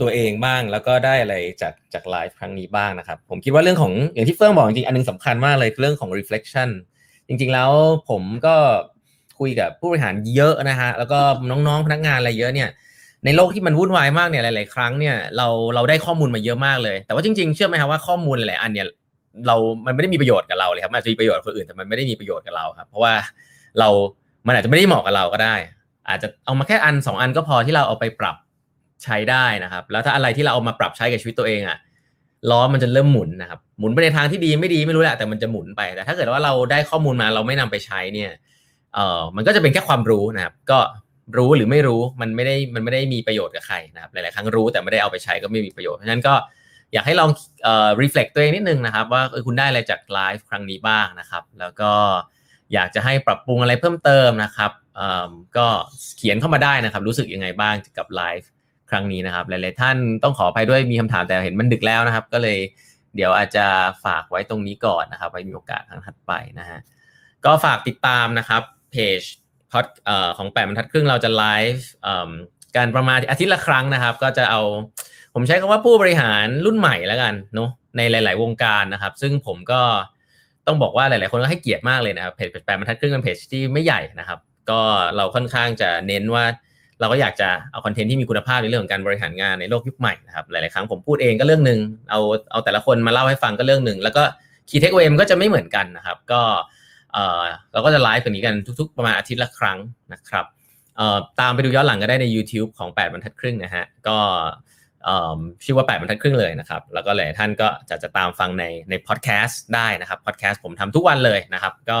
[0.00, 6.68] ตัวเองบ้าง แล้วก็ได้อะไรจากจากไลฟ์ครั้งนี้บ้างนะครับ ผมคิดว่าเรื่องของอย่างที่เฟื่องบอกจริงอันนึงสำคัญมากเลยเรื่องของ reflection
[7.28, 7.70] จริง ๆ แล้ว
[8.08, 8.54] ผมก็
[9.38, 11.18] คุยกับผู้บริหารเยอะนะฮะแล้วก็
[11.50, 12.68] น้อง ๆ พนักงานอะไรเยอะเนี่ย
[13.24, 18.86] ในโลกที่มันวุ่นวายมากเนี่ยหลาย ๆ ครั้งเนี่ยเราเราได้ข้อมูลมาเยอะมากเลย แต่ว่าจริง ๆ เชื่อไหมครับว่าข้อมูลหลาย ๆ อันเนี่ย
[19.46, 23.14] เรา มันไม่ได้มีประโยชน์กับเราเลยครับ มันอาจจะมีประโยชน์คนอื่น แต่มันไม่ได้มีประโยชน์กับเราครับ เพราะว่า
[23.78, 23.88] เรา
[24.46, 25.56] มันอาจจะไม่ได้เหมาะกับเราก็ได้
[26.08, 28.36] อาจจะเอามาแค่อันสองอันก็พอที่เราเอาไปปรับ
[29.04, 31.78] ใช้ได้นะครับ แล้วถ้าอะไรที่เราเอามาปรับใช้กับชีวิตตัวเองอะ
[32.50, 38.30] ล้อมันจะเริ่มหมุนนะครับหมุนไปในทางที่ดีไม่ดีไม่รู้แหละแต่มันจะหมุนไปแต่ถ้าเกิดว่าเราได้ข้อมูลมาเราไม่นำไปใช้เนี่ย
[38.94, 40.78] เอ่อมันก็จะเป็นแค่ความรู้นะครับ ก็
[41.36, 46.34] รู้หรือไม่รู้มันไม่ได้มันไม่ได้มีประโยชน์กับใครนะครับหลาย ๆ ครั้งรู้แต่ไม่ได้เอาไปใช้ก็ไม่มีประโยชน์เพราะฉะนั้นก็
[46.92, 47.30] อยากให้ลอง
[47.64, 51.92] เอ่อ reflect ตัวเองนิดนึงนะครับ ว่าคุณได้อะไรจากไลฟ์ครั้งนี้บ้างนะครับ แล้วก็
[52.74, 54.72] อยากจะให้ปรับปรุงอะไรเพิ่มเติมนะครับ
[55.56, 55.66] ก็
[56.16, 58.48] เขียนเข้ามาได้นะครับ รู้สึกยังไงบ้างกับไลฟ์
[58.90, 62.58] ครั้งนี้นะครับ หลาย ๆ ท่านต้องขออภัยด้วยมีคำถามแต่เห็นมันดึกแล้วนะครับ ก็เลย
[63.16, 63.66] เดี๋ยวอาจจะ
[64.04, 66.78] ฝากไว้ตรงนี้ก่อนนะครับ ไว้มีโอกาสครั้งถัดไปนะฮะ
[67.44, 68.62] ก็ฝากติดตามนะครับ
[68.92, 69.20] เพจ
[69.72, 69.86] พอด
[70.38, 71.86] ของแปดบรรทัดครึ่งเราจะไลฟ์
[72.76, 74.60] การประมาณอาทิตย์ละครั้งนะครับ ก็จะเอา
[75.34, 79.82] ผมใช้คำว่าผู้บริหารรุ่นใหม่แล้วกันเนาะในหลาย ๆ วงการนะครับ ซึ่งผมก็
[80.66, 84.38] ต้องบอกว่าหลาย ๆ คนก็ให้เกียรติมากเลยนะครับเพจแปดบรรทัดครึ่งเป็นเพจที่ไม่ใหญ่นะครับ
[84.70, 84.80] ก็
[85.16, 86.44] เราค่อนข้างจะเน้นว่า
[87.00, 91.78] เราก็อยากจะเอาคอนเทนต์ที่มีคุณภาพในเรื่องของการบริหารงานในโลกยุคใหม่นะครับหลาย ๆ ครั้งผมพูดเองก็เรื่องหนึ่ง
[92.10, 94.22] เอาเอาแต่ละคนมาเล่าให้ฟังก็เรื่องหนึ่งแล้วก็
[94.68, 96.42] คีย์เทคเวมก็จะไม่เหมือนกันนะครับ ก็
[97.12, 99.78] เออเราก็จะไลฟ์แบบนี้กันทุก ๆ ประมาณอาทิตย์ละครั้ง
[100.12, 100.44] นะครับ
[100.96, 104.18] เออตามไปดูย้อนหลังก็ได้ใน YouTube ของ 8บรรทัดครึ่งนะฮะก็
[105.64, 111.98] ชื่อว่า 8บรรทัดครึ่งเลยนะครับ แล้วก็หลายท่านก็จะจะตามฟังในในพอดแคสต์ได้นะครับพอดแคสต์ผมทำทุกวันเลยนะครับ ก็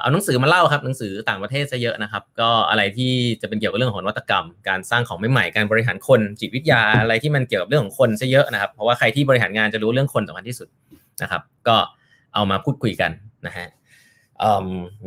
[0.00, 3.12] เอาหนังสือมาเล่าครับหนังสือต่างประเทศซะเยอะนะครับ ก็อะไรที่
[3.42, 10.68] จะเป็นเกี่ยวกับเรื่องของนวัตกรรม การสร้างของใหม่ๆการบริหารคนจิตวิทยาอะไรที่มันเกี่ยวกับเรื่องของคนซะเยอะนะครับ เพราะว่าใครที่บริหารงานจะรู้เรื่องคนสำคัญที่สุด
[11.22, 11.76] นะครับ ก็
[12.34, 13.10] เอามาพูดคุยกัน
[13.46, 13.66] นะฮะ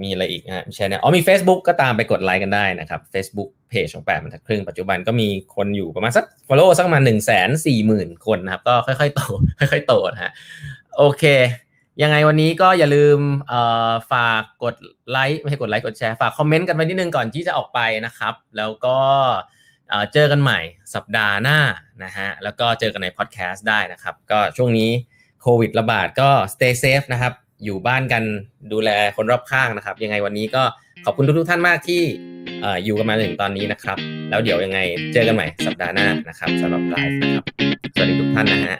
[0.01, 9.21] มีอะไรอีกฮะใช่เนี่ยอ๋อมี Facebook ก็ตามไปกดไลค์กันได้นะครับ Facebook Page ของแปดบรรทัดครึ่งปัจจุบันก็มีคนอยู่ประมาณสัก follow สักประมาณหนึ่งแสนสี่หมื่นคนนะครับ ก็ค่อยๆโต
[9.59, 10.31] ค่อยๆโตนะฮะ
[10.97, 11.23] โอเค
[12.01, 13.19] ยังไงวันนี้ก็อย่าลืม
[14.11, 14.75] ฝากกด
[15.09, 18.97] ไลค์ไม่ใช่กดไลค์กดแชร์ฝากคอมเมนต์กันไปนิดนึงก่อนที่จะออกไปนะครับ แล้วก็
[20.13, 20.59] เจอกันใหม่
[20.95, 21.59] สัปดาห์หน้า
[22.03, 24.89] นะฮะแล้วก็เจอกันในพอดแคสต์ได้นะครับ ก็ช่วงนี้
[25.41, 27.33] โควิดระบาดก็ stay safe นะครับ
[27.63, 28.23] อยู่บ้านกัน
[28.71, 30.63] ดูแลคนรอบข้างนะครับ ยังไงวันนี้ก็
[31.05, 32.01] ขอบคุณทุกๆท่านมากที่
[32.83, 33.97] อยู่กันมาถึงตอนนี้นะครับ
[34.29, 34.79] แล้วเดี๋ยวยังไง
[35.13, 37.43] เจอกันใหม่สัปดาห์หน้านะครับสำหรับไลฟ์นะครับ
[37.93, 38.77] สวัสดีทุกท่านนะฮะ